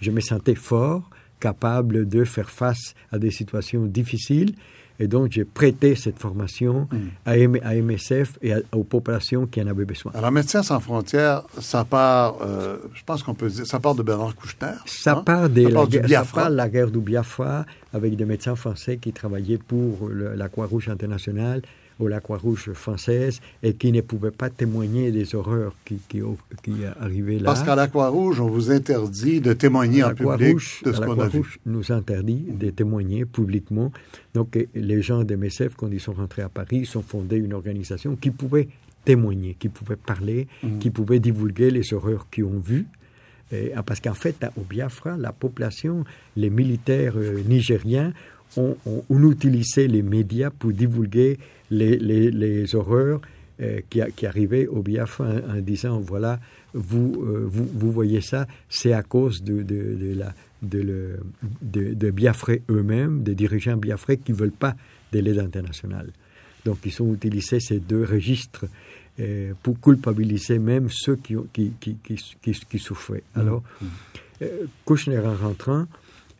Je 0.00 0.10
me 0.10 0.20
sentais 0.20 0.54
fort 0.54 1.10
capable 1.40 2.08
de 2.08 2.24
faire 2.24 2.50
face 2.50 2.94
à 3.10 3.18
des 3.18 3.30
situations 3.30 3.86
difficiles. 3.86 4.54
Et 5.00 5.08
donc, 5.08 5.32
j'ai 5.32 5.44
prêté 5.44 5.94
cette 5.96 6.18
formation 6.18 6.86
mm. 6.92 6.96
à, 7.24 7.30
à, 7.68 7.74
MSF 7.74 8.38
et 8.42 8.52
aux 8.72 8.84
populations 8.84 9.46
qui 9.46 9.62
en 9.62 9.66
avaient 9.66 9.86
besoin. 9.86 10.12
Alors, 10.14 10.30
Médecins 10.30 10.62
sans 10.62 10.78
frontières, 10.78 11.42
ça 11.58 11.84
part, 11.84 12.36
euh, 12.42 12.76
je 12.92 13.02
pense 13.04 13.22
qu'on 13.22 13.34
peut 13.34 13.48
dire, 13.48 13.66
ça 13.66 13.80
part 13.80 13.94
de 13.94 14.02
Bernard 14.02 14.36
Kouchner. 14.36 14.74
Ça 14.84 15.16
part, 15.16 15.48
de 15.48 15.66
la, 15.66 15.86
guerre, 15.86 16.24
ça 16.26 16.32
part 16.32 16.50
de 16.50 16.56
la 16.56 16.68
guerre 16.68 16.90
du 16.90 17.00
Biafra 17.00 17.64
avec 17.94 18.14
des 18.14 18.26
médecins 18.26 18.54
français 18.54 18.98
qui 18.98 19.12
travaillaient 19.12 19.58
pour 19.58 20.10
la 20.10 20.48
Croix-Rouge 20.48 20.90
internationale 20.90 21.62
ou 22.00 22.08
la 22.08 22.20
Croix-Rouge 22.20 22.72
française 22.72 23.40
et 23.62 23.74
qui 23.74 23.92
ne 23.92 24.00
pouvaient 24.00 24.30
pas 24.30 24.50
témoigner 24.50 25.12
des 25.12 25.34
horreurs 25.34 25.74
qui, 25.84 25.98
qui, 26.08 26.20
qui 26.62 26.72
arrivaient 26.98 27.38
là. 27.38 27.44
Parce 27.44 27.62
qu'à 27.62 27.76
la 27.76 27.88
Croix-Rouge, 27.88 28.40
on 28.40 28.48
vous 28.48 28.70
interdit 28.70 29.40
de 29.40 29.52
témoigner 29.52 30.02
en 30.02 30.14
public 30.14 30.56
de 30.84 30.92
ce 30.92 31.00
qu'on 31.00 31.18
a 31.20 31.28
vu. 31.28 31.58
nous 31.66 31.92
interdit 31.92 32.44
de 32.48 32.70
témoigner 32.70 33.24
publiquement. 33.24 33.92
Donc 34.34 34.58
les 34.74 35.02
gens 35.02 35.24
de 35.24 35.36
MSF, 35.36 35.74
quand 35.76 35.88
ils 35.92 36.00
sont 36.00 36.14
rentrés 36.14 36.42
à 36.42 36.48
Paris, 36.48 36.86
ils 36.88 36.98
ont 36.98 37.02
fondé 37.02 37.36
une 37.36 37.52
organisation 37.52 38.16
qui 38.16 38.30
pouvait 38.30 38.68
témoigner, 39.04 39.56
qui 39.58 39.68
pouvait 39.68 39.96
parler, 39.96 40.46
mm. 40.62 40.78
qui 40.78 40.90
pouvait 40.90 41.20
divulguer 41.20 41.70
les 41.70 41.94
horreurs 41.94 42.28
qu'ils 42.30 42.44
ont 42.44 42.58
vues. 42.58 42.86
Ah, 43.74 43.82
parce 43.82 44.00
qu'en 44.00 44.14
fait, 44.14 44.36
au 44.56 44.60
Biafra, 44.60 45.16
la 45.16 45.32
population, 45.32 46.04
les 46.36 46.50
militaires 46.50 47.14
euh, 47.16 47.42
nigériens 47.48 48.12
ont, 48.56 48.76
utilisé 49.10 49.88
les 49.88 50.02
médias 50.02 50.50
pour 50.50 50.72
divulguer 50.72 51.38
les, 51.70 51.96
les, 51.96 52.30
les 52.30 52.74
horreurs 52.74 53.20
euh, 53.60 53.80
qui, 53.90 54.00
qui, 54.16 54.26
arrivaient 54.26 54.66
au 54.66 54.82
Biafra 54.82 55.26
en, 55.48 55.60
disant 55.60 56.00
voilà, 56.00 56.40
vous, 56.72 57.22
euh, 57.22 57.46
vous, 57.46 57.68
vous, 57.74 57.92
voyez 57.92 58.20
ça, 58.20 58.46
c'est 58.68 58.92
à 58.92 59.02
cause 59.02 59.42
de, 59.42 59.62
de, 59.62 59.96
de 60.00 60.14
la, 60.18 60.34
de, 60.62 60.80
le, 60.80 61.20
de, 61.62 61.94
de 61.94 62.10
Biafra 62.10 62.54
eux-mêmes, 62.70 63.22
des 63.22 63.34
dirigeants 63.34 63.76
Biafra 63.76 64.16
qui 64.16 64.32
ne 64.32 64.36
veulent 64.36 64.50
pas 64.50 64.76
de 65.12 65.18
l'aide 65.18 65.38
internationale. 65.38 66.10
Donc, 66.64 66.78
ils 66.84 67.02
ont 67.02 67.12
utilisé 67.14 67.60
ces 67.60 67.80
deux 67.80 68.04
registres 68.04 68.66
euh, 69.18 69.52
pour 69.62 69.80
culpabiliser 69.80 70.58
même 70.58 70.88
ceux 70.90 71.16
qui, 71.16 71.36
qui, 71.52 71.72
qui, 71.80 71.96
qui, 72.40 72.78
souffraient. 72.78 73.22
Mmh. 73.34 73.40
Alors, 73.40 73.62
mmh. 73.80 74.46
Kouchner, 74.84 75.18
en 75.18 75.34
rentrant, 75.34 75.86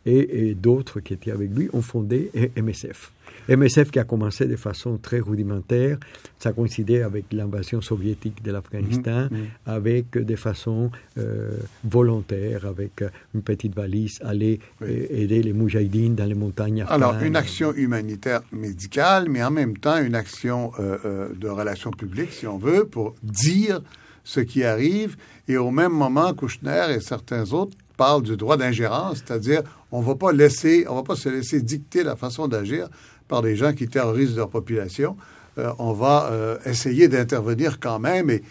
et, 0.06 0.48
et 0.48 0.54
d'autres 0.54 1.00
qui 1.00 1.14
étaient 1.14 1.30
avec 1.30 1.50
lui, 1.50 1.68
ont 1.72 1.82
fondé 1.82 2.30
MSF. 2.56 3.12
MSF 3.48 3.90
qui 3.90 3.98
a 3.98 4.04
commencé 4.04 4.46
de 4.46 4.56
façon 4.56 4.98
très 4.98 5.20
rudimentaire, 5.20 5.98
ça 6.38 6.52
coïncidait 6.52 7.02
avec 7.02 7.24
l'invasion 7.32 7.80
soviétique 7.80 8.42
de 8.42 8.52
l'Afghanistan, 8.52 9.28
mhm, 9.30 9.38
mhm. 9.38 9.46
avec 9.66 10.10
de 10.12 10.36
façon 10.36 10.90
euh, 11.18 11.50
volontaire, 11.84 12.66
avec 12.66 13.02
une 13.34 13.42
petite 13.42 13.74
valise, 13.74 14.18
aller 14.22 14.60
euh, 14.82 15.06
aider 15.10 15.42
les 15.42 15.52
moujahidines 15.52 16.14
dans 16.14 16.26
les 16.26 16.34
montagnes. 16.34 16.84
Alors, 16.88 17.16
une 17.22 17.36
action 17.36 17.74
humanitaire 17.74 18.42
médicale, 18.52 19.28
mais 19.28 19.42
en 19.42 19.50
même 19.50 19.76
temps 19.76 19.98
une 19.98 20.14
action 20.14 20.72
euh, 20.78 21.28
de 21.34 21.48
relations 21.48 21.90
publiques, 21.90 22.32
si 22.32 22.46
on 22.46 22.58
veut, 22.58 22.84
pour 22.84 23.14
dire 23.22 23.80
ce 24.24 24.40
qui 24.40 24.64
arrive. 24.64 25.16
Et 25.48 25.56
au 25.56 25.70
même 25.70 25.92
moment, 25.92 26.32
Kouchner 26.34 26.86
et 26.96 27.00
certains 27.00 27.52
autres 27.52 27.76
parlent 27.96 28.22
du 28.22 28.36
droit 28.36 28.56
d'ingérence, 28.56 29.18
c'est-à-dire 29.18 29.62
on 29.92 30.00
va 30.00 30.14
pas 30.14 30.32
laisser, 30.32 30.86
on 30.88 30.94
va 30.94 31.02
pas 31.02 31.16
se 31.16 31.28
laisser 31.28 31.60
dicter 31.60 32.02
la 32.02 32.16
façon 32.16 32.48
d'agir 32.48 32.88
par 33.28 33.42
des 33.42 33.56
gens 33.56 33.74
qui 33.74 33.88
terrorisent 33.88 34.36
leur 34.36 34.48
population. 34.48 35.16
Euh, 35.58 35.70
on 35.78 35.92
va 35.92 36.30
euh, 36.30 36.56
essayer 36.64 37.08
d'intervenir 37.08 37.78
quand 37.78 37.98
même 37.98 38.30
et, 38.30 38.42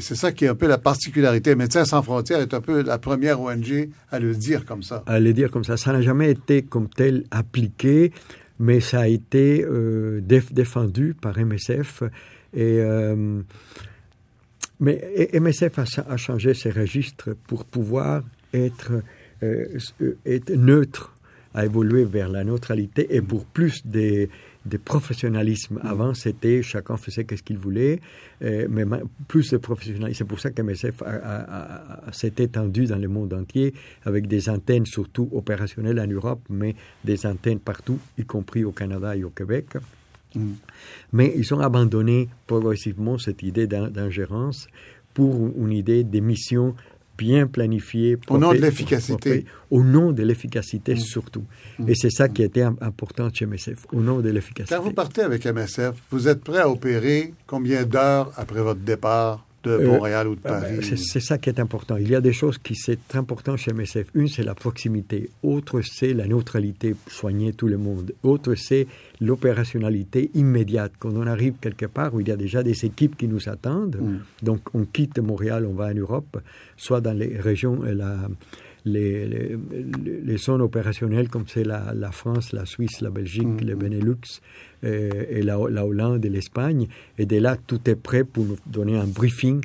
c'est 0.00 0.16
ça 0.16 0.32
qui 0.32 0.44
est 0.44 0.48
un 0.48 0.54
peu 0.54 0.66
la 0.66 0.76
particularité. 0.76 1.54
Médecins 1.54 1.86
sans 1.86 2.02
frontières 2.02 2.40
est 2.40 2.52
un 2.52 2.60
peu 2.60 2.82
la 2.82 2.98
première 2.98 3.40
ONG 3.40 3.88
à 4.10 4.18
le 4.18 4.34
dire 4.34 4.66
comme 4.66 4.82
ça. 4.82 5.02
À 5.06 5.18
le 5.18 5.32
dire 5.32 5.50
comme 5.50 5.64
ça. 5.64 5.78
Ça 5.78 5.94
n'a 5.94 6.02
jamais 6.02 6.30
été 6.30 6.60
comme 6.60 6.90
tel 6.90 7.24
appliqué, 7.30 8.12
mais 8.58 8.80
ça 8.80 9.00
a 9.00 9.06
été 9.06 9.64
euh, 9.64 10.20
défendu 10.20 11.14
par 11.18 11.38
MSF. 11.38 12.02
Et, 12.54 12.82
mais 14.80 15.28
MSF 15.32 15.78
a, 15.78 16.16
changé 16.16 16.54
ses 16.54 16.70
registres 16.70 17.30
pour 17.46 17.64
pouvoir 17.64 18.22
être, 18.52 19.02
être 20.24 20.50
neutre 20.50 21.12
a 21.54 21.64
évolué 21.64 22.04
vers 22.04 22.28
la 22.28 22.44
neutralité 22.44 23.06
et 23.14 23.20
pour 23.20 23.44
plus 23.44 23.84
de, 23.84 24.28
de 24.66 24.76
professionnalisme. 24.76 25.80
Avant, 25.82 26.14
c'était 26.14 26.62
chacun 26.62 26.96
faisait 26.96 27.26
ce 27.28 27.42
qu'il 27.42 27.58
voulait, 27.58 28.00
euh, 28.42 28.66
mais 28.70 28.84
plus 29.26 29.50
de 29.50 29.56
professionnalisme. 29.56 30.18
C'est 30.18 30.28
pour 30.28 30.40
ça 30.40 30.50
que 30.50 30.62
MSF 30.62 31.02
s'est 32.12 32.34
étendu 32.38 32.86
dans 32.86 32.98
le 32.98 33.08
monde 33.08 33.32
entier 33.32 33.74
avec 34.04 34.26
des 34.26 34.48
antennes 34.48 34.86
surtout 34.86 35.28
opérationnelles 35.32 36.00
en 36.00 36.06
Europe, 36.06 36.40
mais 36.50 36.74
des 37.04 37.26
antennes 37.26 37.60
partout, 37.60 37.98
y 38.18 38.24
compris 38.24 38.64
au 38.64 38.72
Canada 38.72 39.16
et 39.16 39.24
au 39.24 39.30
Québec. 39.30 39.66
Mm. 40.34 40.52
Mais 41.12 41.32
ils 41.36 41.54
ont 41.54 41.60
abandonné 41.60 42.28
progressivement 42.46 43.18
cette 43.18 43.42
idée 43.42 43.66
d'ingérence 43.66 44.68
pour 45.14 45.34
une 45.56 45.72
idée 45.72 46.04
de 46.04 46.20
mission 46.20 46.74
bien 47.18 47.46
planifié. 47.46 48.16
Au 48.28 48.38
nom 48.38 48.52
de 48.52 48.58
l'efficacité. 48.58 49.44
Au 49.70 49.82
nom 49.82 50.12
de 50.12 50.22
l'efficacité 50.22 50.94
mm. 50.94 50.98
surtout. 50.98 51.44
Mm. 51.78 51.88
Et 51.88 51.94
c'est 51.94 52.10
ça 52.10 52.28
qui 52.28 52.42
était 52.42 52.62
important 52.62 53.28
chez 53.32 53.46
MSF, 53.46 53.86
au 53.92 54.00
nom 54.00 54.20
de 54.20 54.30
l'efficacité. 54.30 54.74
Quand 54.74 54.82
vous 54.82 54.92
partez 54.92 55.22
avec 55.22 55.44
MSF, 55.44 55.94
vous 56.10 56.28
êtes 56.28 56.42
prêt 56.42 56.60
à 56.60 56.70
opérer 56.70 57.34
combien 57.46 57.84
d'heures 57.84 58.32
après 58.36 58.62
votre 58.62 58.80
départ? 58.80 59.44
De 59.64 59.70
euh, 59.70 59.86
Montréal 59.86 60.28
ou 60.28 60.34
de 60.34 60.40
bah, 60.40 60.60
Paris. 60.60 60.82
c'est 60.82 61.20
ça 61.20 61.38
qui 61.38 61.48
est 61.48 61.60
important. 61.60 61.96
Il 61.96 62.08
y 62.08 62.14
a 62.14 62.20
des 62.20 62.32
choses 62.32 62.58
qui 62.58 62.74
sont 62.74 62.94
importantes 63.14 63.58
chez 63.58 63.72
MSF. 63.72 64.08
Une, 64.14 64.28
c'est 64.28 64.42
la 64.42 64.54
proximité. 64.54 65.30
Autre, 65.42 65.80
c'est 65.82 66.14
la 66.14 66.26
neutralité, 66.26 66.94
soigner 67.08 67.52
tout 67.52 67.66
le 67.66 67.78
monde. 67.78 68.12
Autre, 68.22 68.54
c'est 68.54 68.86
l'opérationnalité 69.20 70.30
immédiate. 70.34 70.92
Quand 70.98 71.10
on 71.14 71.26
arrive 71.26 71.54
quelque 71.60 71.86
part 71.86 72.14
où 72.14 72.20
il 72.20 72.28
y 72.28 72.32
a 72.32 72.36
déjà 72.36 72.62
des 72.62 72.84
équipes 72.84 73.16
qui 73.16 73.26
nous 73.28 73.48
attendent, 73.48 73.96
mm. 73.96 74.44
donc 74.44 74.60
on 74.74 74.84
quitte 74.84 75.18
Montréal, 75.18 75.66
on 75.68 75.74
va 75.74 75.86
en 75.86 75.94
Europe, 75.94 76.40
soit 76.76 77.00
dans 77.00 77.16
les 77.16 77.38
régions, 77.38 77.80
euh, 77.84 77.94
la, 77.94 78.16
les, 78.84 79.26
les, 79.26 79.56
les, 80.24 80.36
zones 80.36 80.62
opérationnelles 80.62 81.28
comme 81.28 81.44
c'est 81.46 81.64
la, 81.64 81.92
la, 81.94 82.12
France, 82.12 82.52
la 82.52 82.66
Suisse, 82.66 83.00
la 83.00 83.10
Belgique, 83.10 83.62
mm. 83.62 83.66
le 83.66 83.74
Benelux, 83.74 84.40
euh, 84.84 85.24
et 85.28 85.42
la, 85.42 85.58
la, 85.68 85.86
Hollande 85.86 86.24
et 86.24 86.28
l'Espagne. 86.28 86.88
Et 87.18 87.26
de 87.26 87.36
là, 87.38 87.56
tout 87.56 87.80
est 87.88 87.96
prêt 87.96 88.24
pour 88.24 88.44
nous 88.44 88.56
donner 88.66 88.96
un 88.96 89.06
briefing 89.06 89.60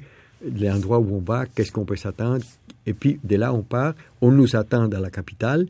de 0.45 0.65
l'endroit 0.65 0.99
où 0.99 1.15
on 1.15 1.19
va, 1.19 1.45
qu'est-ce 1.45 1.71
qu'on 1.71 1.85
peut 1.85 1.95
s'attendre. 1.95 2.43
Et 2.85 2.93
puis, 2.93 3.19
de 3.23 3.35
là, 3.35 3.53
on 3.53 3.61
part. 3.61 3.93
On 4.21 4.31
nous 4.31 4.55
attend 4.55 4.87
dans 4.87 4.99
la 4.99 5.09
capitale. 5.09 5.67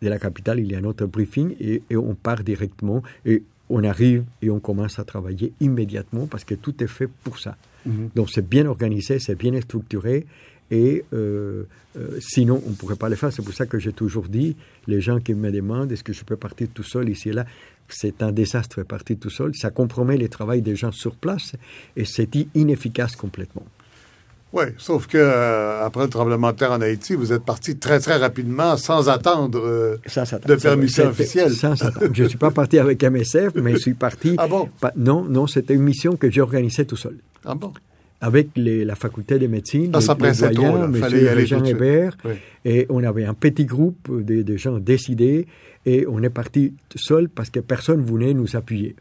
De 0.00 0.08
la 0.08 0.18
capitale, 0.18 0.60
il 0.60 0.70
y 0.70 0.74
a 0.74 0.80
notre 0.80 1.06
briefing 1.06 1.54
et, 1.60 1.82
et 1.90 1.96
on 1.96 2.14
part 2.14 2.42
directement. 2.42 3.02
Et 3.24 3.42
on 3.70 3.82
arrive 3.84 4.24
et 4.42 4.50
on 4.50 4.60
commence 4.60 4.98
à 4.98 5.04
travailler 5.04 5.52
immédiatement 5.60 6.26
parce 6.26 6.44
que 6.44 6.54
tout 6.54 6.82
est 6.82 6.88
fait 6.88 7.08
pour 7.24 7.38
ça. 7.38 7.56
Mm-hmm. 7.86 8.14
Donc, 8.14 8.30
c'est 8.30 8.46
bien 8.46 8.66
organisé, 8.66 9.18
c'est 9.18 9.34
bien 9.34 9.58
structuré. 9.60 10.26
Et 10.74 11.04
euh, 11.12 11.62
euh, 11.96 12.18
sinon, 12.18 12.60
on 12.66 12.70
ne 12.70 12.74
pourrait 12.74 12.96
pas 12.96 13.08
le 13.08 13.14
faire. 13.14 13.32
C'est 13.32 13.44
pour 13.44 13.54
ça 13.54 13.64
que 13.64 13.78
j'ai 13.78 13.92
toujours 13.92 14.24
dit, 14.24 14.56
les 14.88 15.00
gens 15.00 15.20
qui 15.20 15.32
me 15.32 15.52
demandent 15.52 15.92
est-ce 15.92 16.02
que 16.02 16.12
je 16.12 16.24
peux 16.24 16.36
partir 16.36 16.66
tout 16.74 16.82
seul 16.82 17.08
ici 17.08 17.28
et 17.28 17.32
là, 17.32 17.46
c'est 17.88 18.24
un 18.24 18.32
désastre 18.32 18.82
partir 18.82 19.16
tout 19.20 19.30
seul. 19.30 19.54
Ça 19.54 19.70
compromet 19.70 20.16
le 20.16 20.28
travail 20.28 20.62
des 20.62 20.74
gens 20.74 20.90
sur 20.90 21.14
place 21.14 21.52
et 21.96 22.04
c'est 22.04 22.28
inefficace 22.56 23.14
complètement. 23.14 23.64
Oui, 24.52 24.64
sauf 24.78 25.06
que 25.06 25.18
euh, 25.18 25.84
après 25.84 26.04
le 26.04 26.10
tremblement 26.10 26.50
de 26.50 26.56
terre 26.56 26.72
en 26.72 26.80
Haïti, 26.80 27.14
vous 27.14 27.32
êtes 27.32 27.44
parti 27.44 27.76
très 27.76 28.00
très 28.00 28.16
rapidement 28.16 28.76
sans 28.76 29.08
attendre 29.08 29.60
euh, 29.60 29.96
de 30.46 30.54
permission 30.56 31.06
officielle. 31.06 31.52
Je 32.12 32.22
ne 32.22 32.28
suis 32.28 32.38
pas 32.38 32.50
parti 32.50 32.80
avec 32.80 33.02
MSF, 33.02 33.54
mais 33.56 33.72
je 33.72 33.78
suis 33.78 33.94
parti. 33.94 34.34
Ah 34.38 34.48
bon? 34.48 34.68
Non, 34.96 35.22
non, 35.22 35.46
c'était 35.46 35.74
une 35.74 35.82
mission 35.82 36.16
que 36.16 36.30
j'ai 36.30 36.40
organisée 36.40 36.84
tout 36.84 36.96
seul. 36.96 37.16
Ah 37.44 37.54
bon? 37.54 37.72
Avec 38.28 38.48
les, 38.56 38.84
la 38.84 38.94
faculté 38.94 39.38
de 39.38 39.46
médecine, 39.46 39.92
ça, 40.00 40.00
ça 40.00 40.48
les 40.48 40.54
doyens, 40.54 40.92
M. 40.92 41.46
Jean. 41.46 41.64
Hébert, 41.64 42.16
Oui. 42.24 42.32
et 42.64 42.86
on 42.88 43.02
avait 43.04 43.24
un 43.32 43.34
petit 43.34 43.64
groupe 43.66 44.04
de, 44.10 44.42
de 44.42 44.56
gens 44.56 44.78
décidés, 44.78 45.46
et 45.84 46.06
on 46.08 46.22
est 46.22 46.30
parti 46.40 46.72
seul 46.96 47.28
parce 47.28 47.50
que 47.50 47.60
personne 47.60 48.00
voulait 48.00 48.32
nous 48.34 48.56
appuyer. 48.56 48.94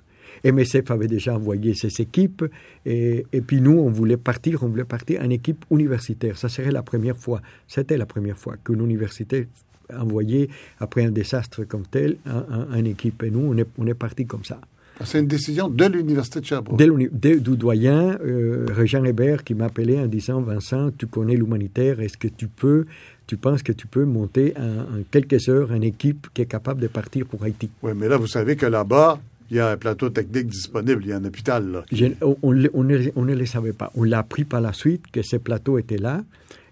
MSF 0.43 0.91
avait 0.91 1.07
déjà 1.07 1.35
envoyé 1.35 1.73
ses 1.73 2.01
équipes, 2.01 2.43
et, 2.85 3.25
et 3.31 3.41
puis 3.41 3.61
nous, 3.61 3.77
on 3.79 3.89
voulait 3.89 4.17
partir, 4.17 4.61
on 4.63 4.67
voulait 4.67 4.83
partir 4.97 5.21
en 5.21 5.29
équipe 5.29 5.63
universitaire. 5.71 6.37
Ça 6.37 6.49
serait 6.49 6.71
la 6.71 6.83
première 6.83 7.15
fois, 7.17 7.41
c'était 7.67 7.97
la 7.97 8.05
première 8.05 8.37
fois 8.37 8.55
qu'une 8.63 8.81
université 8.81 9.47
envoyait, 9.95 10.49
après 10.79 11.05
un 11.05 11.11
désastre 11.11 11.63
comme 11.63 11.85
tel, 11.89 12.17
un, 12.25 12.43
un- 12.57 12.77
une 12.79 12.87
équipe. 12.87 13.23
Et 13.23 13.29
nous, 13.31 13.45
on 13.51 13.57
est, 13.57 13.67
on 13.77 13.87
est 13.87 13.93
parti 13.93 14.25
comme 14.25 14.43
ça. 14.43 14.59
C'est 15.03 15.19
une 15.19 15.27
décision 15.27 15.69
de 15.69 15.85
l'Université 15.85 16.39
de 16.39 16.45
Sherbrooke. 16.45 16.79
Dès- 17.11 17.39
du 17.39 17.57
doyen, 17.57 18.17
euh, 18.23 18.65
Régent 18.69 19.03
Hébert, 19.03 19.43
qui 19.43 19.53
m'appelait 19.55 19.99
en 19.99 20.05
disant 20.07 20.41
Vincent, 20.41 20.91
tu 20.97 21.07
connais 21.07 21.35
l'humanitaire, 21.35 21.99
est-ce 21.99 22.17
que 22.17 22.27
tu 22.27 22.47
peux, 22.47 22.85
tu 23.27 23.35
penses 23.37 23.63
que 23.63 23.71
tu 23.71 23.87
peux 23.87 24.05
monter 24.05 24.53
en, 24.57 24.61
en 24.99 25.03
quelques 25.11 25.49
heures 25.49 25.71
une 25.73 25.83
équipe 25.83 26.27
qui 26.33 26.43
est 26.43 26.45
capable 26.45 26.81
de 26.81 26.87
partir 26.87 27.25
pour 27.25 27.43
Haïti? 27.43 27.69
Oui, 27.81 27.91
mais 27.95 28.07
là, 28.07 28.17
vous 28.17 28.27
savez 28.27 28.55
que 28.55 28.65
là-bas, 28.67 29.19
il 29.49 29.57
y 29.57 29.59
a 29.59 29.71
un 29.71 29.77
plateau 29.77 30.09
technique 30.09 30.47
disponible, 30.47 31.01
il 31.03 31.09
y 31.09 31.11
a 31.11 31.17
un 31.17 31.25
hôpital. 31.25 31.67
Là. 31.71 31.85
Je- 31.91 32.05
on, 32.21 32.37
on 32.43 32.51
le- 32.51 32.69
on 32.73 32.83
ne, 32.83 32.97
on 33.15 33.23
ne 33.25 33.35
le 33.35 33.45
savait 33.45 33.73
pas. 33.73 33.91
On 33.95 34.03
l'a 34.03 34.19
appris 34.19 34.45
par 34.45 34.61
la 34.61 34.73
suite 34.73 35.03
que 35.11 35.21
ce 35.21 35.35
plateau 35.37 35.77
était 35.79 35.97
là 35.97 36.23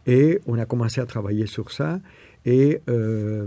et 0.07 0.39
on 0.47 0.57
a 0.57 0.65
commencé 0.65 1.01
à 1.01 1.05
travailler 1.05 1.47
sur 1.47 1.71
ça 1.71 1.99
et 2.45 2.79
euh, 2.89 3.45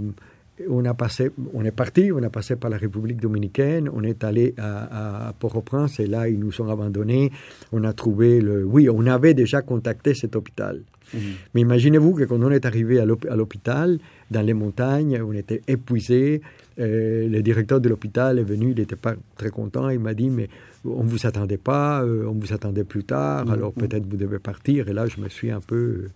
on 0.69 0.85
a 0.85 0.95
passé, 0.95 1.31
on 1.53 1.65
est 1.65 1.71
parti, 1.73 2.13
on 2.13 2.23
a 2.23 2.31
passé 2.31 2.57
par 2.57 2.71
la 2.71 2.77
République 2.77 3.21
dominicaine, 3.21 3.89
on 3.93 4.03
est 4.05 4.23
allé 4.25 4.55
à, 4.59 5.29
à 5.29 5.33
Port-au-Prince 5.33 5.99
et 6.01 6.07
là 6.07 6.29
ils 6.29 6.39
nous 6.39 6.61
ont 6.61 6.69
abandonnés. 6.71 7.33
On 7.73 7.83
a 7.85 7.93
trouvé 7.93 8.41
le, 8.41 8.65
oui, 8.65 8.89
on 8.89 9.07
avait 9.07 9.35
déjà 9.35 9.63
contacté 9.63 10.15
cet 10.15 10.37
hôpital. 10.37 10.81
Mais 11.55 11.61
imaginez-vous 11.61 12.15
que 12.15 12.25
quand 12.25 12.43
on 12.43 12.51
est 12.51 12.65
arrivé 12.67 12.99
à 12.99 13.05
l'hôp- 13.05 13.27
à 13.31 13.37
l'hôpital, 13.37 13.99
dans 14.31 14.43
les 14.43 14.55
montagnes, 14.55 15.21
on 15.23 15.33
était 15.33 15.61
épuisé. 15.69 16.41
Euh, 16.81 17.29
le 17.29 17.41
directeur 17.43 17.81
de 17.81 17.89
l'hôpital 17.89 18.39
est 18.39 18.43
venu, 18.43 18.71
il 18.73 18.79
n'était 18.79 18.97
pas 18.97 19.15
très 19.37 19.51
content. 19.51 19.91
Il 19.91 20.01
m'a 20.01 20.15
dit 20.15 20.29
Mais 20.31 20.49
on 20.85 21.05
ne 21.05 21.09
vous 21.09 21.25
attendait 21.27 21.59
pas, 21.59 22.03
euh, 22.03 22.25
on 22.27 22.33
vous 22.33 22.53
attendait 22.53 22.83
plus 22.85 23.05
tard, 23.05 23.49
alors 23.51 23.73
peut-être 23.73 24.07
vous 24.09 24.17
devez 24.17 24.39
partir. 24.41 24.89
Et 24.89 24.93
là, 24.93 25.07
je 25.07 25.21
me 25.21 25.29
suis 25.29 25.51
un 25.53 25.61
peu 25.61 25.77
euh, 25.77 26.09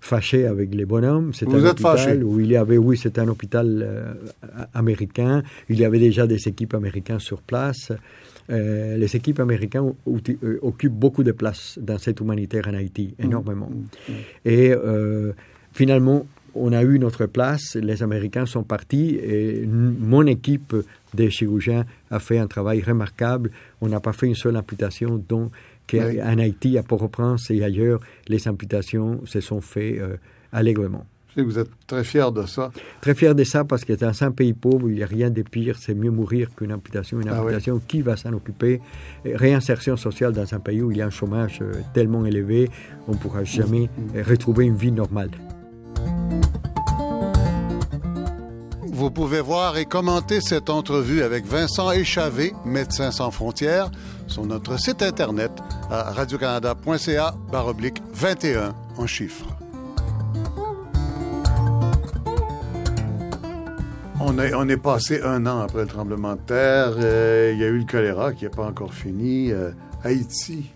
fâché 0.00 0.46
avec 0.46 0.74
les 0.74 0.84
bonhommes. 0.84 1.32
C'est 1.34 1.46
Vous 1.46 1.56
un 1.56 1.64
êtes 1.64 1.72
hôpital 1.72 1.98
fâché 1.98 2.22
où 2.22 2.40
il 2.40 2.50
y 2.50 2.56
avait, 2.56 2.78
oui, 2.78 2.96
c'était 2.96 3.20
un 3.20 3.28
hôpital 3.28 3.66
euh, 3.82 4.14
américain. 4.74 5.42
Il 5.68 5.78
y 5.78 5.84
avait 5.84 5.98
déjà 5.98 6.26
des 6.26 6.48
équipes 6.48 6.74
américaines 6.74 7.20
sur 7.20 7.42
place. 7.42 7.92
Euh, 8.50 8.96
les 8.96 9.14
équipes 9.14 9.40
américaines 9.40 9.92
euh, 10.06 10.58
occupent 10.62 10.94
beaucoup 10.94 11.22
de 11.22 11.32
place 11.32 11.78
dans 11.80 11.98
cette 11.98 12.20
humanitaire 12.20 12.66
en 12.68 12.74
Haïti, 12.74 13.14
énormément. 13.18 13.70
Et 14.44 14.72
euh, 14.72 15.32
finalement, 15.72 16.26
on 16.54 16.72
a 16.72 16.82
eu 16.82 16.98
notre 16.98 17.26
place, 17.26 17.76
les 17.76 18.02
Américains 18.02 18.46
sont 18.46 18.62
partis 18.62 19.16
et 19.16 19.66
mon 19.66 20.26
équipe 20.26 20.74
des 21.14 21.30
chirurgiens 21.30 21.84
a 22.10 22.18
fait 22.20 22.38
un 22.38 22.46
travail 22.46 22.80
remarquable. 22.80 23.50
On 23.82 23.88
n'a 23.88 24.00
pas 24.00 24.12
fait 24.12 24.26
une 24.26 24.34
seule 24.34 24.56
amputation, 24.56 25.18
donc 25.96 26.06
Oui. 26.10 26.20
Haïti, 26.20 26.76
à 26.78 26.82
Port-au-Prince 26.82 27.50
et 27.50 27.62
ailleurs, 27.64 28.00
les 28.28 28.46
amputations 28.46 29.20
se 29.24 29.40
sont 29.40 29.60
faites 29.60 29.98
euh, 30.00 30.16
allègrement. 30.52 31.06
Vous 31.36 31.56
êtes 31.56 31.70
très 31.86 32.02
fier 32.02 32.32
de 32.32 32.44
ça? 32.46 32.72
Très 33.00 33.14
fier 33.14 33.32
de 33.32 33.44
ça 33.44 33.62
parce 33.64 33.84
que 33.84 33.92
dans 33.92 34.24
un 34.24 34.32
pays 34.32 34.54
pauvre, 34.54 34.88
il 34.90 34.96
n'y 34.96 35.02
a 35.04 35.06
rien 35.06 35.30
de 35.30 35.42
pire, 35.42 35.76
c'est 35.78 35.94
mieux 35.94 36.10
mourir 36.10 36.48
qu'une 36.56 36.72
amputation. 36.72 37.20
Une 37.20 37.28
Ah 37.28 37.34
oui. 37.34 37.40
amputation, 37.42 37.80
qui 37.86 38.02
va 38.02 38.16
s'en 38.16 38.32
occuper? 38.32 38.80
Réinsertion 39.24 39.96
sociale 39.96 40.32
dans 40.32 40.52
un 40.52 40.58
pays 40.58 40.82
où 40.82 40.90
il 40.90 40.96
y 40.96 41.02
a 41.02 41.06
un 41.06 41.10
chômage 41.10 41.60
euh, 41.62 41.72
tellement 41.94 42.26
élevé, 42.26 42.68
on 43.06 43.12
ne 43.12 43.18
pourra 43.18 43.44
jamais 43.44 43.88
euh, 44.16 44.24
retrouver 44.26 44.64
une 44.64 44.74
vie 44.74 44.90
normale. 44.90 45.30
Vous 48.82 49.10
pouvez 49.12 49.40
voir 49.40 49.78
et 49.78 49.84
commenter 49.84 50.40
cette 50.40 50.68
entrevue 50.70 51.22
avec 51.22 51.46
Vincent 51.46 51.92
Échavé, 51.92 52.52
Médecins 52.64 53.12
sans 53.12 53.30
frontières, 53.30 53.92
sur 54.28 54.46
notre 54.46 54.78
site 54.78 55.02
internet 55.02 55.50
à 55.90 56.12
radiocanada.ca 56.12 57.34
baroblique 57.50 58.02
21 58.12 58.74
en 58.96 59.06
chiffres. 59.06 59.46
On 64.20 64.38
est, 64.38 64.52
on 64.52 64.68
est 64.68 64.76
passé 64.76 65.20
un 65.22 65.46
an 65.46 65.60
après 65.60 65.82
le 65.82 65.86
tremblement 65.86 66.34
de 66.34 66.40
terre. 66.40 66.94
Euh, 66.98 67.52
il 67.54 67.60
y 67.60 67.64
a 67.64 67.68
eu 67.68 67.78
le 67.78 67.84
choléra 67.84 68.32
qui 68.32 68.44
n'est 68.44 68.50
pas 68.50 68.66
encore 68.66 68.92
fini. 68.92 69.52
Euh, 69.52 69.70
Haïti, 70.02 70.70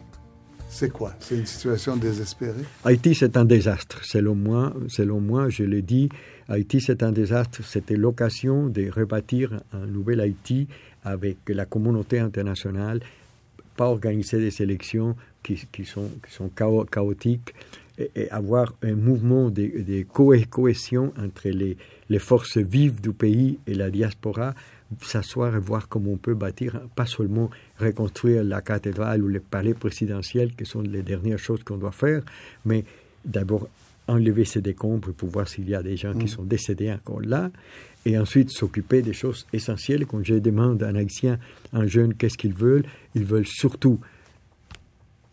c'est 0.69 0.91
quoi? 0.91 1.13
C'est 1.21 1.37
une 1.37 1.47
situation 1.47 1.97
désespérée? 1.97 2.65
Haïti, 2.85 3.15
c'est 3.15 3.37
un 3.37 3.45
désastre, 3.45 4.05
selon 4.05 4.35
moi. 4.35 4.73
Selon 4.89 5.21
moi, 5.21 5.49
je 5.49 5.65
l'ai 5.65 5.83
dit, 5.83 6.09
Haïti, 6.49 6.81
c'est 6.81 7.03
un 7.03 7.13
désastre. 7.13 7.63
C'était 7.65 7.97
l'occasion 7.97 8.69
de 8.69 8.89
rebâtir 8.91 9.61
un 9.73 9.87
nouvel 9.87 10.21
Haïti 10.21 10.69
avec 11.05 11.39
la 11.49 11.67
communauté 11.67 12.21
internationale, 12.21 13.01
pas 13.77 13.87
organiser 13.87 14.39
des 14.39 14.63
élections 14.63 15.17
qui, 15.43 15.55
qui 15.73 15.85
sont, 15.85 16.09
qui 16.27 16.33
sont 16.33 16.51
chao- 16.59 16.85
chaotiques 16.85 17.55
et, 17.99 18.11
et 18.15 18.31
avoir 18.31 18.75
un 18.83 18.95
mouvement 18.95 19.51
de, 19.51 19.63
de 19.83 20.03
cohé- 20.03 20.47
cohésion 20.47 21.13
entre 21.19 21.49
les, 21.49 21.77
les 22.09 22.19
forces 22.19 22.59
vives 22.59 23.01
du 23.01 23.13
pays 23.13 23.59
et 23.67 23.75
la 23.75 23.91
diaspora, 23.91 24.55
s'asseoir 25.01 25.57
et 25.57 25.59
voir 25.59 25.89
comment 25.89 26.13
on 26.13 26.17
peut 26.19 26.35
bâtir, 26.35 26.81
pas 26.95 27.07
seulement 27.07 27.51
reconstruire 27.79 28.45
la 28.45 28.61
cathédrale 28.61 29.23
ou 29.23 29.29
le 29.29 29.41
palais 29.41 29.75
présidentiel, 29.75 30.55
qui 30.55 30.67
sont 30.67 30.83
les 30.83 31.03
dernières 31.03 31.39
choses 31.39 31.63
qu'on 31.65 31.79
doit 31.79 31.93
faire, 31.93 32.23
mais 32.65 32.85
d'abord 33.25 33.69
enlever 34.09 34.45
ces 34.45 34.61
décombres 34.61 35.13
pour 35.13 35.29
voir 35.31 35.49
s'il 35.49 35.69
y 35.69 35.75
a 35.75 35.83
des 35.83 35.97
gens 35.97 36.13
qui 36.13 36.29
sont 36.29 36.43
décédés 36.43 36.93
encore 36.93 37.21
là, 37.23 37.51
et 38.05 38.19
ensuite 38.19 38.51
s'occuper 38.51 39.03
des 39.03 39.13
choses 39.13 39.47
essentielles. 39.53 40.07
Quand 40.07 40.23
je 40.25 40.35
demande 40.35 40.83
à 40.83 40.89
un 40.89 40.95
haïtien, 40.97 41.39
un 41.73 41.87
jeune, 41.87 42.15
qu'est-ce 42.15 42.39
qu'ils 42.39 42.55
veulent, 42.55 42.85
ils 43.15 43.25
veulent 43.25 43.47
surtout 43.47 44.01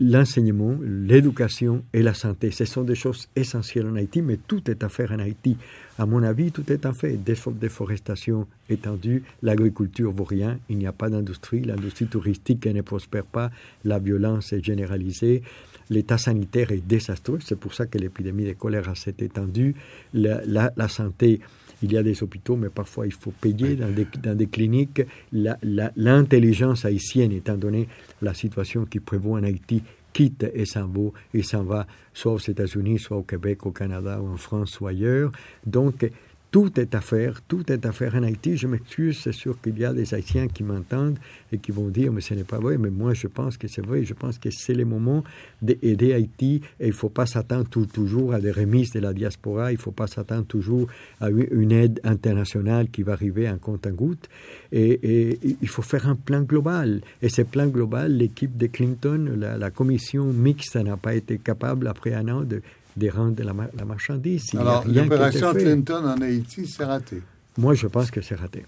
l'enseignement, 0.01 0.77
l'éducation 0.81 1.83
et 1.91 2.01
la 2.01 2.13
santé. 2.13 2.51
Ce 2.51 2.63
sont 2.63 2.83
des 2.83 2.95
choses 2.95 3.27
essentielles 3.35 3.85
en 3.85 3.95
Haïti, 3.95 4.21
mais 4.21 4.37
tout 4.37 4.71
est 4.71 4.81
à 4.81 4.87
faire 4.87 5.11
en 5.11 5.19
Haïti. 5.19 5.57
À 5.97 6.05
mon 6.05 6.23
avis, 6.23 6.53
tout 6.53 6.71
est 6.71 6.85
à. 6.85 6.91
Défo- 6.91 7.51
Déforestation 7.51 8.47
étendue, 8.69 9.23
l'agriculture 9.43 10.11
vaut 10.13 10.23
rien, 10.23 10.57
il 10.69 10.77
n'y 10.77 10.87
a 10.87 10.93
pas 10.93 11.09
d'industrie, 11.09 11.61
l'industrie 11.63 12.07
touristique 12.07 12.65
ne 12.65 12.81
prospère 12.81 13.25
pas, 13.25 13.51
la 13.83 13.99
violence 13.99 14.53
est 14.53 14.63
généralisée, 14.63 15.43
l'état 15.89 16.17
sanitaire 16.17 16.71
est 16.71 16.87
désastreux, 16.87 17.39
c'est 17.43 17.59
pour 17.59 17.73
ça 17.73 17.85
que 17.85 17.97
l'épidémie 17.97 18.45
de 18.45 18.53
choléra 18.53 18.95
s'est 18.95 19.15
étendue, 19.19 19.75
la 20.13 20.87
santé 20.87 21.41
il 21.81 21.93
y 21.93 21.97
a 21.97 22.03
des 22.03 22.21
hôpitaux, 22.23 22.55
mais 22.55 22.69
parfois 22.69 23.05
il 23.05 23.13
faut 23.13 23.31
payer 23.31 23.75
dans 23.75 23.89
des, 23.89 24.07
dans 24.21 24.35
des 24.35 24.47
cliniques. 24.47 25.01
L'intelligence 25.31 26.85
haïtienne, 26.85 27.31
étant 27.31 27.57
donné 27.57 27.87
la 28.21 28.33
situation 28.33 28.85
qui 28.85 28.99
prévaut 28.99 29.33
en 29.33 29.43
Haïti, 29.43 29.81
quitte 30.13 30.45
et 30.53 30.65
s'en 30.65 30.87
va, 30.87 31.09
et 31.33 31.43
s'en 31.43 31.63
va 31.63 31.87
soit 32.13 32.33
aux 32.33 32.39
États-Unis, 32.39 32.99
soit 32.99 33.17
au 33.17 33.23
Québec, 33.23 33.65
au 33.65 33.71
Canada, 33.71 34.19
ou 34.21 34.27
en 34.27 34.37
France, 34.37 34.79
ou 34.79 34.87
ailleurs. 34.87 35.31
Donc, 35.65 36.09
tout 36.51 36.79
est 36.79 36.95
à 36.95 37.01
faire, 37.01 37.41
tout 37.47 37.71
est 37.71 37.85
à 37.85 37.91
faire 37.91 38.15
en 38.15 38.23
Haïti. 38.23 38.57
Je 38.57 38.67
m'excuse, 38.67 39.19
c'est 39.23 39.33
sûr 39.33 39.59
qu'il 39.61 39.77
y 39.77 39.85
a 39.85 39.93
des 39.93 40.13
Haïtiens 40.13 40.47
qui 40.47 40.63
m'entendent 40.63 41.19
et 41.51 41.59
qui 41.59 41.71
vont 41.71 41.89
dire, 41.89 42.11
mais 42.11 42.21
ce 42.21 42.33
n'est 42.33 42.43
pas 42.43 42.57
vrai, 42.57 42.77
mais 42.77 42.89
moi 42.89 43.13
je 43.13 43.27
pense 43.27 43.57
que 43.57 43.67
c'est 43.67 43.85
vrai, 43.85 44.03
je 44.03 44.13
pense 44.13 44.39
que 44.39 44.49
c'est 44.49 44.73
le 44.73 44.85
moment 44.85 45.23
d'aider 45.61 46.13
Haïti 46.13 46.61
et 46.79 46.85
il 46.85 46.89
ne 46.89 46.93
faut 46.93 47.09
pas 47.09 47.25
s'attendre 47.25 47.67
toujours 47.91 48.33
à 48.33 48.39
des 48.39 48.51
remises 48.51 48.91
de 48.91 48.99
la 48.99 49.13
diaspora, 49.13 49.71
il 49.71 49.75
ne 49.75 49.81
faut 49.81 49.91
pas 49.91 50.07
s'attendre 50.07 50.45
toujours 50.45 50.87
à 51.21 51.29
une 51.29 51.71
aide 51.71 51.99
internationale 52.03 52.89
qui 52.89 53.03
va 53.03 53.13
arriver 53.13 53.47
en 53.49 53.57
compte 53.57 53.85
en 53.85 53.91
goutte 53.91 54.27
et, 54.71 55.39
il 55.61 55.67
faut 55.67 55.81
faire 55.81 56.07
un 56.07 56.15
plan 56.15 56.41
global. 56.41 57.01
Et 57.21 57.29
ce 57.29 57.41
plan 57.41 57.67
global, 57.67 58.15
l'équipe 58.15 58.55
de 58.57 58.67
Clinton, 58.67 59.37
la 59.37 59.71
commission 59.71 60.25
mixte 60.25 60.75
n'a 60.75 60.97
pas 60.97 61.15
été 61.15 61.37
capable, 61.37 61.87
après 61.87 62.13
un 62.13 62.27
an, 62.29 62.41
de, 62.41 62.61
de 62.99 63.09
rendre 63.09 63.41
la, 63.43 63.53
la 63.75 63.85
marchandise. 63.85 64.49
Il 64.53 64.59
Alors, 64.59 64.85
l'opération. 64.87 65.53
Clinton 65.53 66.05
en 66.05 66.21
Haïti, 66.21 66.67
c'est 66.67 66.83
raté. 66.83 67.21
Moi, 67.57 67.73
je 67.73 67.87
pense 67.87 68.11
que 68.11 68.21
c'est 68.21 68.35
raté. 68.35 68.63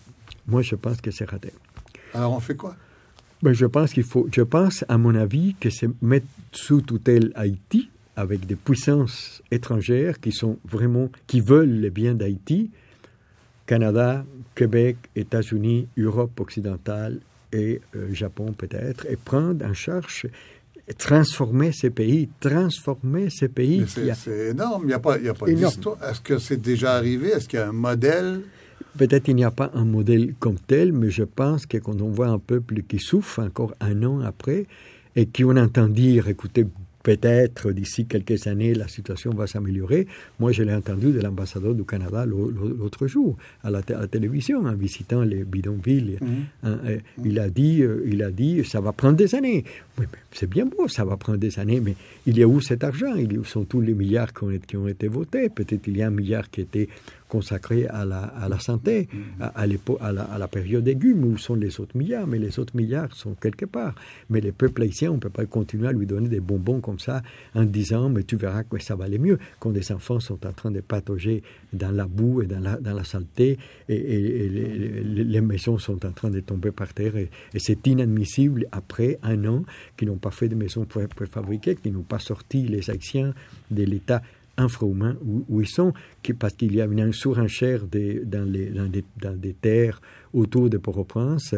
Moi, 0.47 0.61
je 0.63 0.75
pense 0.75 0.99
que 1.01 1.11
c'est 1.11 1.29
raté. 1.29 1.53
Alors, 2.13 2.33
on 2.33 2.39
fait 2.39 2.55
quoi? 2.55 2.75
Ben, 3.43 3.53
je 3.53 3.65
pense 3.65 3.93
qu'il 3.93 4.03
faut, 4.03 4.27
je 4.31 4.41
pense, 4.41 4.85
à 4.87 4.97
mon 4.97 5.15
avis, 5.15 5.55
que 5.59 5.69
c'est 5.69 5.89
mettre 6.01 6.27
sous 6.51 6.81
tutelle 6.81 7.31
Haïti 7.35 7.89
avec 8.15 8.45
des 8.45 8.55
puissances 8.55 9.41
étrangères 9.51 10.19
qui 10.19 10.31
sont 10.31 10.57
vraiment, 10.69 11.09
qui 11.27 11.41
veulent 11.41 11.79
le 11.79 11.89
bien 11.89 12.13
d'Haïti, 12.13 12.69
Canada, 13.65 14.25
Québec, 14.53 14.97
États-Unis, 15.15 15.87
Europe 15.97 16.39
occidentale 16.39 17.19
et 17.51 17.81
euh, 17.95 18.13
Japon 18.13 18.53
peut-être, 18.53 19.05
et 19.09 19.15
prendre 19.15 19.65
en 19.65 19.73
charge, 19.73 20.27
transformer 20.97 21.71
ces 21.71 21.89
pays, 21.89 22.29
transformer 22.39 23.29
ces 23.29 23.47
pays. 23.47 23.83
A- 23.83 24.15
c'est 24.15 24.49
énorme. 24.49 24.83
Il 24.83 24.87
n'y 24.87 24.93
a 24.93 24.99
pas, 24.99 25.17
y 25.19 25.29
a 25.29 25.33
pas 25.33 25.45
d'histoire. 25.45 25.97
Est-ce 26.03 26.21
que 26.21 26.37
c'est 26.37 26.61
déjà 26.61 26.95
arrivé? 26.95 27.29
Est-ce 27.29 27.47
qu'il 27.47 27.59
y 27.59 27.61
a 27.61 27.69
un 27.69 27.73
modèle? 27.73 28.41
Peut-être 28.97 29.27
il 29.29 29.35
n'y 29.35 29.45
a 29.45 29.51
pas 29.51 29.71
un 29.73 29.85
modèle 29.85 30.33
comme 30.39 30.57
tel, 30.59 30.91
mais 30.91 31.09
je 31.09 31.23
pense 31.23 31.65
que 31.65 31.77
quand 31.77 32.01
on 32.01 32.09
voit 32.09 32.27
un 32.27 32.39
peuple 32.39 32.81
qui 32.87 32.99
souffre 32.99 33.39
encore 33.41 33.73
un 33.79 34.03
an 34.03 34.19
après, 34.21 34.65
et 35.15 35.25
qui 35.27 35.43
on 35.45 35.55
entend 35.55 35.87
dire, 35.87 36.27
écoutez, 36.27 36.65
peut-être 37.03 37.71
d'ici 37.71 38.05
quelques 38.05 38.47
années, 38.47 38.73
la 38.73 38.87
situation 38.87 39.31
va 39.31 39.47
s'améliorer. 39.47 40.07
Moi, 40.39 40.51
je 40.51 40.63
l'ai 40.63 40.73
entendu 40.73 41.11
de 41.11 41.19
l'ambassadeur 41.19 41.73
du 41.73 41.83
Canada 41.83 42.25
l'autre 42.25 43.07
jour 43.07 43.37
à 43.63 43.69
la, 43.69 43.81
télévision 43.81 44.65
en 44.65 44.73
visitant 44.73 45.21
les 45.21 45.43
bidonvilles. 45.43 46.17
Mhm. 46.21 46.27
Hein, 46.63 46.77
il 47.23 47.39
a 47.39 47.49
dit, 47.49 47.81
euh, 47.81 48.03
il 48.05 48.21
a 48.23 48.31
dit, 48.31 48.63
ça 48.63 48.81
va 48.81 48.91
prendre 48.91 49.15
des 49.15 49.35
années. 49.35 49.63
Oui, 49.97 50.05
c'est 50.31 50.49
bien 50.49 50.65
beau, 50.65 50.87
ça 50.87 51.03
va 51.03 51.17
prendre 51.17 51.37
des 51.37 51.59
années, 51.59 51.79
mais 51.79 51.95
il 52.25 52.37
y 52.37 52.43
a 52.43 52.47
où 52.47 52.61
cet 52.61 52.83
argent? 52.83 53.15
Il 53.15 53.37
Où 53.37 53.43
sont 53.43 53.65
tous 53.65 53.81
les 53.81 53.93
milliards 53.93 54.33
qui 54.33 54.43
ont, 54.43 54.51
qui 54.65 54.77
ont 54.77 54.87
été 54.87 55.07
votés? 55.07 55.49
Peut-être 55.49 55.87
il 55.87 55.97
y 55.97 56.03
a 56.03 56.07
un 56.07 56.11
milliard 56.11 56.49
qui 56.49 56.61
était 56.61 56.87
consacré 57.31 57.87
à 57.87 58.03
la, 58.03 58.23
à 58.23 58.49
la 58.49 58.59
santé, 58.59 59.07
à, 59.39 59.47
à, 59.47 59.61
à, 59.61 60.11
la, 60.11 60.23
à, 60.23 60.37
la, 60.37 60.47
période 60.49 60.85
aiguë, 60.85 61.13
où 61.13 61.37
sont 61.37 61.55
les 61.55 61.79
autres 61.79 61.97
milliards? 61.97 62.27
Mais 62.27 62.39
les 62.39 62.59
autres 62.59 62.75
milliards 62.75 63.15
sont 63.15 63.35
quelque 63.35 63.65
part. 63.65 63.95
Mais 64.29 64.41
les 64.41 64.51
peuples 64.51 64.81
haïtiens, 64.81 65.11
on 65.11 65.15
ne 65.15 65.19
peut 65.21 65.29
pas 65.29 65.45
continuer 65.45 65.87
à 65.87 65.93
lui 65.93 66.05
donner 66.05 66.27
des 66.27 66.41
bonbons 66.41 66.81
comme 66.81 66.99
ça 66.99 67.21
en 67.55 67.63
disant, 67.63 68.09
mais 68.09 68.23
tu 68.23 68.35
verras 68.35 68.63
que 68.63 68.77
ça 68.79 68.97
va 68.97 69.05
aller 69.05 69.17
mieux, 69.17 69.39
quand 69.59 69.69
des 69.69 69.93
enfants 69.93 70.19
sont 70.19 70.45
en 70.45 70.51
train 70.51 70.71
de 70.71 70.81
patauger 70.81 71.41
dans 71.71 71.91
la 71.91 72.05
boue 72.05 72.41
et 72.41 72.47
dans 72.47 72.59
la, 72.59 72.75
dans 72.75 72.93
la 72.93 73.05
saleté, 73.05 73.57
et, 73.87 74.49
les, 75.05 75.41
maisons 75.41 75.77
sont 75.77 76.05
en 76.05 76.11
train 76.11 76.29
de 76.29 76.41
tomber 76.41 76.71
par 76.71 76.93
terre, 76.93 77.15
et, 77.15 77.29
c'est 77.57 77.87
inadmissible 77.87 78.67
après 78.73 79.19
un 79.23 79.45
an 79.45 79.63
qu'ils 79.95 80.09
n'ont 80.09 80.17
pas 80.17 80.31
fait 80.31 80.49
de 80.49 80.55
maisons 80.55 80.85
préfabriquées, 80.85 81.75
qu'ils 81.77 81.93
n'ont 81.93 82.01
pas 82.01 82.19
sorti 82.19 82.67
les 82.67 82.89
Haïtiens 82.89 83.33
de 83.69 83.83
l'état 83.83 84.21
infrahumains 84.61 85.17
où, 85.25 85.43
où, 85.49 85.61
ils 85.61 85.67
sont, 85.67 85.93
parce 86.39 86.53
qu'il 86.53 86.75
y 86.75 86.81
a 86.81 86.85
une 86.85 87.13
surenchère 87.13 87.85
dans, 87.85 88.49
les, 88.49 88.71
des, 88.71 89.53
terres 89.53 90.01
autour 90.33 90.69
de 90.69 90.77
Port-au-Prince. 90.77 91.55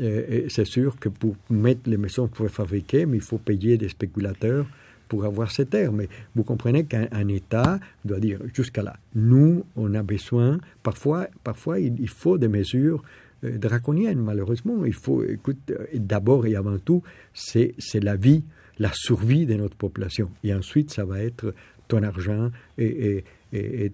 Euh, 0.00 0.46
c'est 0.48 0.66
sûr 0.66 0.98
que 0.98 1.08
pour 1.08 1.36
mettre 1.48 1.88
les 1.88 1.96
maisons 1.96 2.28
pour 2.28 2.48
fabriquer, 2.50 3.06
mais 3.06 3.16
il 3.16 3.22
faut 3.22 3.38
payer 3.38 3.78
des 3.78 3.88
spéculateurs 3.88 4.66
pour 5.08 5.24
avoir 5.24 5.50
ces 5.50 5.66
terres. 5.66 5.92
Mais 5.92 6.08
vous 6.34 6.42
comprenez 6.42 6.84
qu'un 6.84 7.28
État 7.28 7.78
doit 8.04 8.20
dire 8.20 8.40
jusqu'à 8.54 8.82
là, 8.82 8.96
nous, 9.14 9.64
on 9.76 9.94
a 9.94 10.02
besoin, 10.02 10.58
parfois, 10.82 11.28
parfois 11.44 11.78
il, 11.80 12.08
faut 12.08 12.38
des 12.38 12.48
mesures 12.48 13.02
euh, 13.44 13.58
draconiennes, 13.58 14.20
malheureusement. 14.20 14.84
Il 14.84 14.94
faut, 14.94 15.22
écoute, 15.24 15.70
euh, 15.70 15.86
d'abord 15.94 16.46
et 16.46 16.56
avant 16.56 16.78
tout, 16.78 17.02
c'est 17.32 17.74
la 17.94 18.16
vie, 18.16 18.44
la 18.78 18.90
survie 18.92 19.46
de 19.46 19.54
notre 19.54 19.76
population. 19.76 20.30
Et 20.44 20.52
ensuite, 20.54 20.90
ça 20.90 21.04
va 21.04 21.22
être 21.22 21.54
ton 21.88 22.02
argent 22.02 22.50
et, 22.78 23.16
et, 23.16 23.24
euh, 23.54 23.88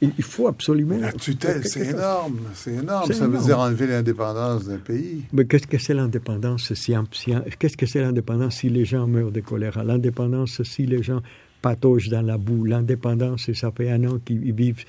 il 0.00 0.22
faut 0.22 0.46
absolument. 0.46 0.96
la 0.96 1.12
tutelle, 1.12 1.62
c'est 1.64 1.88
énorme, 1.88 2.40
c'est 2.54 2.74
énorme. 2.74 3.12
Ça 3.12 3.26
veut 3.26 3.38
dire 3.38 3.58
enlever 3.58 3.86
l'indépendance 3.86 4.64
d'un 4.64 4.78
pays. 4.78 5.24
Mais 5.32 5.44
qu'est-ce 5.44 5.66
que 5.66 5.78
c'est 5.78 5.94
l'indépendance 5.94 6.72
si, 6.74 6.94
Qu'est-ce 7.58 7.76
que 7.76 7.86
c'est 7.86 8.00
l'indépendance 8.00 8.56
si 8.56 8.68
les 8.68 8.84
gens 8.84 9.06
meurent 9.06 9.32
de 9.32 9.40
choléra? 9.40 9.82
L'indépendance 9.82 10.62
si 10.62 10.86
les 10.86 11.02
gens 11.02 11.20
patauge 11.64 12.10
dans 12.10 12.20
la 12.20 12.36
boue. 12.36 12.66
L'indépendance, 12.66 13.50
ça 13.54 13.70
fait 13.70 13.90
un 13.90 14.04
an 14.04 14.18
qu'ils 14.22 14.52
vivent 14.52 14.84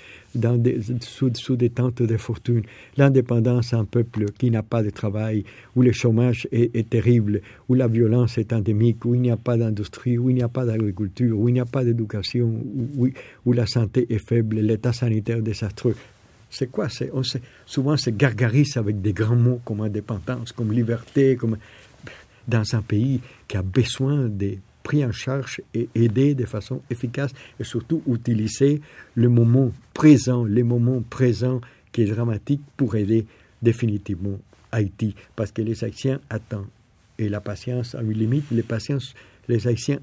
sous, 1.00 1.56
des 1.56 1.70
tentes 1.70 2.02
de 2.02 2.18
fortune. 2.18 2.64
L'indépendance, 2.98 3.74
un 3.74 3.86
peuple 3.86 4.26
qui 4.38 4.52
n'a 4.52 4.62
pas 4.62 4.84
de 4.84 4.90
travail, 4.90 5.46
où 5.78 5.82
le 5.82 5.94
chômage 5.94 6.50
est, 6.52 6.90
terrible, 6.90 7.40
où 7.70 7.76
la 7.76 7.88
violence 7.88 8.38
est 8.38 8.52
endémique, 8.52 9.06
où 9.06 9.16
il 9.16 9.22
n'y 9.22 9.32
a 9.32 9.38
pas 9.38 9.56
d'industrie, 9.56 10.18
où 10.18 10.30
il 10.30 10.36
n'y 10.36 10.44
a 10.44 10.50
pas 10.50 10.66
d'agriculture, 10.66 11.40
où 11.40 11.48
il 11.48 11.54
n'y 11.54 11.62
a 11.62 11.66
pas 11.66 11.86
d'éducation, 11.86 12.62
où, 12.98 13.54
la 13.54 13.68
santé 13.68 14.06
est 14.10 14.28
faible, 14.28 14.58
l'état 14.60 14.92
sanitaire 14.92 15.42
désastreux. 15.42 15.96
C'est 16.50 16.68
quoi? 16.70 16.90
C'est, 16.90 17.10
on 17.14 17.22
Souvent, 17.66 17.96
c'est 17.96 18.18
gargarise 18.18 18.76
avec 18.76 19.02
des 19.02 19.14
grands 19.14 19.38
mots 19.38 19.62
comme 19.64 19.80
indépendance, 19.80 20.52
comme 20.52 20.74
liberté, 20.74 21.38
comme 21.38 21.56
dans 22.46 22.76
un 22.76 22.82
pays 22.82 23.22
qui 23.48 23.56
a 23.56 23.62
besoin 23.62 24.28
des 24.28 24.60
pris 24.86 25.04
en 25.04 25.12
charge 25.12 25.62
et 25.74 25.90
aidé 25.96 26.36
de 26.36 26.46
façon 26.46 26.80
efficace 26.92 27.32
et 27.60 27.64
surtout 27.64 28.04
utiliser 28.08 28.82
le 29.16 29.30
moment 29.30 29.72
présent, 29.96 30.46
les 30.46 30.62
moments 30.64 31.02
présents 31.10 31.60
qui 31.92 32.04
est 32.04 32.14
dramatique 32.14 32.62
pour 32.78 32.96
aider 32.96 33.26
définitivement 33.64 34.40
Haïti 34.72 35.16
parce 35.36 35.52
que 35.52 35.64
les 35.64 35.84
Haïtiens 35.84 36.22
attendent 36.30 36.68
et 37.18 37.30
la 37.30 37.42
patience 37.42 37.96
a 37.96 38.02
une 38.02 38.12
limite. 38.12 38.46
Les 38.52 38.62
patience, 38.62 39.16
les 39.48 39.68
Haïtiens, 39.68 40.00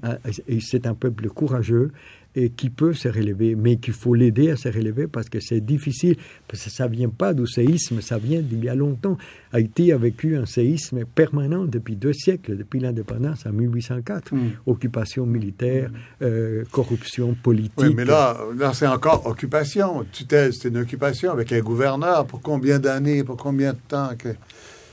c'est 0.59 0.87
un 0.87 0.93
peuple 0.93 1.29
courageux 1.29 1.91
et 2.35 2.49
qui 2.49 2.69
peut 2.69 2.93
se 2.93 3.07
relever, 3.07 3.55
mais 3.55 3.75
qu'il 3.77 3.93
faut 3.93 4.15
l'aider 4.15 4.49
à 4.49 4.57
se 4.57 4.67
relever 4.67 5.07
parce 5.07 5.29
que 5.29 5.39
c'est 5.39 5.59
difficile, 5.59 6.17
parce 6.47 6.63
que 6.63 6.69
ça 6.69 6.87
vient 6.87 7.09
pas 7.09 7.33
du 7.33 7.45
séisme, 7.45 8.01
ça 8.01 8.17
vient 8.17 8.41
d'il 8.41 8.63
y 8.63 8.69
a 8.69 8.75
longtemps. 8.75 9.17
Haïti 9.51 9.91
a 9.91 9.97
vécu 9.97 10.35
un 10.35 10.45
séisme 10.45 11.05
permanent 11.05 11.65
depuis 11.65 11.95
deux 11.95 12.13
siècles, 12.13 12.57
depuis 12.57 12.79
l'indépendance 12.79 13.45
en 13.45 13.51
1804. 13.51 14.33
Hmm. 14.33 14.49
Occupation 14.65 15.25
militaire, 15.25 15.91
euh, 16.21 16.63
corruption 16.71 17.35
politique. 17.35 17.73
Oui, 17.77 17.93
mais 17.95 18.05
là, 18.05 18.37
là 18.57 18.73
c'est 18.73 18.87
encore 18.87 19.27
occupation. 19.27 20.03
Tutelle, 20.11 20.53
c'est 20.53 20.69
une 20.69 20.77
occupation 20.77 21.31
avec 21.31 21.51
un 21.51 21.59
gouverneur. 21.59 22.25
Pour 22.25 22.41
combien 22.41 22.79
d'années, 22.79 23.23
pour 23.23 23.37
combien 23.37 23.73
de 23.73 23.79
temps 23.87 24.09
que... 24.17 24.29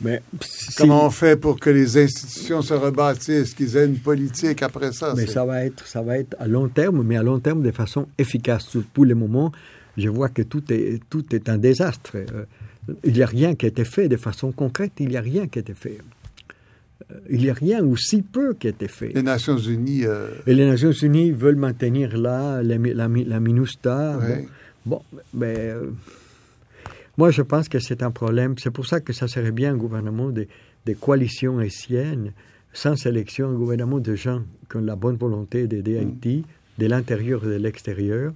Mais 0.03 0.23
Comment 0.77 1.07
on 1.07 1.11
fait 1.11 1.37
pour 1.37 1.61
que 1.61 1.69
les 1.71 1.99
institutions 1.99 2.63
se 2.63 2.73
rebâtissent, 2.75 3.55
qu'ils 3.55 3.77
aient 3.77 3.87
une 3.87 3.99
politique 3.99 4.63
après 4.63 4.93
ça 4.93 5.13
Mais 5.17 5.27
ça 5.27 5.45
va 5.45 5.65
être, 5.65 5.87
ça 5.87 6.01
va 6.03 6.19
être 6.19 6.35
à 6.39 6.47
long 6.49 6.69
terme, 6.69 7.03
mais 7.03 7.17
à 7.17 7.23
long 7.23 7.39
terme 7.39 7.63
de 7.63 7.71
façon 7.71 8.07
efficace. 8.19 8.77
Pour 8.95 9.05
le 9.05 9.15
moment, 9.15 9.53
je 9.97 10.09
vois 10.09 10.29
que 10.31 10.43
tout 10.43 10.63
est, 10.73 11.01
tout 11.11 11.25
est 11.35 11.49
un 11.49 11.59
désastre. 11.59 12.13
Euh, 12.17 12.45
il 13.05 13.13
n'y 13.13 13.23
a 13.23 13.27
rien 13.27 13.55
qui 13.55 13.67
a 13.67 13.69
été 13.69 13.85
fait 13.85 14.09
de 14.09 14.17
façon 14.17 14.53
concrète. 14.53 14.93
Il 15.01 15.09
n'y 15.09 15.17
a 15.17 15.21
rien 15.21 15.47
qui 15.49 15.59
a 15.59 15.63
été 15.63 15.75
fait. 15.75 15.99
Euh, 17.11 17.15
il 17.29 17.41
n'y 17.41 17.51
a 17.51 17.55
rien 17.55 17.85
ou 17.85 17.97
si 17.97 18.23
peu 18.23 18.55
qui 18.55 18.69
a 18.69 18.71
été 18.71 18.89
fait. 18.89 19.13
Les 19.15 19.23
Nations 19.23 19.59
Unies. 19.59 20.07
Euh, 20.07 20.29
Et 20.47 20.55
les 20.55 20.67
Nations 20.67 20.93
Unies 20.93 21.31
veulent 21.31 21.57
maintenir 21.57 22.17
là 22.17 22.63
la, 22.63 22.79
la, 22.79 23.09
la 23.09 23.41
MINUSTA. 23.41 24.19
Bon, 24.87 25.03
mais 25.35 25.75
moi, 27.21 27.31
je 27.31 27.43
pense 27.43 27.69
que 27.69 27.81
c'est 27.81 28.03
un 28.03 28.11
problème. 28.11 28.55
C'est 28.57 28.71
pour 28.71 28.87
ça 28.87 29.01
que 29.01 29.13
ça 29.13 29.29
serait 29.29 29.53
bien 29.53 29.75
un 29.75 29.77
gouvernement 29.77 30.31
de, 30.31 30.47
coalition 30.99 31.59
haïtienne, 31.59 32.33
sans 32.73 32.97
sélection, 32.97 33.51
un 33.51 33.53
gouvernement 33.53 33.99
de 33.99 34.15
gens 34.15 34.41
qui 34.71 34.79
ont 34.79 34.81
la 34.81 34.97
bonne 34.97 35.17
volonté 35.17 35.67
d'aider 35.67 35.97
mm. 35.97 35.99
Haïti, 35.99 36.45
de 36.79 36.87
l'intérieur 36.87 37.45
et 37.45 37.49
de 37.49 37.63
l'extérieur, 37.63 38.33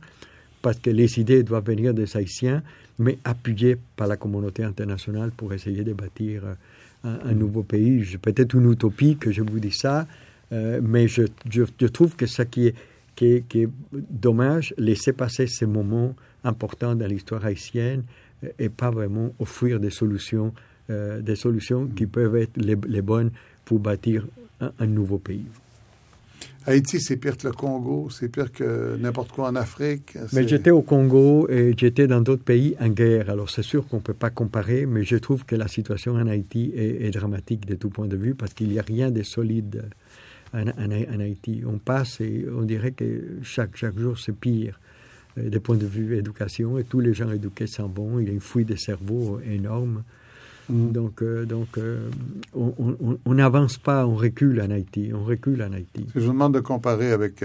parce 0.60 0.78
que 0.80 0.90
les 0.90 1.18
idées 1.18 1.42
doivent 1.42 1.64
venir 1.64 1.94
des 1.94 2.14
Haïtiens, 2.14 2.62
mais 2.98 3.16
appuyées 3.24 3.78
par 3.96 4.06
la 4.06 4.18
communauté 4.18 4.62
internationale 4.62 5.30
pour 5.34 5.54
essayer 5.54 5.82
de 5.82 5.94
bâtir 5.94 6.42
euh, 6.44 7.16
un, 7.24 7.32
nouveau 7.32 7.62
pays. 7.62 8.18
Peut-être 8.20 8.52
une 8.54 8.70
utopie 8.70 9.16
que 9.16 9.32
je 9.32 9.40
vous 9.40 9.60
dis 9.60 9.72
ça, 9.72 10.06
euh, 10.52 10.82
mais 10.82 11.08
je, 11.08 11.22
je, 11.50 11.86
trouve 11.86 12.16
que 12.16 12.26
qui 12.26 12.66
est, 12.66 12.74
qui 13.16 13.26
est, 13.28 13.48
qui 13.48 13.62
est 13.62 13.68
dommage, 14.10 14.74
laisser 14.76 15.14
passer 15.14 15.46
ces 15.46 15.64
moments 15.64 16.14
importants 16.44 16.94
dans 16.94 17.06
l'histoire 17.06 17.46
haïtienne, 17.46 18.02
et 18.58 18.68
pas 18.68 18.90
vraiment 18.90 19.34
offrir 19.38 19.80
des 19.80 19.90
solutions, 19.90 20.52
euh, 20.90 21.20
des 21.20 21.36
solutions 21.36 21.86
qui 21.86 22.06
peuvent 22.06 22.36
être 22.36 22.56
les, 22.56 23.02
bonnes 23.02 23.30
pour 23.64 23.78
bâtir 23.78 24.26
un, 24.60 24.86
nouveau 24.86 25.18
pays. 25.18 25.46
Haïti, 26.66 26.98
c'est 26.98 27.16
pire 27.18 27.36
que 27.36 27.46
le 27.46 27.52
Congo, 27.52 28.08
c'est 28.10 28.28
pire 28.28 28.50
que 28.50 28.96
n'importe 28.96 29.32
quoi 29.32 29.48
en 29.48 29.56
Afrique. 29.56 30.16
Mais 30.32 30.48
j'étais 30.48 30.70
au 30.70 30.80
Congo 30.80 31.46
et 31.50 31.74
j'étais 31.76 32.06
dans 32.06 32.22
d'autres 32.22 32.42
pays 32.42 32.74
en 32.80 32.88
guerre. 32.88 33.28
Alors 33.28 33.50
c'est 33.50 33.62
sûr 33.62 33.86
qu'on 33.86 33.96
ne 33.96 34.02
peut 34.02 34.14
pas 34.14 34.30
comparer, 34.30 34.86
mais 34.86 35.04
je 35.04 35.16
trouve 35.16 35.44
que 35.44 35.56
la 35.56 35.68
situation 35.68 36.14
en 36.14 36.26
Haïti 36.26 36.72
est, 36.74 37.10
dramatique 37.10 37.66
de 37.66 37.74
tout 37.74 37.90
point 37.90 38.06
de 38.06 38.16
vue 38.16 38.34
parce 38.34 38.54
qu'il 38.54 38.68
n'y 38.70 38.78
a 38.78 38.82
rien 38.82 39.10
de 39.10 39.22
solide 39.22 39.84
en, 40.54 40.68
en, 40.68 41.20
Haïti. 41.20 41.62
On 41.66 41.78
passe 41.78 42.22
et 42.22 42.46
on 42.54 42.62
dirait 42.62 42.92
que 42.92 43.38
chaque, 43.42 43.76
chaque 43.76 43.98
jour 43.98 44.18
c'est 44.18 44.34
pire. 44.34 44.80
Euh, 45.38 45.48
des 45.48 45.60
points 45.60 45.76
de 45.76 45.86
vue 45.86 46.16
éducation, 46.16 46.78
et 46.78 46.84
tous 46.84 47.00
les 47.00 47.12
gens 47.12 47.30
éduqués 47.30 47.66
s'en 47.66 47.88
vont. 47.88 48.18
Il 48.20 48.28
y 48.28 48.30
a 48.30 48.32
une 48.32 48.40
fuite 48.40 48.68
des 48.68 48.76
cerveaux 48.76 49.40
énorme. 49.40 50.02
Mm. 50.68 50.92
Donc, 50.92 51.22
euh, 51.22 51.44
donc 51.44 51.76
euh, 51.76 52.08
on 52.54 53.34
n'avance 53.34 53.76
pas, 53.76 54.06
on 54.06 54.14
recule 54.14 54.60
en 54.60 54.70
Haïti. 54.70 55.10
On 55.12 55.24
recule 55.24 55.62
en 55.62 55.72
Haïti. 55.72 56.06
Je 56.14 56.20
vous 56.20 56.32
demande 56.32 56.54
de 56.54 56.60
comparer 56.60 57.10
avec, 57.10 57.44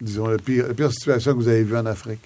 disons, 0.00 0.26
la 0.26 0.38
pire, 0.38 0.92
situation 0.92 1.32
que 1.32 1.38
vous 1.38 1.48
avez 1.48 1.62
vue 1.62 1.76
en 1.76 1.86
Afrique. 1.86 2.20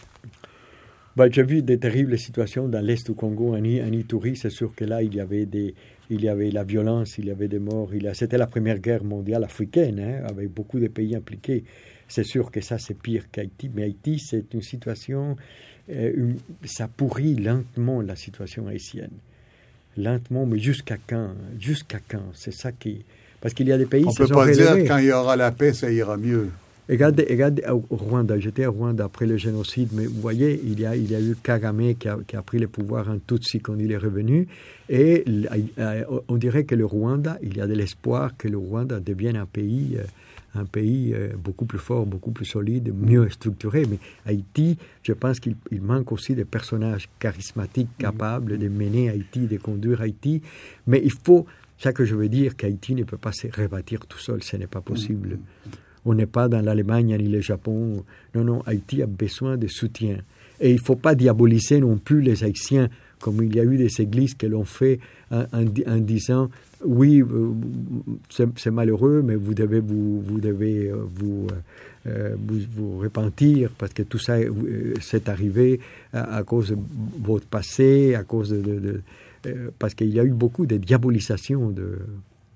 Ben, 1.16 1.30
J'ai 1.30 1.44
vu 1.44 1.62
des 1.62 1.78
terribles 1.78 2.18
situations 2.18 2.66
dans 2.66 2.84
l'Est 2.84 3.06
du 3.06 3.14
Congo, 3.14 3.54
en, 3.54 3.62
Ituri. 3.62 4.36
C'est 4.36 4.50
sûr 4.50 4.74
que 4.74 4.84
là, 4.84 5.02
il 5.02 5.14
y 5.14 5.20
avait 5.20 5.46
des, 5.46 5.74
il 6.10 6.22
y 6.22 6.28
avait 6.28 6.50
la 6.50 6.64
violence, 6.64 7.18
il 7.18 7.26
y 7.26 7.30
avait 7.30 7.46
des 7.46 7.60
morts. 7.60 7.90
C'était 8.14 8.38
la 8.38 8.46
première 8.48 8.78
guerre 8.78 9.04
mondiale 9.04 9.44
africaine, 9.44 10.00
hein, 10.00 10.26
avec 10.28 10.52
beaucoup 10.52 10.80
de 10.80 10.88
pays 10.88 11.14
impliqués. 11.14 11.62
C'est 12.08 12.24
sûr 12.24 12.50
que 12.50 12.60
ça, 12.60 12.78
c'est 12.78 12.94
pire 12.94 13.24
qu'Haïti, 13.30 13.70
mais 13.74 13.84
Haïti, 13.84 14.18
c'est 14.18 14.52
une 14.52 14.62
situation, 14.62 15.36
euh, 15.90 16.32
ça 16.64 16.88
pourrit 16.88 17.34
lentement 17.34 18.00
la 18.02 18.16
situation 18.16 18.66
haïtienne. 18.68 19.10
Lentement, 19.96 20.46
mais 20.46 20.58
jusqu'à 20.58 20.96
quand 21.06 21.34
Jusqu'à 21.60 21.98
quand 22.06 22.32
C'est 22.34 22.52
ça 22.52 22.72
qui. 22.72 23.04
Parce 23.40 23.54
qu'il 23.54 23.68
y 23.68 23.72
a 23.72 23.78
des 23.78 23.86
pays. 23.86 24.04
On 24.04 24.10
ne 24.10 24.16
peut 24.16 24.26
pas 24.26 24.50
dire 24.50 24.76
quand 24.86 24.98
il 24.98 25.06
y 25.06 25.12
aura 25.12 25.36
la 25.36 25.52
paix, 25.52 25.72
ça 25.72 25.90
ira 25.90 26.16
mieux. 26.16 26.50
Regardez, 26.88 27.26
regardez 27.30 27.62
au 27.70 27.82
Rwanda, 27.90 28.38
j'étais 28.38 28.66
au 28.66 28.72
Rwanda 28.72 29.04
après 29.04 29.24
le 29.24 29.38
génocide, 29.38 29.88
mais 29.92 30.04
vous 30.04 30.20
voyez, 30.20 30.60
il 30.62 30.78
y 30.78 30.84
a, 30.84 30.94
il 30.94 31.10
y 31.10 31.14
a 31.14 31.20
eu 31.20 31.34
Kagame 31.42 31.94
qui 31.94 32.08
a, 32.08 32.18
qui 32.26 32.36
a 32.36 32.42
pris 32.42 32.58
le 32.58 32.68
pouvoir 32.68 33.08
en 33.08 33.18
Tutsi 33.18 33.60
quand 33.60 33.78
il 33.78 33.90
est 33.90 33.96
revenu, 33.96 34.48
et 34.90 35.24
euh, 35.78 36.04
on 36.28 36.36
dirait 36.36 36.64
que 36.64 36.74
le 36.74 36.84
Rwanda, 36.84 37.38
il 37.42 37.56
y 37.56 37.62
a 37.62 37.66
de 37.66 37.72
l'espoir 37.72 38.36
que 38.36 38.48
le 38.48 38.58
Rwanda 38.58 39.00
devienne 39.00 39.36
un 39.36 39.46
pays 39.46 39.96
euh, 39.98 40.02
un 40.54 40.64
pays 40.64 41.12
euh, 41.14 41.30
beaucoup 41.36 41.64
plus 41.64 41.78
fort, 41.78 42.06
beaucoup 42.06 42.30
plus 42.30 42.44
solide, 42.44 42.92
mieux 42.94 43.28
structuré. 43.30 43.84
Mais 43.88 43.98
Haïti, 44.26 44.78
je 45.02 45.12
pense 45.12 45.40
qu'il 45.40 45.56
manque 45.80 46.12
aussi 46.12 46.34
des 46.34 46.44
personnages 46.44 47.08
charismatiques 47.18 47.90
mm. 47.98 48.02
capables 48.02 48.58
de 48.58 48.68
mener 48.68 49.10
Haïti, 49.10 49.46
de 49.46 49.56
conduire 49.56 50.00
Haïti. 50.00 50.42
Mais 50.86 51.00
il 51.04 51.12
faut, 51.12 51.46
ça 51.78 51.92
que 51.92 52.04
je 52.04 52.14
veux 52.14 52.28
dire, 52.28 52.56
qu'Haïti 52.56 52.94
ne 52.94 53.04
peut 53.04 53.18
pas 53.18 53.32
se 53.32 53.48
rebâtir 53.48 54.06
tout 54.06 54.18
seul, 54.18 54.42
ce 54.42 54.56
n'est 54.56 54.66
pas 54.66 54.80
possible. 54.80 55.36
Mm. 55.36 55.70
On 56.06 56.14
n'est 56.14 56.26
pas 56.26 56.48
dans 56.48 56.60
l'Allemagne 56.60 57.16
ni 57.16 57.28
le 57.28 57.40
Japon. 57.40 58.04
Non, 58.34 58.44
non, 58.44 58.62
Haïti 58.66 59.02
a 59.02 59.06
besoin 59.06 59.56
de 59.56 59.66
soutien. 59.68 60.18
Et 60.60 60.70
il 60.70 60.76
ne 60.76 60.80
faut 60.80 60.96
pas 60.96 61.14
diaboliser 61.14 61.80
non 61.80 61.96
plus 61.96 62.20
les 62.20 62.44
Haïtiens, 62.44 62.88
comme 63.20 63.42
il 63.42 63.54
y 63.54 63.60
a 63.60 63.64
eu 63.64 63.76
des 63.76 64.00
églises 64.00 64.34
qui 64.34 64.46
l'ont 64.46 64.64
fait 64.64 65.00
en, 65.30 65.44
en, 65.52 65.96
disant 65.96 66.50
oui, 66.84 67.22
euh, 67.22 67.52
c'est 68.56 68.70
malheureux, 68.70 69.22
mais 69.24 69.34
vous 69.36 69.54
devez 69.54 69.80
vous, 69.80 70.20
vous 70.20 71.46
euh, 72.06 72.36
euh, 72.36 72.36
repentir 73.00 73.70
parce 73.76 73.92
que 73.92 74.02
tout 74.02 74.18
ça 74.18 74.36
s'est 75.00 75.28
arrivé 75.28 75.80
à, 76.12 76.42
cause 76.42 76.70
de 76.70 76.76
votre 77.22 77.46
passé, 77.46 78.14
à 78.14 78.22
cause 78.22 78.50
de, 78.50 79.00
parce 79.78 79.94
qu'il 79.94 80.10
y 80.10 80.20
a 80.20 80.24
eu 80.24 80.30
beaucoup 80.32 80.66
de 80.66 80.76
diabolisation 80.76 81.70
de, 81.70 81.98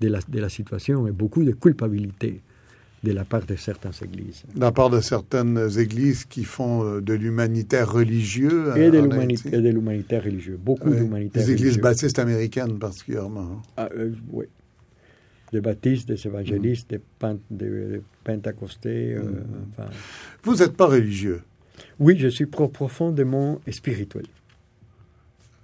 de, 0.01 0.09
la, 0.09 0.21
de 0.29 0.41
la 0.41 0.49
situation 0.49 1.07
et 1.07 1.13
beaucoup 1.13 1.45
de 1.45 1.53
culpabilité 1.53 2.41
de 3.05 3.13
la 3.13 3.25
part 3.25 3.47
de 3.47 3.55
certaines 3.57 3.93
églises. 4.03 4.43
De 4.55 4.61
la 4.61 4.73
part 4.73 4.91
de 4.91 5.01
certaines 5.01 5.69
églises 5.79 6.25
qui 6.25 6.45
font 6.45 7.01
de 7.01 7.15
l'humanitaire 7.15 7.91
religieux. 7.91 8.73
Et 8.77 8.91
de 8.91 9.69
l'humanitaire 9.71 10.25
religieux, 10.25 10.59
beaucoup 10.61 10.91
d'humanitaire 10.91 11.47
Les 11.47 11.53
églises 11.53 11.79
baptistes 11.79 12.19
américaines 12.19 12.79
particulièrement. 12.79 13.41
Hein. 13.41 13.63
Ah, 13.77 13.89
euh, 13.97 14.13
oui. 14.33 14.47
Des 15.53 15.61
baptistes, 15.61 16.09
des 16.09 16.27
évangélistes, 16.27 16.91
des, 16.91 18.01
pentecostés. 18.25 19.15
Euh, 19.15 19.23
mm. 19.23 19.91
Vous 20.43 20.57
n'êtes 20.57 20.77
pas 20.77 20.87
religieux? 20.87 21.43
Oui, 21.99 22.17
je 22.19 22.29
suis 22.29 22.47
profondément 22.47 23.61
spirituel. 23.71 24.27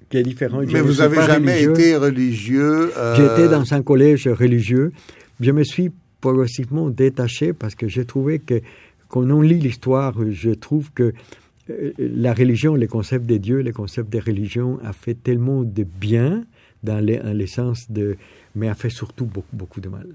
Qui 0.08 0.18
est 0.18 0.22
différent. 0.22 0.60
Mais 0.60 0.80
vous 0.80 0.94
n'avez 0.94 1.22
jamais 1.26 1.64
été 1.64 1.96
religieux 1.96 2.92
euh... 2.96 3.14
J'étais 3.16 3.48
dans 3.48 3.74
un 3.74 3.82
collège 3.82 4.28
religieux. 4.28 4.92
Je 5.40 5.50
me 5.50 5.64
suis 5.64 5.90
progressivement 6.24 6.88
détaché 6.88 7.52
parce 7.52 7.74
que 7.74 7.86
j'ai 7.86 8.06
trouvé 8.06 8.38
que 8.38 8.62
quand 9.08 9.30
on 9.30 9.42
lit 9.42 9.58
l'histoire, 9.58 10.14
je 10.30 10.52
trouve 10.52 10.90
que 10.92 11.12
euh, 11.68 11.92
la 11.98 12.32
religion, 12.32 12.74
les 12.76 12.86
concepts 12.86 13.26
des 13.26 13.38
dieux, 13.38 13.58
les 13.58 13.72
concepts 13.72 14.08
des 14.08 14.20
religions 14.20 14.78
a 14.82 14.94
fait 14.94 15.12
tellement 15.14 15.64
de 15.64 15.84
bien 15.84 16.44
dans 16.82 17.04
l'essence 17.04 17.90
de, 17.90 18.16
mais 18.54 18.70
a 18.70 18.74
fait 18.74 18.88
surtout 18.88 19.26
beaucoup, 19.26 19.54
beaucoup 19.54 19.82
de 19.82 19.90
mal. 19.90 20.06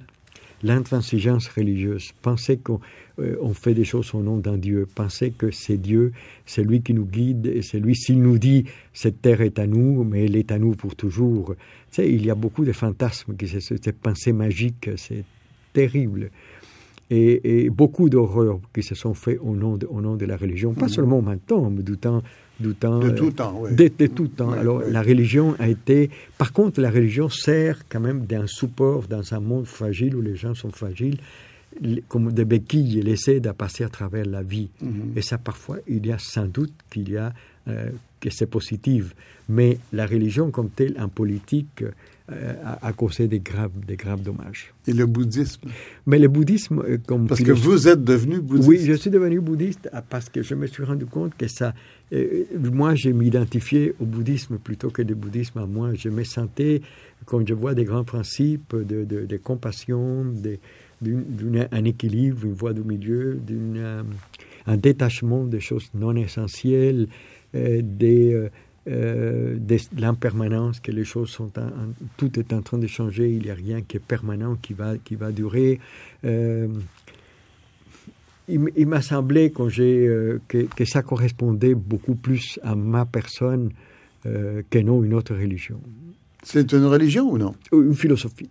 L'intransigeance 0.64 1.47
religieuse, 1.47 2.12
penser 2.24 2.57
qu'on 2.57 2.80
euh, 3.20 3.53
fait 3.53 3.76
des 3.76 3.86
choses 3.86 4.16
au 4.16 4.24
nom 4.24 4.38
d'un 4.38 4.57
Dieu, 4.57 4.88
penser 4.95 5.30
que 5.30 5.51
c'est 5.51 5.78
Dieu, 5.78 6.12
c'est 6.47 6.64
lui 6.64 6.82
qui 6.82 6.95
nous 6.95 7.05
guide, 7.05 7.45
et 7.45 7.62
c'est 7.62 7.80
lui, 7.80 7.95
s'il 7.95 8.20
nous 8.20 8.39
dit 8.39 8.66
cette 8.93 9.22
terre 9.22 9.41
est 9.41 9.60
à 9.60 9.68
nous, 9.68 10.03
mais 10.03 10.26
elle 10.26 10.36
est 10.36 10.51
à 10.51 10.57
nous 10.57 10.72
pour 10.72 10.95
toujours. 10.95 11.53
Tu 11.91 11.97
sais, 11.97 12.12
il 12.12 12.26
y 12.26 12.32
a 12.32 12.36
beaucoup 12.36 12.66
de 12.66 12.74
fantasmes, 12.74 13.36
qui, 13.36 13.47
cette 13.47 13.99
pensée 13.99 14.34
magique, 14.34 14.89
terrible. 15.74 16.32
Et, 17.11 17.70
beaucoup 17.72 18.07
d'horreurs 18.07 18.59
qui 18.74 18.84
se 18.84 18.93
sont 18.93 19.15
faites 19.15 19.39
au 19.41 19.55
nom 19.55 19.78
de, 19.78 19.88
au 19.88 19.99
nom 19.99 20.15
de 20.15 20.26
la 20.26 20.38
religion, 20.38 20.74
pas 20.74 20.86
mm. 20.86 20.89
seulement 20.89 21.22
maintenant, 21.24 21.70
mais 21.72 21.82
du 21.82 21.97
temps, 21.97 22.22
du 22.59 22.76
temps 22.76 22.99
de 22.99 23.09
tout 23.09 23.32
temps. 23.32 23.59
Oui. 23.59 23.76
De, 23.76 24.07
tout 24.07 24.28
temps. 24.28 24.51
Alors 24.51 24.82
la 24.82 25.01
religion 25.01 25.55
a 25.57 25.67
été. 25.67 26.11
Par 26.38 26.53
contre, 26.53 26.80
la 26.82 26.91
religion 26.91 27.28
sert 27.28 27.80
quand 27.89 27.99
même 27.99 28.26
d'un 28.26 28.45
support 28.45 29.07
dans 29.07 29.34
un 29.34 29.39
monde 29.39 29.65
fragile 29.65 30.15
où 30.15 30.22
les 30.22 30.36
gens 30.36 30.53
sont 30.53 30.70
fragiles, 30.70 31.17
comme 32.07 32.32
des 32.32 32.45
béquilles, 32.45 32.99
elle 32.99 33.07
essaie 33.07 33.39
de 33.39 33.51
passer 33.51 33.84
à 33.84 33.89
travers 33.89 34.26
la 34.26 34.43
vie. 34.43 34.70
Mm-hmm. 34.84 35.17
Et 35.17 35.22
ça, 35.24 35.39
parfois, 35.39 35.78
il 35.88 36.05
y 36.05 36.11
a 36.11 36.20
sans 36.20 36.45
doute 36.45 36.74
qu'il 36.91 37.09
y 37.09 37.17
a 37.17 37.34
euh, 37.67 37.89
que 38.20 38.30
c'est 38.30 38.47
positif. 38.47 39.15
Mais 39.47 39.80
la 39.93 40.05
religion 40.05 40.51
comme 40.51 40.70
telle 40.70 40.95
en 40.99 41.07
politique 41.07 41.84
euh, 42.32 42.53
a, 42.82 42.93
causé 42.93 43.27
des 43.27 43.39
graves, 43.39 43.71
des 43.88 43.95
graves 43.95 44.21
dommages. 44.21 44.73
Et 44.88 44.93
le 44.93 45.05
bouddhisme? 45.05 45.67
Mais 46.05 46.19
le 46.19 46.27
bouddhisme, 46.27 46.84
euh, 46.88 46.97
comme 47.07 47.27
parce 47.27 47.41
que 47.41 47.51
vous 47.51 47.88
êtes 47.88 48.03
devenu 48.03 48.39
bouddhiste. 48.39 48.69
Oui, 48.69 48.80
je 48.84 48.93
suis 48.93 49.09
devenu 49.09 49.39
bouddhiste 49.39 49.89
ah, 49.93 50.01
parce 50.01 50.30
que 50.30 50.43
je 50.43 50.53
me 50.53 50.67
suis 50.67 50.84
rendu 50.84 51.05
compte 51.05 51.36
que 51.36 51.47
ça. 51.47 51.73
Euh, 52.13 52.43
moi, 52.55 52.93
j'ai 52.93 53.13
m'identifié 53.13 53.95
au 53.99 54.05
bouddhisme 54.05 54.57
plutôt 54.57 54.91
que 54.91 55.01
le 55.01 55.15
bouddhisme 55.15 55.59
à 55.59 55.65
moi. 55.65 55.93
Je 55.95 56.09
me 56.09 56.23
sentais, 56.23 56.82
quand 57.25 57.47
je 57.47 57.53
vois 57.53 57.73
des 57.73 57.86
grands 57.86 58.03
principes 58.03 58.75
de, 58.75 59.05
de, 59.05 59.38
compassion, 59.38 60.25
d'un 61.01 61.86
équilibre, 61.86 62.45
une 62.45 62.53
voie 62.53 62.73
du 62.73 62.82
milieu, 62.82 63.39
un 64.67 64.77
détachement 64.77 65.45
des 65.45 65.61
choses 65.61 65.89
non 65.95 66.15
essentielles, 66.15 67.07
des 67.53 68.49
euh, 68.89 69.57
l'impermanence, 69.97 70.79
que 70.79 70.91
les 70.91 71.05
choses 71.05 71.29
sont, 71.29 71.51
tout 72.17 72.39
est 72.39 72.53
en 72.53 72.61
train 72.61 72.77
de 72.77 72.87
changer, 72.87 73.29
il 73.29 73.43
n'y 73.43 73.51
a 73.51 73.53
rien 73.53 73.81
qui 73.81 73.97
est 73.97 74.01
permanent, 74.01 74.55
qui 74.55 74.73
va, 74.73 74.97
qui 74.97 75.15
va 75.15 75.31
durer. 75.31 75.79
Euh, 76.25 76.67
il, 78.47 78.87
m'a 78.87 79.01
semblé 79.01 79.51
quand 79.51 79.69
euh, 79.77 80.39
que, 80.47 80.65
que, 80.75 80.85
ça 80.85 81.03
correspondait 81.03 81.75
beaucoup 81.75 82.15
plus 82.15 82.59
à 82.63 82.73
ma 82.75 83.05
personne 83.05 83.71
que 84.23 84.79
non 84.79 85.01
une 85.03 85.13
autre 85.13 85.33
religion. 85.33 85.79
C'est 86.43 86.73
une 86.73 86.85
religion 86.85 87.31
ou 87.31 87.37
non? 87.37 87.55
Une 87.71 87.95
philosophie. 87.95 88.49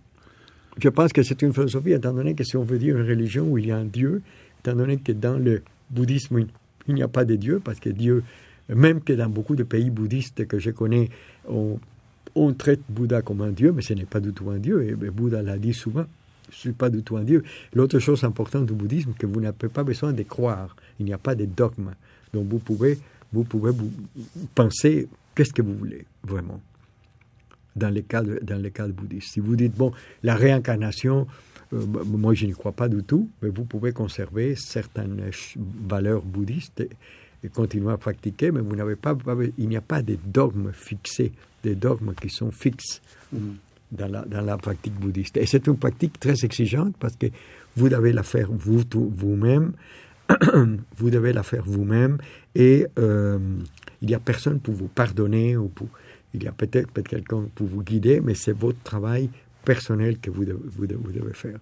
Je 0.81 0.89
pense 0.89 1.13
que 1.13 1.23
c'est 1.23 1.43
une 1.43 1.53
philosophie, 1.53 1.93
étant 1.93 2.13
donné 2.13 2.35
que 2.35 2.45
si 2.45 2.57
on 2.57 2.63
veut 2.63 2.79
dire 2.79 2.97
une 2.97 3.07
religion 3.07 3.47
où 3.47 3.59
il 3.59 3.67
y 3.67 3.73
a 3.73 3.77
un 3.77 3.85
Dieu, 3.85 4.23
étant 4.61 4.77
donné 4.77 4.97
que 4.99 5.13
dans 5.13 5.37
le 5.37 5.63
bouddhisme, 5.91 6.47
il 6.87 6.95
n'y 6.95 7.03
a 7.03 7.09
pas 7.09 7.25
de 7.25 7.35
Dieu, 7.35 7.61
parce 7.63 7.81
que 7.81 7.91
Dieu 7.91 8.23
même 8.69 9.01
que 9.01 9.13
dans 9.13 9.29
beaucoup 9.29 9.57
de 9.57 9.63
pays 9.63 9.91
bouddhistes 9.91 10.47
que 10.47 10.59
je 10.59 10.71
connais, 10.71 11.09
on, 11.49 11.79
traite 12.53 12.81
Bouddha 12.89 13.23
comme 13.23 13.43
un 13.43 13.51
dieu, 13.51 13.73
mais 13.73 13.83
ce 13.83 13.95
n'est 13.95 14.05
pas 14.05 14.21
du 14.21 14.33
tout 14.33 14.51
un 14.51 14.59
dieu. 14.59 14.83
Et 14.83 14.95
Bouddha 14.95 15.43
l'a 15.43 15.59
dit 15.59 15.75
souvent, 15.75 16.05
je 16.51 16.57
ne 16.57 16.61
suis 16.61 16.73
pas 16.73 16.89
du 16.89 17.03
tout 17.03 17.17
un 17.17 17.25
dieu. 17.25 17.43
L'autre 17.75 17.99
chose 17.99 18.25
importante 18.25 18.67
du 18.67 18.75
bouddhisme, 18.75 19.13
que 19.19 19.27
vous 19.27 19.41
n'avez 19.41 19.69
pas 19.69 19.83
besoin 19.83 20.13
de 20.13 20.23
croire. 20.23 20.77
Il 21.01 21.07
n'y 21.07 21.13
a 21.13 21.19
pas 21.19 21.35
de 21.35 21.45
dogme. 21.45 21.91
Donc 22.33 22.47
vous 22.49 22.59
pouvez, 22.59 22.99
vous 23.33 23.45
pouvez 23.45 23.73
penser 24.55 25.09
qu'est-ce 25.35 25.53
que 25.53 25.63
vous 25.63 25.75
voulez 25.75 26.05
vraiment 26.23 26.61
dans 27.77 27.91
les 27.91 28.03
cas 28.03 28.23
de, 28.23 28.41
dans 28.43 28.61
les 28.61 28.71
cas 28.71 28.89
bouddhistes. 28.89 29.33
Si 29.33 29.41
vous 29.41 29.57
dites, 29.57 29.75
bon, 29.75 29.93
la 30.23 30.35
réincarnation, 30.35 31.27
euh, 31.73 31.87
moi 32.05 32.35
je 32.35 32.47
n'y 32.47 32.53
crois 32.53 32.73
pas 32.73 32.89
du 32.89 33.03
tout, 33.03 33.29
mais 33.43 33.49
vous 33.49 33.65
pouvez 33.65 33.93
conserver 33.93 34.57
certaines 34.57 35.31
valeurs 35.87 36.23
bouddhistes 36.23 36.83
continuer 37.47 37.93
à 37.93 37.97
pratiquer, 37.97 38.51
mais 38.51 38.61
vous 38.61 38.75
n'avez 38.75 38.97
pas, 38.97 39.17
il 39.59 39.69
n'y 39.69 39.77
a 39.77 39.81
pas 39.81 40.03
de 40.03 40.19
dogmes 40.25 40.73
fixés, 40.73 41.33
des 41.63 41.75
dogmes 41.75 42.13
qui 42.21 42.29
sont 42.29 42.51
fixes 42.51 43.01
mm. 43.33 43.39
dans, 43.93 44.09
la, 44.09 44.25
dans 44.25 44.41
la 44.41 44.57
pratique 44.57 44.95
bouddhiste. 44.95 45.37
Et 45.37 45.47
c'est 45.47 45.67
une 45.67 45.77
pratique 45.77 46.19
très 46.19 46.45
exigeante 46.45 46.97
parce 46.99 47.17
que 47.17 47.27
vous 47.77 47.89
devez 47.89 48.13
la 48.13 48.25
faire 48.25 48.51
vous, 48.51 48.83
vous-même, 48.93 49.73
vous 50.97 51.11
devez 51.11 51.33
la 51.33 51.45
faire 51.45 51.63
vous-même, 51.65 52.19
et 52.55 52.87
euh, 52.99 53.39
il 54.03 54.09
n'y 54.09 54.15
a 54.15 54.21
personne 54.21 54.59
pour 54.59 54.75
vous 54.75 54.89
pardonner, 54.89 55.57
ou 55.57 55.69
pour, 55.69 55.89
il 56.35 56.43
y 56.43 56.49
a 56.49 56.53
peut-être 56.53 56.91
peut 56.91 57.03
quelqu'un 57.03 57.45
pour 57.55 57.67
vous 57.69 57.83
guider, 57.83 58.21
mais 58.21 58.35
c'est 58.35 58.53
votre 58.53 58.83
travail 58.83 59.31
personnel 59.65 60.19
que 60.19 60.31
vous 60.31 60.45
devez, 60.45 60.61
vous 60.69 60.87
devez 61.13 61.35
faire 61.35 61.59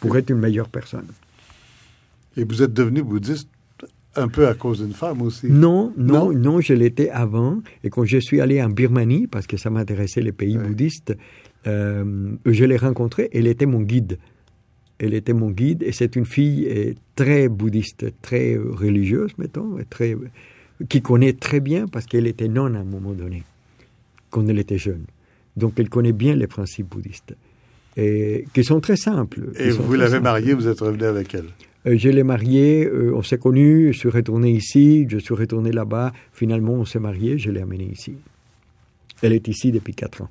pour 0.00 0.16
être 0.16 0.30
une 0.30 0.38
meilleure 0.38 0.68
personne. 0.68 1.06
Et 2.36 2.44
vous 2.44 2.62
êtes 2.62 2.72
devenu 2.72 3.02
bouddhiste 3.02 3.48
un 4.16 4.28
peu 4.28 4.46
à 4.48 4.54
cause 4.54 4.82
d'une 4.82 4.94
femme 4.94 5.22
aussi. 5.22 5.46
Non, 5.48 5.92
non, 5.96 6.32
non, 6.32 6.60
je 6.60 6.74
l'étais 6.74 7.10
avant. 7.10 7.62
Et 7.84 7.90
quand 7.90 8.04
je 8.04 8.18
suis 8.18 8.40
allé 8.40 8.62
en 8.62 8.68
Birmanie, 8.68 9.26
parce 9.26 9.46
que 9.46 9.56
ça 9.56 9.70
m'intéressait 9.70 10.20
les 10.20 10.32
pays 10.32 10.56
bouddhistes, 10.56 11.16
euh, 11.66 12.32
je 12.44 12.64
l'ai 12.64 12.76
rencontrée. 12.76 13.28
Elle 13.32 13.46
était 13.46 13.66
mon 13.66 13.80
guide. 13.80 14.18
Elle 14.98 15.12
était 15.12 15.34
mon 15.34 15.50
guide 15.50 15.82
et 15.82 15.92
c'est 15.92 16.16
une 16.16 16.24
fille 16.24 16.66
euh, 16.70 16.94
très 17.16 17.48
bouddhiste, 17.48 18.06
très 18.22 18.56
religieuse, 18.56 19.32
mettons, 19.36 19.76
très, 19.90 20.16
qui 20.88 21.02
connaît 21.02 21.34
très 21.34 21.60
bien 21.60 21.86
parce 21.86 22.06
qu'elle 22.06 22.26
était 22.26 22.48
non 22.48 22.74
à 22.74 22.78
un 22.78 22.84
moment 22.84 23.12
donné, 23.12 23.42
quand 24.30 24.46
elle 24.48 24.58
était 24.58 24.78
jeune. 24.78 25.04
Donc 25.56 25.74
elle 25.76 25.90
connaît 25.90 26.12
bien 26.12 26.34
les 26.34 26.46
principes 26.46 26.88
bouddhistes, 26.88 27.34
et 27.96 28.46
qui 28.54 28.64
sont 28.64 28.80
très 28.80 28.96
simples. 28.96 29.50
Et 29.58 29.70
vous 29.70 29.94
l'avez 29.94 30.20
mariée, 30.20 30.54
vous 30.54 30.68
êtes 30.68 30.80
revenu 30.80 31.04
avec 31.04 31.34
elle? 31.34 31.48
Je 31.86 32.08
l'ai 32.08 32.24
mariée, 32.24 32.84
euh, 32.84 33.14
on 33.14 33.22
s'est 33.22 33.38
connus, 33.38 33.92
je 33.92 33.98
suis 33.98 34.08
retourné 34.08 34.50
ici, 34.50 35.06
je 35.08 35.18
suis 35.18 35.34
retourné 35.34 35.70
là-bas. 35.70 36.12
Finalement, 36.32 36.72
on 36.72 36.84
s'est 36.84 36.98
marié, 36.98 37.38
je 37.38 37.50
l'ai 37.50 37.60
amenée 37.60 37.88
ici. 37.92 38.14
Elle 39.22 39.32
est 39.32 39.46
ici 39.46 39.70
depuis 39.70 39.94
quatre 39.94 40.22
ans. 40.22 40.30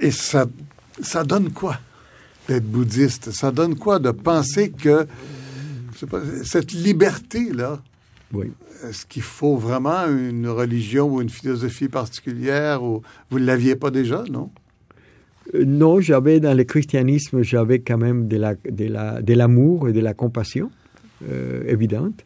Et 0.00 0.10
ça, 0.10 0.46
ça 1.02 1.24
donne 1.24 1.50
quoi 1.50 1.78
d'être 2.48 2.64
bouddhiste? 2.64 3.32
Ça 3.32 3.50
donne 3.50 3.76
quoi 3.76 3.98
de 3.98 4.10
penser 4.10 4.70
que 4.70 5.06
cette 6.42 6.72
liberté-là, 6.72 7.82
oui. 8.32 8.52
est-ce 8.84 9.06
qu'il 9.06 9.22
faut 9.22 9.56
vraiment 9.56 10.06
une 10.06 10.48
religion 10.48 11.08
ou 11.08 11.20
une 11.22 11.30
philosophie 11.30 11.88
particulière 11.88 12.82
ou 12.82 13.02
vous 13.30 13.38
ne 13.38 13.44
l'aviez 13.44 13.76
pas 13.76 13.90
déjà, 13.90 14.24
non? 14.30 14.50
Euh, 14.50 14.65
non, 15.54 16.00
j'avais 16.00 16.40
dans 16.40 16.54
le 16.54 16.64
christianisme, 16.64 17.42
j'avais 17.42 17.78
quand 17.80 17.98
même 17.98 18.28
de, 18.28 18.36
la, 18.36 18.54
de, 18.54 18.86
la, 18.86 19.22
de 19.22 19.34
l'amour 19.34 19.88
et 19.88 19.92
de 19.92 20.00
la 20.00 20.14
compassion 20.14 20.70
euh, 21.30 21.62
évidente. 21.66 22.24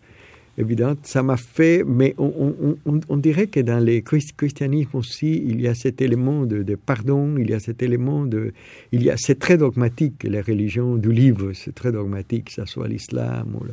évidente. 0.58 1.00
Ça 1.02 1.22
m'a 1.22 1.36
fait, 1.36 1.84
mais 1.86 2.14
on, 2.18 3.16
dirait 3.16 3.46
que 3.46 3.60
dans 3.60 3.84
le 3.84 4.00
christianisme 4.00 4.96
aussi, 4.96 5.42
il 5.46 5.60
y 5.60 5.68
a 5.68 5.74
cet 5.74 6.00
élément 6.00 6.46
de, 6.46 6.74
pardon, 6.74 7.36
il 7.36 7.50
y 7.50 7.54
a 7.54 7.60
cet 7.60 7.82
élément 7.82 8.24
de, 8.24 8.52
il 8.92 9.02
y 9.02 9.10
a, 9.10 9.16
c'est 9.16 9.38
très 9.38 9.56
dogmatique 9.56 10.24
les 10.24 10.40
religions 10.40 10.96
du 10.96 11.12
livre, 11.12 11.52
c'est 11.52 11.74
très 11.74 11.92
dogmatique, 11.92 12.46
que 12.46 12.52
ce 12.52 12.64
soit 12.64 12.88
l'islam 12.88 13.54
ou 13.60 13.64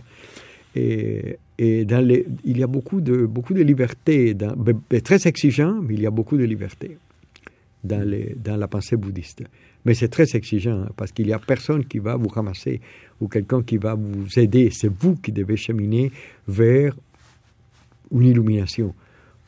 et, 0.75 1.39
il 1.59 2.57
y 2.57 2.63
a 2.63 2.67
beaucoup 2.67 3.01
de 3.01 3.25
beaucoup 3.25 3.55
de 3.55 3.63
liberté, 3.63 4.35
très 5.03 5.27
exigeant, 5.27 5.81
mais 5.81 5.95
il 5.95 6.01
y 6.01 6.05
a 6.05 6.11
beaucoup 6.11 6.37
de 6.37 6.43
liberté 6.43 6.97
dans, 7.88 8.57
la 8.59 8.67
pensée 8.67 8.95
bouddhiste. 8.95 9.43
Mais 9.85 9.93
c'est 9.93 10.09
très 10.09 10.35
exigeant 10.35 10.81
hein, 10.81 10.89
parce 10.95 11.11
qu'il 11.11 11.27
n'y 11.27 11.33
a 11.33 11.39
personne 11.39 11.85
qui 11.85 11.99
va 11.99 12.15
vous 12.15 12.27
ramasser 12.27 12.81
ou 13.21 13.27
quelqu'un 13.27 13.63
qui 13.63 13.77
va 13.77 13.95
vous 13.95 14.38
aider. 14.38 14.69
C'est 14.71 14.91
vous 14.91 15.15
qui 15.15 15.31
devez 15.31 15.57
cheminer 15.57 16.11
vers 16.47 16.95
une 18.11 18.25
illumination, 18.27 18.93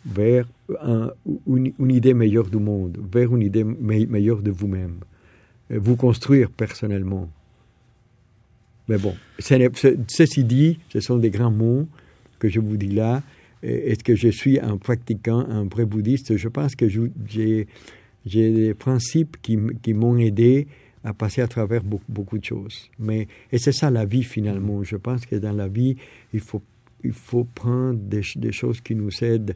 vers 0.06 0.48
un, 0.82 1.12
une, 1.48 1.92
idée 1.92 2.14
meilleure 2.14 2.50
du 2.50 2.58
monde, 2.58 2.98
vers 3.12 3.36
une 3.36 3.42
idée 3.42 3.64
me, 3.64 4.06
meilleure 4.06 4.42
de 4.42 4.52
vous-même. 4.52 5.00
Vous 5.70 5.96
construire 5.96 6.50
personnellement. 6.50 7.30
Mais 8.88 8.98
bon, 8.98 9.16
ceci 9.38 10.44
dit, 10.44 10.80
ce 10.90 11.00
sont 11.00 11.18
des 11.18 11.30
grands 11.30 11.52
mots 11.52 11.88
que 12.40 12.50
je 12.50 12.60
vous 12.60 12.76
dis 12.76 12.88
là. 12.88 13.22
Est-ce 13.62 14.04
que 14.04 14.16
je 14.16 14.30
suis 14.30 14.60
un 14.60 14.78
pratiquant, 14.78 15.40
un 15.40 15.66
vrai 15.66 15.86
bouddhiste 15.86 16.38
Je 16.38 16.48
pense 16.48 16.76
que 16.76 16.88
j'ai 17.28 17.68
j'ai 18.26 18.52
des 18.52 18.74
principes 18.74 19.38
qui, 19.42 19.58
m'ont 19.94 20.18
aidé 20.18 20.68
à 21.04 21.14
passer 21.14 21.42
à 21.42 21.48
travers 21.48 21.82
beaucoup, 21.84 22.38
de 22.38 22.44
choses. 22.44 22.90
Mais, 23.00 23.28
et 23.52 23.58
c'est 23.58 23.72
ça 23.72 23.90
la 23.90 24.06
vie 24.06 24.24
finalement. 24.24 24.84
Je 24.84 24.98
pense 24.98 25.26
que 25.26 25.36
dans 25.36 25.54
la 25.54 25.68
vie, 25.68 25.96
il 26.34 26.42
faut, 26.42 26.62
prendre 27.56 28.00
des, 28.00 28.52
choses 28.52 28.82
qui 28.82 28.96
nous 28.96 29.24
aident 29.24 29.56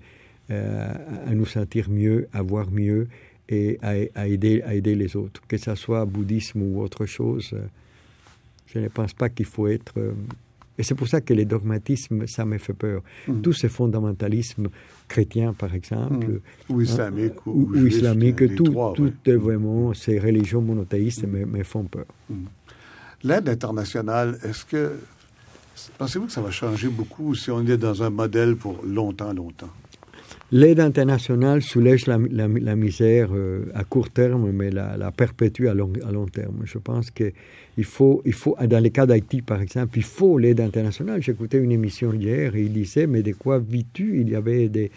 euh, 0.49 0.93
à 1.27 1.35
nous 1.35 1.45
sentir 1.45 1.89
mieux, 1.89 2.27
à 2.31 2.41
voir 2.41 2.71
mieux 2.71 3.07
et 3.49 3.77
à, 3.81 3.95
à, 4.15 4.27
aider, 4.27 4.61
à 4.61 4.73
aider 4.75 4.95
les 4.95 5.15
autres. 5.15 5.41
Que 5.47 5.57
ce 5.57 5.75
soit 5.75 6.05
bouddhisme 6.05 6.61
ou 6.61 6.81
autre 6.81 7.05
chose, 7.05 7.51
euh, 7.53 7.65
je 8.67 8.79
ne 8.79 8.87
pense 8.87 9.13
pas 9.13 9.29
qu'il 9.29 9.45
faut 9.45 9.67
être... 9.67 9.93
Euh, 9.97 10.13
et 10.77 10.83
c'est 10.83 10.95
pour 10.95 11.07
ça 11.07 11.21
que 11.21 11.33
les 11.33 11.45
dogmatismes, 11.45 12.25
ça 12.27 12.45
me 12.45 12.57
fait 12.57 12.73
peur. 12.73 13.01
Mm. 13.27 13.41
Tous 13.41 13.53
ces 13.53 13.69
fondamentalismes 13.69 14.69
chrétiens, 15.07 15.53
par 15.53 15.73
exemple, 15.75 16.27
mm. 16.27 16.73
ou 16.73 16.81
islamiques, 16.81 17.45
ou, 17.45 17.69
ou, 17.73 17.85
islamiques, 17.85 18.55
tout, 18.55 18.73
tout 18.95 19.13
est 19.25 19.35
vraiment, 19.35 19.93
ces 19.93 20.19
religions 20.19 20.61
monothéistes 20.61 21.27
me, 21.27 21.45
me, 21.45 21.63
font 21.63 21.83
peur. 21.83 22.05
Mm. 22.29 22.35
L'aide 23.23 23.49
internationale, 23.49 24.39
est-ce 24.43 24.65
que, 24.65 24.93
pensez-vous 25.97 26.25
que 26.25 26.31
ça 26.31 26.41
va 26.41 26.51
changer 26.51 26.89
beaucoup 26.89 27.35
si 27.35 27.51
on 27.51 27.65
est 27.65 27.77
dans 27.77 28.01
un 28.03 28.09
modèle 28.09 28.55
pour 28.55 28.83
longtemps, 28.83 29.33
longtemps? 29.33 29.69
L'aide 30.51 30.79
internationale 30.79 31.63
soulège 31.63 32.05
la, 32.05 32.19
la, 32.29 32.47
la 32.47 32.75
misère 32.75 33.29
euh, 33.33 33.65
à 33.73 33.83
court 33.83 34.11
terme, 34.11 34.51
mais 34.51 34.69
la, 34.69 34.97
la 34.97 35.11
perpétue 35.11 35.67
à 35.67 35.73
long, 35.73 35.91
à 36.07 36.11
long, 36.11 36.27
terme. 36.27 36.61
Je 36.65 36.77
pense 36.77 37.09
qu'il 37.73 37.83
faut, 37.85 38.21
il 38.25 38.33
faut, 38.33 38.55
dans 38.67 38.79
les 38.79 38.91
cas 38.91 39.05
d'Haïti, 39.05 39.41
par 39.41 39.61
exemple, 39.61 39.97
il 39.97 40.03
faut 40.03 40.37
l'aide 40.37 40.61
internationale. 40.61 41.21
J'écoutais 41.21 41.57
une 41.57 41.71
émission 41.71 42.13
hier 42.13 42.55
et 42.55 42.63
il 42.63 42.73
disait, 42.73 43.07
mais 43.07 43.23
de 43.23 43.33
quoi 43.33 43.59
vis-tu? 43.59 44.21
Il 44.21 44.29
y 44.29 44.35
avait 44.35 44.69
des, 44.69 44.91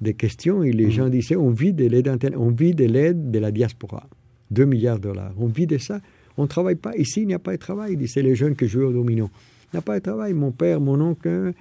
des 0.00 0.14
questions 0.14 0.62
et 0.62 0.72
les 0.72 0.86
mmh. 0.86 0.90
gens 0.90 1.08
disaient, 1.08 1.36
on 1.36 1.50
vit 1.50 1.72
de 1.72 1.86
l'aide 1.86 2.08
on 2.36 2.50
vit 2.50 2.74
de 2.74 2.84
l'aide 2.84 3.30
de 3.30 3.38
la 3.38 3.50
diaspora. 3.50 4.06
2 4.50 4.64
milliards 4.64 4.98
de 4.98 5.04
dollars. 5.04 5.32
On 5.38 5.46
vit 5.46 5.66
de 5.66 5.78
ça. 5.78 6.00
On 6.36 6.42
ne 6.42 6.48
travaille 6.48 6.76
pas. 6.76 6.96
Ici, 6.96 7.22
il 7.22 7.26
n'y 7.26 7.34
a 7.34 7.38
pas 7.38 7.52
de 7.52 7.56
travail, 7.56 7.96
disaient 7.96 8.22
les 8.22 8.34
jeunes 8.34 8.56
qui 8.56 8.68
jouent 8.68 8.84
au 8.84 8.92
domino. 8.92 9.30
Il 9.72 9.76
n'y 9.76 9.78
a 9.78 9.82
pas 9.82 9.98
de 9.98 10.02
travail. 10.02 10.32
Mon 10.32 10.52
père, 10.52 10.80
mon 10.80 11.00
oncle, 11.00 11.52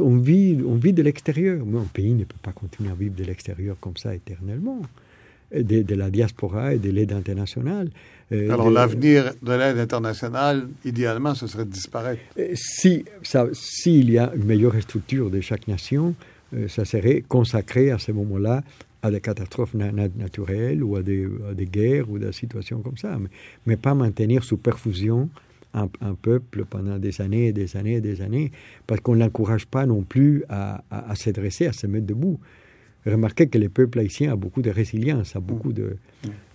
on 0.00 0.16
vit, 0.16 0.58
on 0.66 0.74
vit 0.74 0.92
de 0.92 1.02
l'extérieur. 1.02 1.64
Mais 1.66 1.78
un 1.78 1.88
pays 1.92 2.14
ne 2.14 2.24
peut 2.24 2.36
pas 2.42 2.52
continuer 2.52 2.90
à 2.90 2.94
vivre 2.94 3.14
de 3.14 3.24
l'extérieur 3.24 3.76
comme 3.80 3.96
ça 3.96 4.14
éternellement. 4.14 4.80
De, 5.52 5.82
de, 5.82 5.94
la 5.94 6.10
diaspora 6.10 6.74
et 6.74 6.78
de 6.78 6.90
l'aide 6.90 7.12
internationale. 7.12 7.90
Euh, 8.32 8.50
Alors 8.50 8.70
de, 8.70 8.74
l'avenir 8.74 9.34
de 9.42 9.52
l'aide 9.52 9.78
internationale, 9.78 10.68
idéalement, 10.84 11.34
ce 11.34 11.46
serait 11.46 11.64
de 11.64 11.70
disparaître. 11.70 12.20
Euh, 12.38 12.52
si 12.54 13.04
s'il 13.52 14.10
y 14.10 14.18
a 14.18 14.32
une 14.34 14.44
meilleure 14.44 14.80
structure 14.82 15.30
de 15.30 15.40
chaque 15.40 15.68
nation, 15.68 16.14
euh, 16.54 16.66
ça 16.68 16.84
serait 16.84 17.22
consacré 17.28 17.90
à 17.90 17.98
ce 17.98 18.10
moment-là 18.12 18.62
à 19.02 19.10
des 19.10 19.20
catastrophes 19.20 19.74
na 19.74 19.92
naturelles 19.92 20.82
ou 20.82 20.96
à 20.96 21.02
des, 21.02 21.28
à 21.50 21.54
des, 21.54 21.66
guerres 21.66 22.10
ou 22.10 22.18
des 22.18 22.32
situations 22.32 22.80
comme 22.80 22.96
ça, 22.96 23.16
mais, 23.20 23.28
mais 23.66 23.76
pas 23.76 23.94
maintenir 23.94 24.42
sous 24.44 24.56
perfusion 24.56 25.28
un, 25.74 25.88
un, 26.00 26.14
peuple 26.14 26.64
pendant 26.64 26.98
des 26.98 27.20
années 27.20 27.48
et 27.48 27.52
des 27.52 27.76
années 27.76 27.96
et 27.96 28.00
des 28.00 28.22
années, 28.22 28.50
parce 28.86 29.00
qu'on 29.00 29.14
ne 29.14 29.20
l'encourage 29.20 29.66
pas 29.66 29.84
non 29.84 30.02
plus 30.02 30.44
à, 30.48 30.82
à, 30.90 31.10
à, 31.10 31.14
se 31.16 31.30
dresser, 31.30 31.66
à 31.66 31.72
se 31.72 31.86
mettre 31.86 32.06
debout. 32.06 32.40
Remarquez 33.06 33.48
que 33.48 33.58
le 33.58 33.68
peuple 33.68 33.98
haïtien 33.98 34.32
a 34.32 34.36
beaucoup 34.36 34.62
de 34.62 34.70
résilience, 34.70 35.36
a 35.36 35.40
beaucoup 35.40 35.72
de... 35.72 35.96